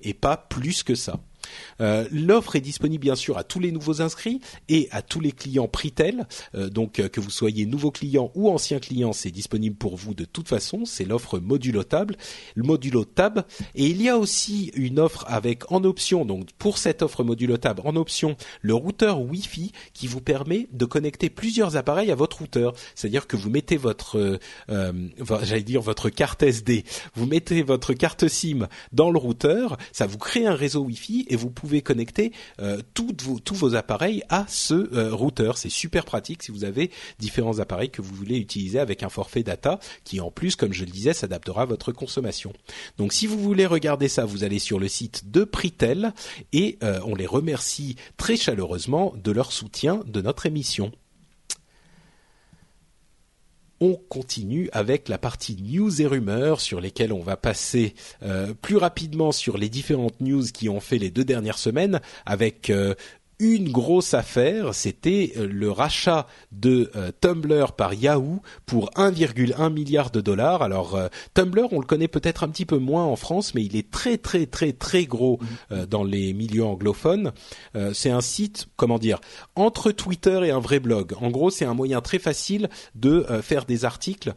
[0.00, 1.20] et pas plus que ça.
[1.80, 5.32] Euh, l'offre est disponible bien sûr à tous les nouveaux inscrits et à tous les
[5.32, 6.26] clients Pritel.
[6.54, 10.14] Euh, donc euh, que vous soyez nouveau client ou ancien client, c'est disponible pour vous
[10.14, 10.84] de toute façon.
[10.84, 12.16] C'est l'offre modulo table,
[12.54, 12.64] le.
[13.74, 17.56] Et il y a aussi une offre avec en option, donc pour cette offre modulo
[17.56, 22.38] tab en option, le routeur Wi-Fi qui vous permet de connecter plusieurs appareils à votre
[22.38, 22.74] routeur.
[22.94, 24.38] C'est-à-dire que vous mettez votre,
[24.68, 26.84] j'allais dire votre carte SD,
[27.14, 31.36] vous mettez votre carte SIM dans le routeur, ça vous crée un réseau Wi-Fi et
[31.36, 35.56] vous pouvez connecter euh, tous vos appareils à ce euh, routeur.
[35.56, 39.42] C'est super pratique si vous avez différents appareils que vous voulez utiliser avec un forfait
[39.42, 42.52] data qui en plus, comme je le disais, s'adaptera à votre consommation.
[42.98, 46.12] Donc si vous voulez regarder ça, vous allez sur le site de Pritel
[46.52, 50.92] et euh, on les remercie très chaleureusement de leur soutien de notre émission
[53.80, 58.76] on continue avec la partie news et rumeurs sur lesquelles on va passer euh, plus
[58.76, 62.94] rapidement sur les différentes news qui ont fait les deux dernières semaines avec euh,
[63.40, 70.10] une grosse affaire, c'était euh, le rachat de euh, Tumblr par Yahoo pour 1,1 milliard
[70.10, 70.62] de dollars.
[70.62, 73.76] Alors euh, Tumblr, on le connaît peut-être un petit peu moins en France, mais il
[73.76, 75.40] est très très très très gros
[75.70, 75.86] mhm.
[75.86, 77.32] dans les milieux anglophones.
[77.94, 79.20] c'est un site, comment dire,
[79.56, 81.14] entre Twitter et un vrai blog.
[81.20, 84.34] En gros, c'est un moyen très facile de faire des articles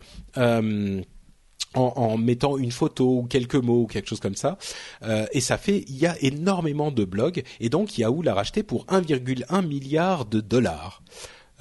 [1.75, 4.57] en, en, mettant une photo ou quelques mots ou quelque chose comme ça.
[5.03, 7.43] Euh, et ça fait, il y a énormément de blogs.
[7.59, 11.01] Et donc Yahoo l'a racheté pour 1,1 milliard de dollars.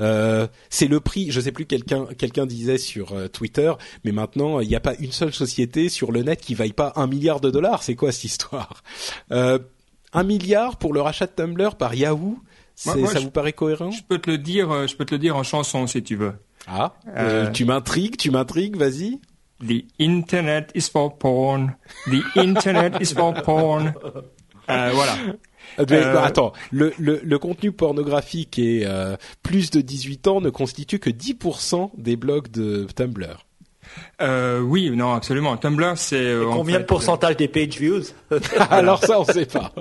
[0.01, 3.72] Euh, c'est le prix, je sais plus quelqu'un quelqu'un disait sur euh, Twitter,
[4.05, 6.93] mais maintenant il n'y a pas une seule société sur le net qui vaille pas
[6.97, 7.82] un milliard de dollars.
[7.82, 8.82] C'est quoi cette histoire?
[9.30, 9.59] Euh,
[10.14, 12.39] Un milliard pour le rachat de Tumblr par Yahoo,
[12.74, 13.90] ça vous paraît cohérent?
[13.90, 16.34] Je peux te le dire, je peux te le dire en chanson si tu veux.
[16.66, 16.94] Ah,
[17.52, 19.20] tu m'intrigues, tu m'intrigues, vas-y.
[19.62, 21.76] The Internet is for porn.
[22.06, 23.94] The Internet is for porn.
[24.70, 25.16] Euh, voilà.
[25.78, 30.51] Euh, euh, attends, le, le, le, contenu pornographique et euh, plus de 18 ans ne
[30.51, 33.47] constitue que 10% des blogs de Tumblr.
[34.20, 35.56] Euh, oui, non, absolument.
[35.56, 38.02] Tumblr, c'est combien de pourcentage des page views
[38.70, 39.72] Alors ça, on sait pas.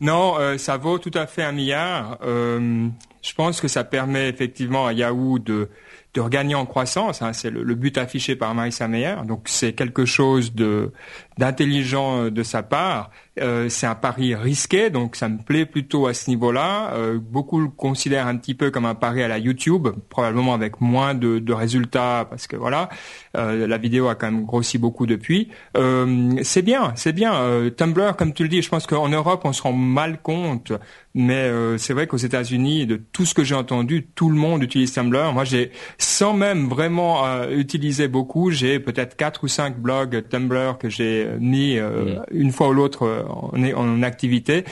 [0.00, 2.18] non, ça vaut tout à fait un milliard.
[2.22, 5.68] je pense que ça permet effectivement à Yahoo de
[6.14, 7.22] de regagner en croissance.
[7.22, 9.16] Hein, c'est le, but affiché par Marissa Meyer.
[9.26, 10.92] Donc c'est quelque chose de
[11.38, 13.10] d'intelligent de sa part.
[13.40, 16.92] Euh, c'est un pari risqué, donc ça me plaît plutôt à ce niveau-là.
[16.94, 20.80] Euh, beaucoup le considèrent un petit peu comme un pari à la YouTube, probablement avec
[20.80, 22.88] moins de, de résultats parce que voilà,
[23.36, 25.48] euh, la vidéo a quand même grossi beaucoup depuis.
[25.76, 27.34] Euh, c'est bien, c'est bien.
[27.34, 30.72] Euh, Tumblr, comme tu le dis, je pense qu'en Europe on se rend mal compte
[31.14, 34.62] mais euh, c'est vrai qu'aux États-Unis, de tout ce que j'ai entendu, tout le monde
[34.62, 35.32] utilise Tumblr.
[35.32, 40.78] Moi, j'ai, sans même vraiment euh, utiliser beaucoup, j'ai peut-être quatre ou cinq blogs Tumblr
[40.78, 42.24] que j'ai mis euh, mm.
[42.30, 44.64] une fois ou l'autre en, en, activité.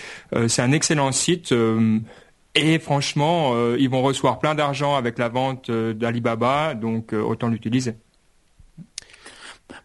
[0.47, 1.55] c'est un excellent site.
[2.55, 7.95] et franchement, ils vont recevoir plein d'argent avec la vente d'Alibaba, donc autant l'utiliser.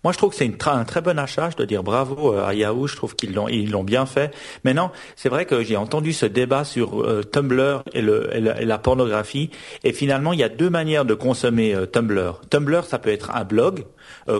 [0.04, 1.50] Moi, je trouve que c'est un très bon achat.
[1.50, 2.88] Je dois dire bravo euh, à Yahoo.
[2.88, 4.34] Je trouve qu'ils l'ont ils l'ont bien fait.
[4.66, 9.50] Maintenant, c'est vrai que j'ai entendu ce débat sur euh, Tumblr et, le, la, pornographie.
[9.84, 12.42] Et finalement, il y a deux manières de consommer euh, Tumblr.
[12.50, 13.86] Tumblr, ça peut être un blog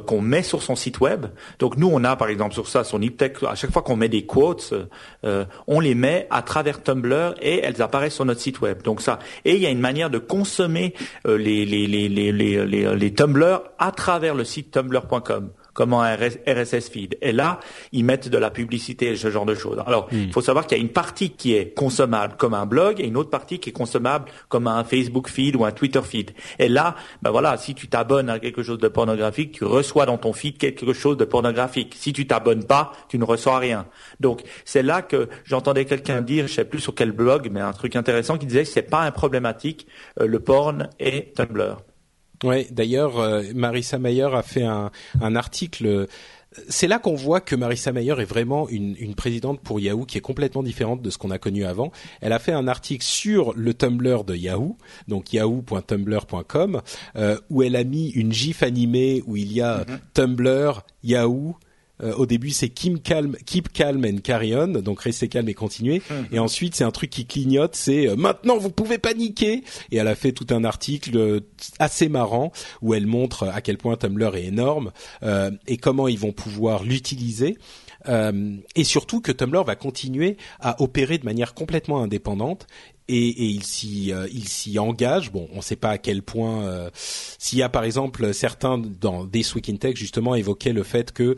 [0.06, 1.28] qu'on met sur son site web.
[1.60, 4.10] Donc nous, on a par exemple sur ça, son Iptech, à chaque fois qu'on met
[4.10, 4.74] des quotes,
[5.68, 8.82] on les met à travers Tumblr et elles apparaissent sur notre site web.
[8.84, 9.20] Donc ça.
[9.46, 10.94] Et il y a une manière de consommer
[11.26, 17.18] les, les, les, les, les Tumblr à travers le site tumblr.com comme un RSS feed.
[17.22, 17.60] Et là,
[17.92, 19.82] ils mettent de la publicité et ce genre de choses.
[19.86, 20.24] Alors, hmm.
[20.26, 23.06] il faut savoir qu'il y a une partie qui est consommable comme un blog et
[23.06, 26.32] une autre partie qui est consommable comme un Facebook feed ou un Twitter feed.
[26.60, 30.18] Et là, ben voilà, si tu t'abonnes à quelque chose de pornographique, tu reçois dans
[30.18, 31.96] ton feed quelque chose de pornographique.
[31.98, 33.86] Si tu t'abonnes pas, tu ne reçois rien.
[34.20, 37.74] Donc, c'est là que j'entendais quelqu'un dire, je sais plus sur quel blog, mais un
[37.74, 39.88] truc intéressant qui disait que c'est pas un problématique,
[40.20, 41.78] euh, le porn et Tumblr.
[42.44, 44.92] Ouais, d'ailleurs, euh, Marissa Mayer a fait un,
[45.22, 46.08] un article.
[46.68, 50.18] C'est là qu'on voit que Marissa Mayer est vraiment une, une, présidente pour Yahoo qui
[50.18, 51.92] est complètement différente de ce qu'on a connu avant.
[52.22, 54.78] Elle a fait un article sur le Tumblr de Yahoo,
[55.08, 56.82] donc yahoo.tumblr.com,
[57.16, 60.00] euh, où elle a mis une gif animée où il y a mm-hmm.
[60.14, 61.56] Tumblr, Yahoo,
[62.04, 65.54] euh, au début, c'est Keep Calm, Keep Calm and Carry On, donc restez calme et
[65.54, 66.02] continuez.
[66.10, 66.28] Mhm.
[66.32, 69.64] Et ensuite, c'est un truc qui clignote, c'est euh, maintenant vous pouvez paniquer.
[69.92, 71.40] Et elle a fait tout un article euh,
[71.80, 72.52] assez marrant
[72.82, 74.92] où elle montre à quel point Tumblr est énorme
[75.68, 77.58] et comment ils vont pouvoir l'utiliser.
[78.08, 82.68] et surtout que Tumblr va continuer à opérer de manière complètement indépendante
[83.08, 85.32] et, et, il s'y il s'y engage.
[85.32, 86.90] Bon, on ne sait pas à quel point.
[86.94, 91.12] S'il y a par exemple certains dans des Week in Tech justement évoquaient le fait
[91.12, 91.36] que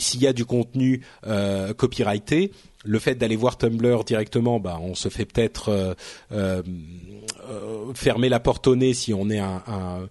[0.00, 2.52] s'il y a du contenu euh, copyrighté,
[2.84, 5.94] le fait d'aller voir Tumblr directement, bah, on se fait peut-être euh,
[6.32, 6.62] euh,
[7.94, 10.08] fermer la porte au nez si on est un,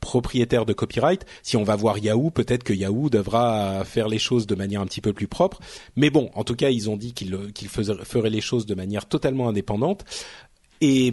[0.00, 1.26] propriétaire de copyright.
[1.42, 4.86] Si on va voir Yahoo, peut-être que Yahoo devra faire les choses de manière un
[4.86, 5.60] petit peu plus propre.
[5.96, 9.48] Mais bon, en tout cas, ils ont dit qu'ils feraient les choses de manière totalement
[9.48, 10.04] indépendante.
[10.80, 11.12] Et,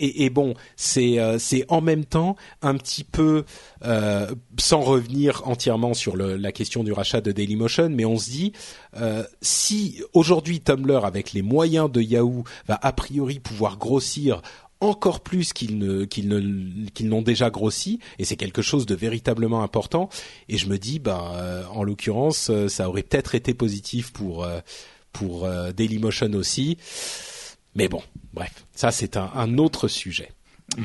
[0.00, 3.44] et, bon, c'est euh, c'est en même temps un petit peu
[3.84, 8.30] euh, sans revenir entièrement sur le, la question du rachat de Dailymotion, mais on se
[8.30, 8.52] dit
[8.96, 14.40] euh, si aujourd'hui Tumblr avec les moyens de Yahoo va a priori pouvoir grossir
[14.80, 18.94] encore plus qu'ils ne qu'ils ne qu'ils n'ont déjà grossi et c'est quelque chose de
[18.94, 20.08] véritablement important
[20.48, 24.46] et je me dis bah euh, en l'occurrence ça aurait peut-être été positif pour
[25.12, 26.78] pour Dailymotion aussi
[27.74, 30.30] mais bon, bref, ça c'est un, autre sujet.
[30.76, 30.84] Mhm.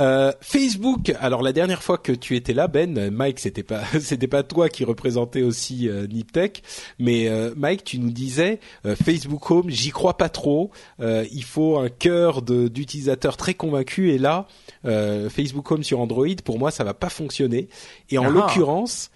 [0.00, 1.12] Euh, Facebook.
[1.20, 4.68] Alors la dernière fois que tu étais là, Ben, Mike, c'était pas c'était pas toi
[4.68, 6.62] qui représentait aussi euh, Niptech,
[6.98, 10.70] mais euh, Mike, tu nous disais euh, Facebook Home, j'y crois pas trop.
[11.00, 14.46] il faut un cœur d'utilisateurs très convaincus et là,
[14.84, 17.68] Facebook Home sur Android, pour moi, ça va pas fonctionner.
[18.10, 18.30] Et en ah.
[18.30, 19.10] l'occurrence,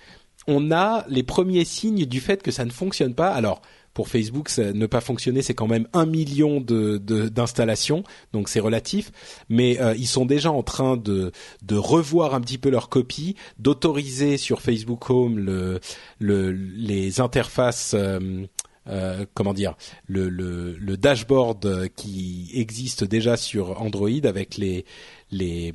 [0.46, 3.32] on a les premiers signes du fait que ça ne fonctionne pas.
[3.32, 3.62] Alors
[3.94, 9.12] pour Facebook, ne pas fonctionner, c'est quand même un million de d'installations, donc c'est relatif.
[9.48, 11.32] Mais euh, ils sont déjà en train de
[11.62, 15.80] de revoir un petit peu leur copie, d'autoriser sur Facebook Home le,
[16.18, 17.94] le les interfaces.
[17.94, 18.46] Euh,
[18.88, 19.76] euh, comment dire
[20.08, 24.84] le, le, le, dashboard qui existe déjà sur Android avec les
[25.32, 25.72] les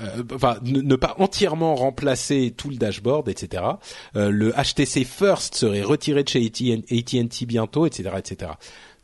[0.00, 3.62] euh, ne, pas entièrement remplacer tout le dashboard etc
[4.16, 8.52] euh, le HTC First serait retiré de chez AT&T bientôt etc etc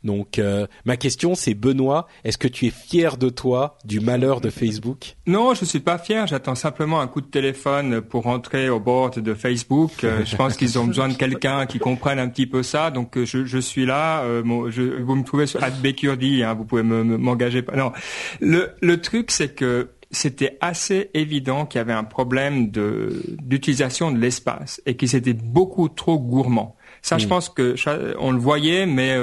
[0.05, 4.41] donc euh, ma question c'est Benoît, est-ce que tu es fier de toi du malheur
[4.41, 5.17] de Facebook?
[5.27, 6.27] Non, je suis pas fier.
[6.27, 10.05] J'attends simplement un coup de téléphone pour rentrer au board de Facebook.
[10.05, 12.91] Euh, je pense qu'ils ont besoin de quelqu'un qui comprenne un petit peu ça.
[12.91, 14.25] Donc euh, je, je suis là.
[14.25, 16.43] je, vous me trouvez sur @becurdy.
[16.43, 17.65] Hein, vous pouvez m'engager.
[17.75, 17.93] non,
[18.41, 24.19] le le truc c'est que c'était assez évident qu'il y avait un problème d'utilisation de
[24.19, 26.77] l'espace et qu'ils étaient beaucoup trop gourmands.
[27.03, 27.29] Ça, je mm.
[27.29, 27.75] pense que
[28.19, 29.17] on le voyait, mais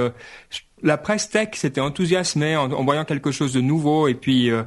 [0.84, 4.64] la presse tech s'était enthousiasmée en, voyant quelque chose de nouveau et puis euh,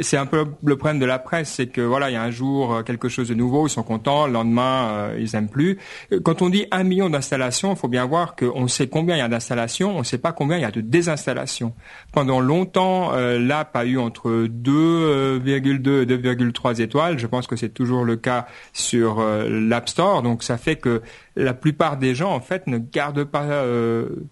[0.00, 2.30] c'est un peu le problème de la presse, c'est que voilà, il y a un
[2.30, 5.78] jour euh, quelque chose de nouveau, ils sont contents, le lendemain euh, ils aiment plus.
[6.22, 9.22] Quand on dit un million d'installations, il faut bien voir qu'on sait combien il y
[9.22, 11.74] a d'installations, on ne sait pas combien il y a de désinstallations.
[12.12, 17.18] Pendant longtemps, euh, l'app a eu entre 2,2 et 2,3 étoiles.
[17.18, 21.02] Je pense que c'est toujours le cas sur l'App Store, donc ça fait que
[21.34, 23.64] la plupart des gens en fait ne gardent pas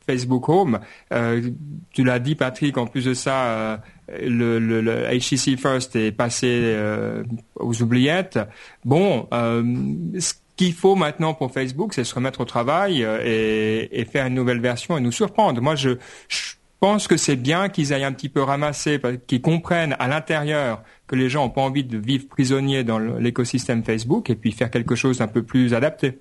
[0.07, 0.81] Facebook Home.
[1.93, 2.79] tu l'as dit, Patrick.
[2.79, 3.81] En plus de ça
[4.21, 7.23] le, le, le, HTC First est passé euh,
[7.57, 8.39] aux oubliettes.
[8.85, 9.63] Bon, euh,
[10.19, 14.27] ce qu'il faut maintenant pour Facebook, c'est se remettre au travail euh, et, et, faire
[14.27, 15.61] une nouvelle version et nous surprendre.
[15.61, 15.91] Moi, je,
[16.29, 20.83] je pense que c'est bien qu'ils aillent un petit peu ramasser, qu'ils comprennent à l'intérieur
[21.07, 24.71] que les gens n'ont pas envie de vivre prisonniers dans l'écosystème Facebook et puis faire
[24.71, 26.21] quelque chose d'un peu plus adapté.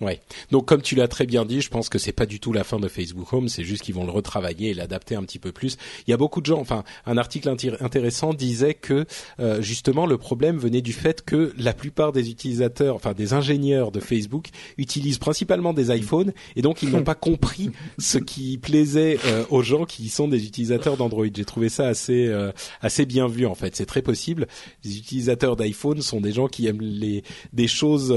[0.00, 0.20] Ouais.
[0.50, 2.64] Donc comme tu l'as très bien dit, je pense que c'est pas du tout la
[2.64, 5.52] fin de Facebook Home, c'est juste qu'ils vont le retravailler et l'adapter un petit peu
[5.52, 5.78] plus.
[6.06, 9.06] Il y a beaucoup de gens, enfin un article intéressant disait que
[9.40, 13.90] euh, justement le problème venait du fait que la plupart des utilisateurs, enfin des ingénieurs
[13.90, 19.18] de Facebook utilisent principalement des iPhones et donc ils n'ont pas compris ce qui plaisait
[19.24, 21.24] euh, aux gens qui sont des utilisateurs d'Android.
[21.34, 22.52] J'ai trouvé ça assez euh,
[22.82, 23.74] assez bien vu en fait.
[23.76, 24.46] C'est très possible.
[24.84, 27.24] Les utilisateurs d'iPhone sont des gens qui aiment les
[27.54, 28.14] des choses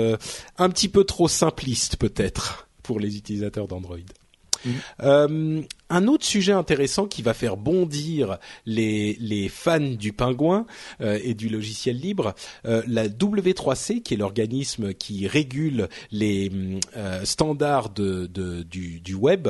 [0.57, 3.98] un petit peu trop simples peut-être pour les utilisateurs d'Android.
[4.66, 4.72] Mm.
[5.04, 10.66] Euh, un autre sujet intéressant qui va faire bondir les, les fans du pingouin
[11.02, 12.36] euh, et du logiciel libre,
[12.66, 16.52] euh, la W3C, qui est l'organisme qui régule les
[17.24, 18.28] standards de,
[18.64, 19.50] du, du, web,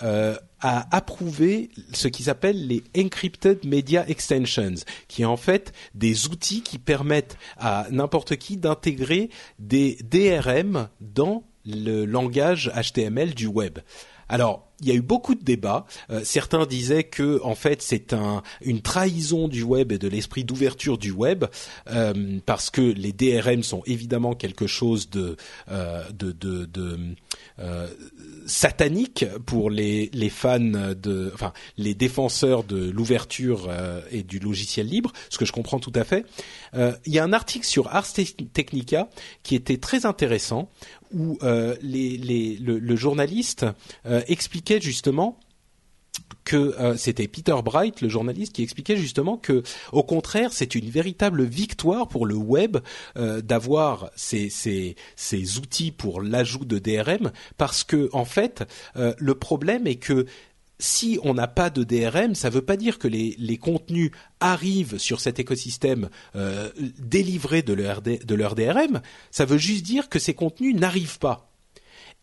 [0.00, 4.74] a approuvé ce qui s'appelle les Encrypted Media Extensions,
[5.08, 11.44] qui est en fait des outils qui permettent à n'importe qui d'intégrer des DRM dans
[11.66, 13.78] le langage HTML du web.
[14.28, 15.86] Alors, il y a eu beaucoup de débats.
[16.10, 20.44] Euh, certains disaient que en fait c'est un, une trahison du web et de l'esprit
[20.44, 21.44] d'ouverture du web
[21.90, 25.36] euh, parce que les DRM sont évidemment quelque chose de
[25.70, 26.98] euh, de, de, de
[28.46, 33.70] satanique pour les, les fans de, enfin les défenseurs de l'ouverture
[34.10, 36.24] et du logiciel libre, ce que je comprends tout à fait.
[36.74, 39.08] il y a un article sur Ars Technica
[39.42, 40.70] qui était très intéressant
[41.12, 41.38] où
[41.82, 43.66] les, les, le, le journaliste
[44.04, 45.38] expliquait justement
[46.46, 49.62] que euh, c'était Peter Bright, le journaliste, qui expliquait justement que,
[49.92, 52.78] au contraire, c'est une véritable victoire pour le web
[53.18, 54.48] euh, d'avoir ces,
[55.58, 58.64] outils pour l'ajout de DRM, parce que en fait,
[58.96, 60.24] euh, le problème est que
[60.78, 64.10] si on n'a pas de DRM, ça ne veut pas dire que les, contenus
[64.40, 69.00] arrivent sur cet écosystème leur, de leur DRM.
[69.30, 71.50] Ça veut juste dire que ces contenus n'arrivent pas.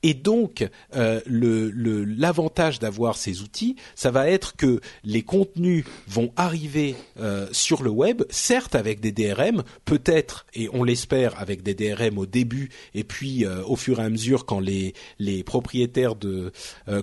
[0.04, 6.96] Et donc, euh, l'avantage d'avoir ces outils, ça va être que les contenus vont arriver
[7.20, 12.18] euh, sur le web, certes avec des DRM, peut-être, et on l'espère, avec des DRM
[12.18, 16.52] au début, et puis euh, au fur et à mesure, quand les, les propriétaires de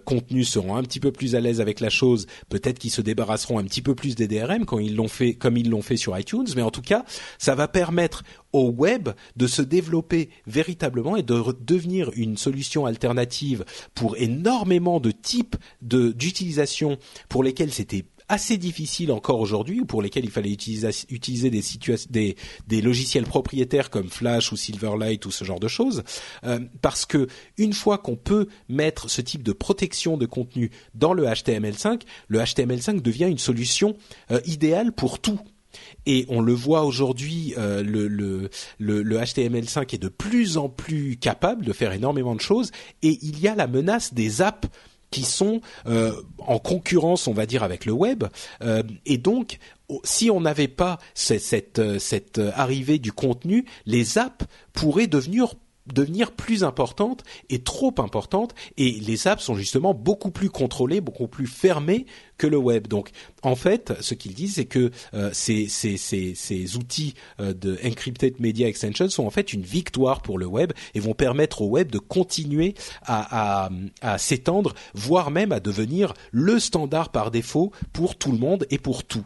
[0.04, 3.58] contenus seront un petit peu plus à l'aise avec la chose, peut-être qu'ils se débarrasseront
[3.58, 6.18] un petit peu plus des DRM quand ils l'ont fait, comme ils l'ont fait sur
[6.18, 6.46] iTunes.
[6.54, 7.04] Mais en tout cas,
[7.38, 13.64] ça va permettre au web de se développer véritablement et de devenir une solution alternative
[13.94, 16.98] pour énormément de types de d'utilisation
[17.28, 21.62] pour lesquels c'était assez difficile encore aujourd'hui, pour lesquels il fallait utiliser, utiliser des,
[22.10, 22.36] des,
[22.68, 26.04] des, logiciels propriétaires comme Flash ou Silverlight ou ce genre de choses,
[26.44, 27.26] euh, parce que
[27.58, 32.38] une fois qu'on peut mettre ce type de protection de contenu dans le HTML5, le
[32.38, 33.96] HTML5 devient une solution
[34.30, 35.40] euh, idéale pour tout
[36.06, 41.16] et on le voit aujourd'hui, euh, le, le, le, HTML5 est de plus en plus
[41.16, 42.70] capable de faire énormément de choses,
[43.02, 44.68] et il y a la menace des apps
[45.10, 48.24] qui sont euh, en concurrence, on va dire, avec le web,
[48.62, 49.58] euh, et donc
[50.04, 51.80] si on n'avait pas cette
[52.54, 55.54] arrivée du contenu, les apps pourraient devenir
[55.92, 61.28] devenir plus importante et trop importante et les apps sont justement beaucoup plus contrôlées, beaucoup
[61.28, 62.06] plus fermées
[62.38, 62.86] que le web.
[62.86, 63.10] Donc
[63.42, 67.78] en fait, ce qu'ils disent c'est que euh, ces, ces, ces, ces, outils euh, de
[67.84, 71.66] encrypted media extension sont en fait une victoire pour le web et vont permettre au
[71.68, 77.72] web de continuer à, à, à s'étendre, voire même à devenir le standard par défaut
[77.92, 79.24] pour tout le monde et pour tout.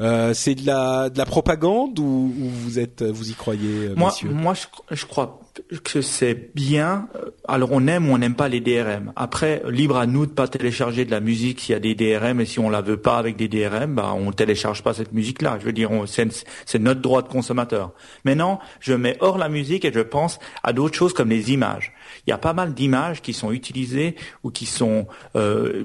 [0.00, 4.14] Euh, c'est de la, de la propagande ou, vous êtes, vous y croyez, euh, moi,
[4.24, 5.40] Moi, je, je crois
[5.84, 7.08] que c'est bien.
[7.46, 9.12] Alors, on aime ou on n'aime pas les DRM.
[9.16, 12.40] Après, libre à nous de pas télécharger de la musique s'il y a des DRM
[12.40, 15.58] et si on la veut pas avec des DRM, bah, on télécharge pas cette musique-là.
[15.60, 17.92] Je veux dire, c'est notre droit de consommateur.
[18.24, 21.92] Maintenant, je mets hors la musique et je pense à d'autres choses comme les images.
[22.26, 25.06] Il y a pas mal d'images qui sont utilisées ou qui sont
[25.36, 25.84] euh,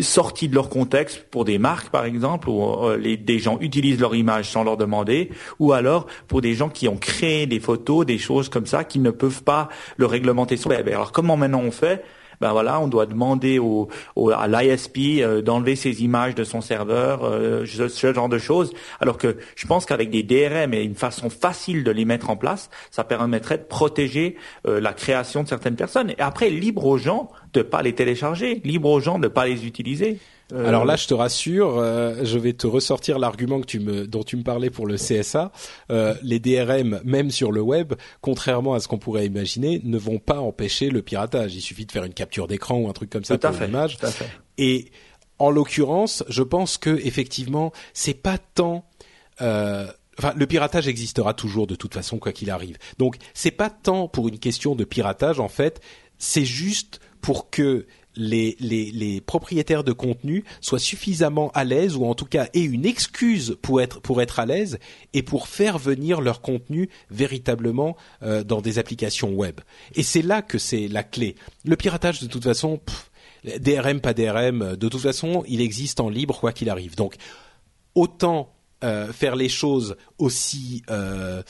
[0.00, 4.00] sortis de leur contexte pour des marques par exemple où euh, les, des gens utilisent
[4.00, 8.06] leur image sans leur demander ou alors pour des gens qui ont créé des photos
[8.06, 10.88] des choses comme ça qui ne peuvent pas le réglementer sur web.
[10.88, 12.04] Alors comment maintenant on fait
[12.40, 13.88] ben voilà, on doit demander au,
[14.34, 18.72] à l'ISP euh, d'enlever ces images de son serveur, euh, ce, genre de choses.
[19.00, 22.36] Alors que je pense qu'avec des DRM et une façon facile de les mettre en
[22.36, 24.36] place, ça permettrait de protéger
[24.66, 26.10] euh, la création de certaines personnes.
[26.10, 29.66] Et après, libre aux gens de pas les télécharger, libre aux gens de pas les
[29.66, 30.18] utiliser.
[30.52, 34.06] Euh, Alors là, je te rassure, euh, je vais te ressortir l'argument que tu me,
[34.06, 35.52] dont tu me parlais pour le CSA.
[35.90, 40.18] Euh, les DRM, même sur le web, contrairement à ce qu'on pourrait imaginer, ne vont
[40.18, 41.54] pas empêcher le piratage.
[41.54, 43.98] Il suffit de faire une capture d'écran ou un truc comme ça pour l'image.
[44.58, 44.90] Et
[45.38, 48.84] en l'occurrence, je pense que effectivement, c'est pas tant
[50.18, 52.76] Enfin, le piratage existera toujours de toute façon, quoi qu'il arrive.
[52.98, 55.80] Donc, c'est pas tant pour une question de piratage, en fait,
[56.18, 57.86] c'est juste pour que
[58.16, 63.56] les, propriétaires de contenu soient suffisamment à l'aise ou en tout cas aient une excuse
[63.62, 64.78] pour être pour être à l'aise
[65.12, 69.60] et pour faire venir leur contenu véritablement euh, dans des applications web.
[69.94, 71.36] Et c'est là que c'est la clé.
[71.64, 72.80] Le piratage de toute façon,
[73.44, 76.96] DRM pas DRM, de toute façon, il existe en libre quoi qu'il arrive.
[76.96, 77.16] Donc
[77.94, 81.42] autant euh, faire les choses aussi euh,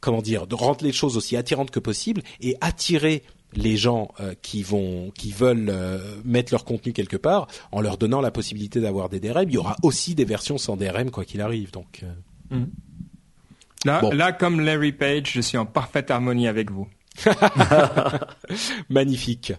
[0.00, 3.22] comment dire, rendre les choses aussi attirantes que possible et attirer
[3.54, 7.96] les gens euh, qui vont qui veulent euh, mettre leur contenu quelque part en leur
[7.96, 9.48] donnant la possibilité d'avoir des DRM.
[9.48, 11.70] Il y aura aussi des versions sans DRM quoi qu'il arrive.
[11.70, 12.04] Donc
[12.52, 12.58] euh.
[12.58, 12.66] mm.
[13.84, 16.88] là, là, comme Larry Page, je suis en parfaite harmonie avec vous.
[18.88, 19.52] Magnifique.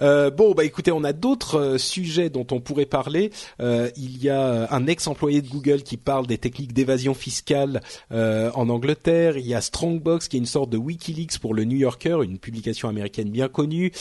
[0.00, 3.30] Euh, bon, bah écoutez, on a d'autres euh, sujets dont on pourrait parler.
[3.60, 7.80] Euh, il y a un ex-employé de Google qui parle des techniques d'évasion fiscale
[8.12, 9.36] euh, en Angleterre.
[9.36, 12.38] Il y a Strongbox qui est une sorte de WikiLeaks pour le New Yorker, une
[12.38, 13.92] publication américaine bien connue.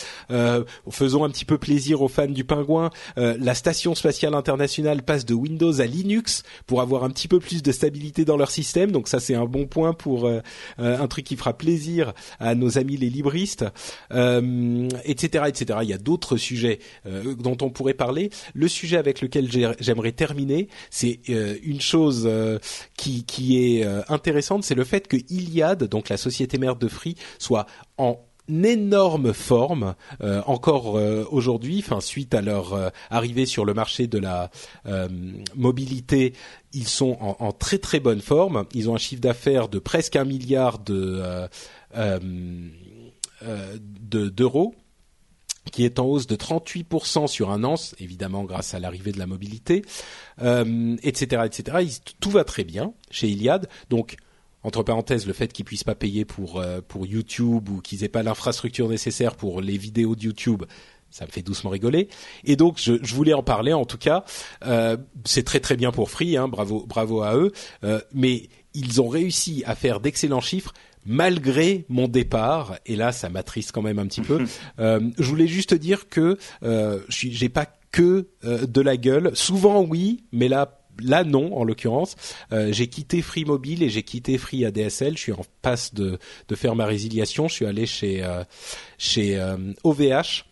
[0.90, 2.90] faisons un petit peu plaisir aux fans du pingouin.
[3.18, 7.61] la station spatiale internationale passe de Windows à Linux pour avoir un petit peu plus
[7.61, 8.91] de stabilité dans leur système.
[8.91, 10.30] Donc ça, c'est un bon point pour
[10.77, 13.65] un truc qui fera plaisir à nos amis les libristes,
[14.11, 15.80] euh, etc., etc.
[15.84, 18.30] Il y a d'autres sujets euh, dont on pourrait parler.
[18.53, 19.49] Le sujet avec lequel
[19.80, 22.30] j'aimerais terminer, c'est euh, une chose
[22.97, 23.26] qui,
[23.57, 27.65] est intéressante, c'est le fait que Iliad, donc la société mère de Free, soit
[27.97, 28.19] en
[28.49, 29.95] énorme forme
[30.45, 30.99] encore
[31.31, 34.49] aujourd'hui, suite à leur arrivée sur le marché de la
[35.55, 36.34] mobilité,
[36.73, 38.65] ils sont en, en, très très bonne forme.
[38.73, 41.47] Ils ont un chiffre d'affaires de presque un milliard de
[43.43, 44.75] euh, d'euros
[45.71, 49.25] qui est en hausse de 38% sur un an, évidemment grâce à l'arrivée de la
[49.25, 49.83] mobilité,
[50.43, 51.99] euh, etc., etc.
[52.19, 53.67] tout va très bien chez Iliad.
[53.89, 54.15] Donc,
[54.61, 58.09] entre parenthèses, le fait qu'ils puissent pas payer pour euh, pour YouTube ou qu'ils aient
[58.09, 60.63] pas l'infrastructure nécessaire pour les vidéos de YouTube,
[61.09, 62.09] ça me fait doucement rigoler.
[62.43, 63.73] Et donc, je, je voulais en parler.
[63.73, 64.23] En tout cas,
[65.25, 67.51] c'est très très bien pour Free, hein, bravo bravo à eux.
[68.13, 70.73] Mais ils ont réussi à faire d'excellents chiffres
[71.06, 74.45] malgré mon départ, et là ça m'attriste quand même un petit peu.
[74.80, 79.32] Euh, je voulais juste dire que euh, j'ai pas que euh, de la gueule.
[79.36, 82.15] Souvent oui, mais là là non en l'occurrence.
[82.52, 85.15] Euh, j'ai quitté Free Mobile et j'ai quitté Free ADSL.
[85.15, 87.48] Je suis en passe de de faire ma résiliation.
[87.48, 88.44] Je suis allé chez euh,
[88.98, 89.41] chez
[89.84, 90.45] OVH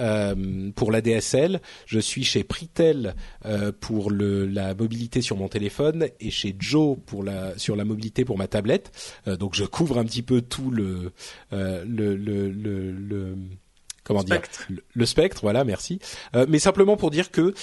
[0.00, 3.14] euh, pour la DSL, je suis chez Pritel
[3.44, 7.84] euh, pour le, la mobilité sur mon téléphone et chez Joe pour la sur la
[7.84, 8.92] mobilité pour ma tablette.
[9.28, 11.12] Euh, donc je couvre un petit peu tout le
[11.50, 13.36] le, le, le, le
[14.04, 14.40] comment dire
[14.94, 15.40] le, spectre.
[15.42, 16.00] Voilà, merci.
[16.48, 17.54] mais simplement pour dire que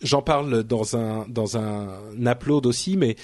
[0.00, 3.16] j'en parle dans un dans un upload aussi, mais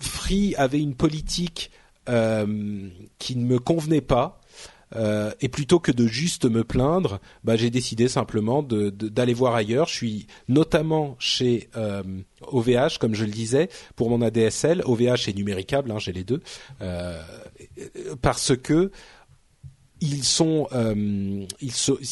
[0.00, 1.70] Free avait une politique
[2.06, 4.40] qui ne me convenait pas
[4.96, 9.88] euh, et plutôt que de juste me plaindre, bah, j'ai décidé simplement d'aller voir ailleurs.
[9.88, 11.68] Je suis notamment chez
[12.42, 14.82] OVH, euh, comme je le disais, pour mon ADSL.
[14.84, 16.42] OVH est numéricable, hein, j'ai les deux,
[16.80, 17.20] euh,
[18.22, 18.90] parce que
[20.04, 21.46] ils sont, euh,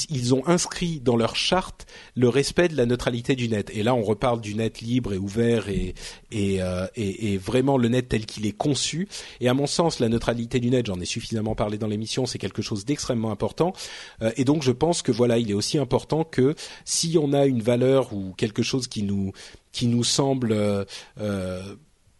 [0.09, 1.87] ils, ont inscrit dans leur charte
[2.17, 3.71] le respect de la neutralité du net.
[3.75, 8.25] Et là, on reparle du net libre et ouvert euh, et, vraiment le net tel
[8.25, 9.09] qu'il est conçu.
[9.41, 12.39] Et à mon sens, la neutralité du net, j'en ai suffisamment parlé dans l'émission, c'est
[12.39, 13.75] quelque chose d'extrêmement important.
[14.23, 16.55] Euh, et donc, je pense que voilà, il est aussi important que
[16.87, 19.33] si on a une valeur ou quelque chose qui nous
[19.71, 20.55] qui nous semble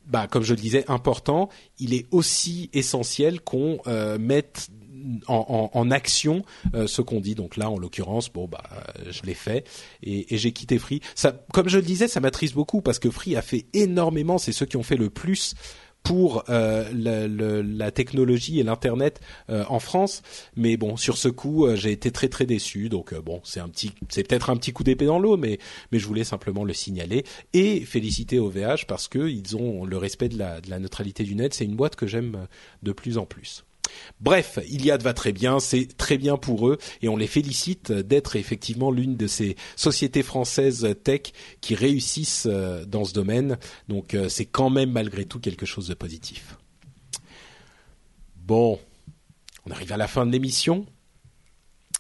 [0.07, 3.79] bah, comme je le disais, important, il est aussi essentiel qu'on
[4.19, 4.69] mette
[5.27, 7.35] en, action euh, ce qu'on dit.
[7.35, 8.63] Donc là, en l'occurrence, bon bah,
[9.11, 9.67] je l'ai fait
[10.03, 11.01] et, j'ai quitté Free.
[11.53, 14.39] Comme je le disais, ça m'attriste beaucoup parce que Free a fait énormément.
[14.39, 15.55] C'est ceux qui ont fait le plus
[16.03, 19.21] pour euh, la technologie et l'internet
[19.51, 20.23] euh, en France.
[20.57, 22.89] Mais bon, sur ce coup, euh, j'ai été très très déçu.
[22.89, 25.59] Donc bon, c'est un petit, c'est peut-être un petit coup d'épée dans l'eau, mais
[25.91, 30.29] mais je voulais simplement le signaler et féliciter OVH parce que ils ont le respect
[30.29, 31.55] de la, de la neutralité du net.
[31.55, 32.47] C'est une boîte que j'aime
[32.83, 33.65] de plus en plus.
[34.21, 38.37] Bref, Iliad va très bien, c'est très bien pour eux et on les félicite d'être
[38.37, 43.59] effectivement l'une de ces sociétés françaises tech qui réussissent euh, dans ce domaine.
[43.89, 46.57] Donc euh, c'est quand même malgré tout quelque chose de positif.
[48.37, 48.79] Bon,
[49.67, 50.87] on arrive à la fin de l'émission.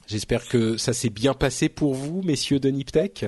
[0.06, 3.24] J'espère que ça s'est bien passé pour vous, messieurs de Niptech.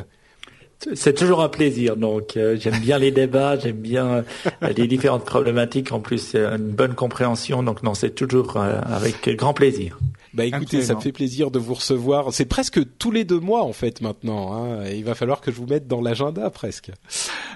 [0.93, 1.97] C'est toujours un plaisir.
[1.97, 4.25] Donc, euh, j'aime bien les débats, j'aime bien
[4.63, 5.93] euh, les différentes problématiques.
[5.93, 7.63] En plus, c'est une bonne compréhension.
[7.63, 9.99] Donc, non, c'est toujours euh, avec grand plaisir.
[10.35, 12.33] Bah écoutez, ça me fait plaisir de vous recevoir.
[12.33, 14.53] C'est presque tous les deux mois en fait maintenant.
[14.53, 14.85] Hein.
[14.89, 16.91] Il va falloir que je vous mette dans l'agenda presque.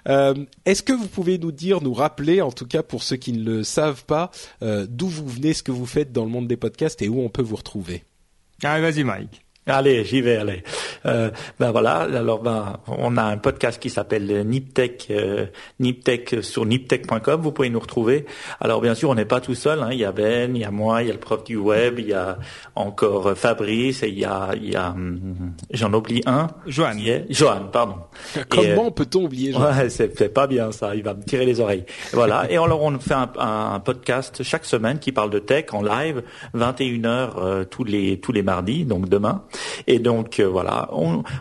[0.07, 3.43] Est-ce que vous pouvez nous dire, nous rappeler, en tout cas pour ceux qui ne
[3.43, 4.31] le savent pas,
[4.63, 7.31] d'où vous venez, ce que vous faites dans le monde des podcasts et où on
[7.31, 8.05] peut vous retrouver?
[8.63, 9.43] Allez, vas-y Mike.
[9.69, 10.63] Allez, j'y vais, allez.
[11.05, 11.31] Euh,
[11.61, 15.47] ben voilà, alors ben on a un podcast qui s'appelle Niptech, euh,
[15.79, 17.41] Niptech sur niptech.com.
[17.41, 18.25] Vous pouvez nous retrouver.
[18.61, 19.83] Alors bien sûr, on n'est pas tout seul.
[19.83, 19.91] Hein.
[19.93, 21.99] Il y a Ben, il y a moi, il y a le prof du web,
[21.99, 22.39] il y a
[22.75, 26.49] encore Fabrice et il y a, il y a, hum, j'en oublie un.
[26.67, 26.95] Johan.
[27.29, 27.97] Johan, pardon.
[28.49, 29.71] Comment euh, peut-on oublier Johan?
[29.71, 30.95] Ouais, c'est pas bien ça.
[30.95, 31.85] Il va me tirer les oreilles.
[32.13, 32.47] Voilà.
[32.51, 36.23] Et alors on fait un, un, podcast chaque semaine qui parle de tech en live,
[36.55, 39.45] 21 h euh, tous les tous les mardis, donc demain.
[39.87, 40.91] Et donc euh, voilà,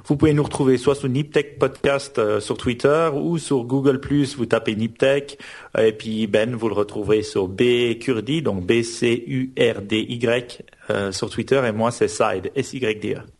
[0.05, 3.99] vous pouvez nous retrouver soit sur Niptech Podcast euh, sur Twitter ou sur Google
[4.37, 5.37] Vous tapez Niptech.
[5.77, 9.97] Et puis Ben vous le retrouverez sur B Kurdi donc B C U R D
[9.97, 11.61] Y euh, sur Twitter.
[11.67, 13.36] Et moi c'est Side S Y D E.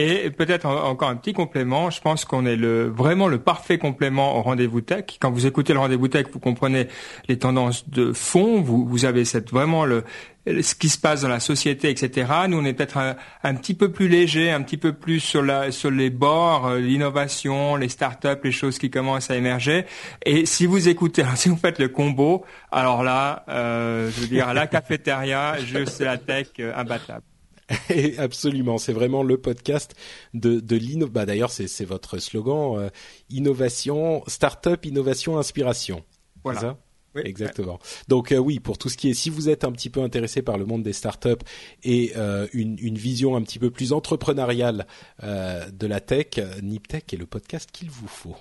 [0.00, 1.90] Et peut-être encore un petit complément.
[1.90, 5.18] Je pense qu'on est le vraiment le parfait complément au rendez-vous tech.
[5.18, 6.86] Quand vous écoutez le rendez-vous tech, vous comprenez
[7.26, 8.60] les tendances de fond.
[8.60, 10.04] Vous, vous avez cette vraiment le
[10.62, 12.30] ce qui se passe dans la société, etc.
[12.48, 15.72] Nous, on est peut-être un, petit peu plus léger, un petit peu plus sur la
[15.72, 19.84] sur les bords, euh, l'innovation, les startups, les choses qui commencent à émerger.
[20.24, 24.46] Et si vous écoutez, si vous faites le combo, alors là, euh, je veux dire,
[24.46, 25.56] à la cafétéria,
[25.86, 27.24] c'est la tech euh, imbattable.
[28.18, 29.94] Absolument, c'est vraiment le podcast
[30.34, 31.12] de, de l'innovation.
[31.12, 32.90] Bah, d'ailleurs, c'est votre slogan euh,
[33.30, 36.04] innovation, start-up, innovation, inspiration.
[36.44, 36.60] Voilà.
[36.60, 36.78] Ça?
[37.14, 37.78] Oui, Exactement.
[38.06, 40.42] Donc euh, oui, pour tout ce qui est, si vous êtes un petit peu intéressé
[40.42, 41.42] par le monde des startups
[41.82, 44.86] et euh, une, une, vision un petit peu plus entrepreneuriale
[45.22, 48.36] de la tech, Niptech est le podcast qu'il vous faut.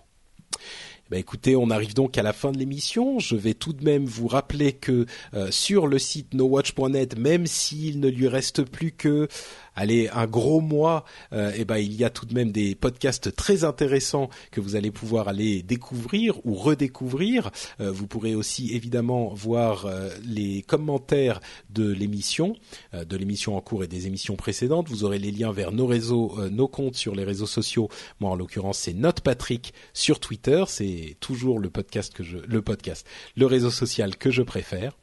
[1.09, 3.17] Bah écoutez, on arrive donc à la fin de l'émission.
[3.17, 8.01] Je vais tout de même vous rappeler que euh, sur le site nowatch.net, même s'il
[8.01, 9.29] ne lui reste plus que
[9.77, 13.33] allez un gros mois, euh, eh ben il y a tout de même des podcasts
[13.35, 17.51] très intéressants que vous allez pouvoir aller découvrir ou redécouvrir.
[17.79, 21.39] Euh, vous pourrez aussi évidemment voir euh, les commentaires
[21.69, 22.55] de l'émission,
[22.93, 24.89] euh, de l'émission en cours et des émissions précédentes.
[24.89, 27.89] Vous aurez les liens vers nos réseaux, nos comptes sur les réseaux sociaux.
[28.19, 30.63] Moi en l'occurrence c'est Note Patrick sur Twitter.
[30.67, 33.05] C'est toujours le podcast que je, le podcast,
[33.35, 34.93] le réseau social que je préfère.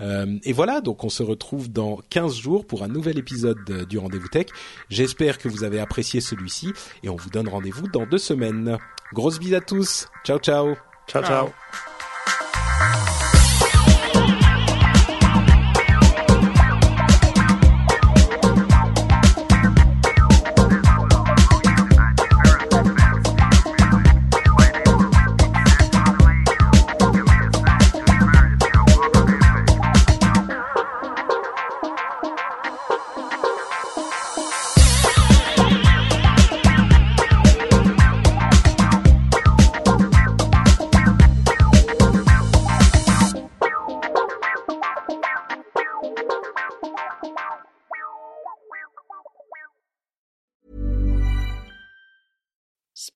[0.00, 3.98] Euh, et voilà, donc on se retrouve dans 15 jours pour un nouvel épisode du
[3.98, 4.46] Rendez-vous Tech.
[4.90, 6.72] J'espère que vous avez apprécié celui-ci
[7.02, 8.78] et on vous donne rendez-vous dans deux semaines.
[9.12, 10.08] Grosse bise à tous.
[10.24, 10.76] Ciao ciao.
[11.08, 11.48] Ciao ciao.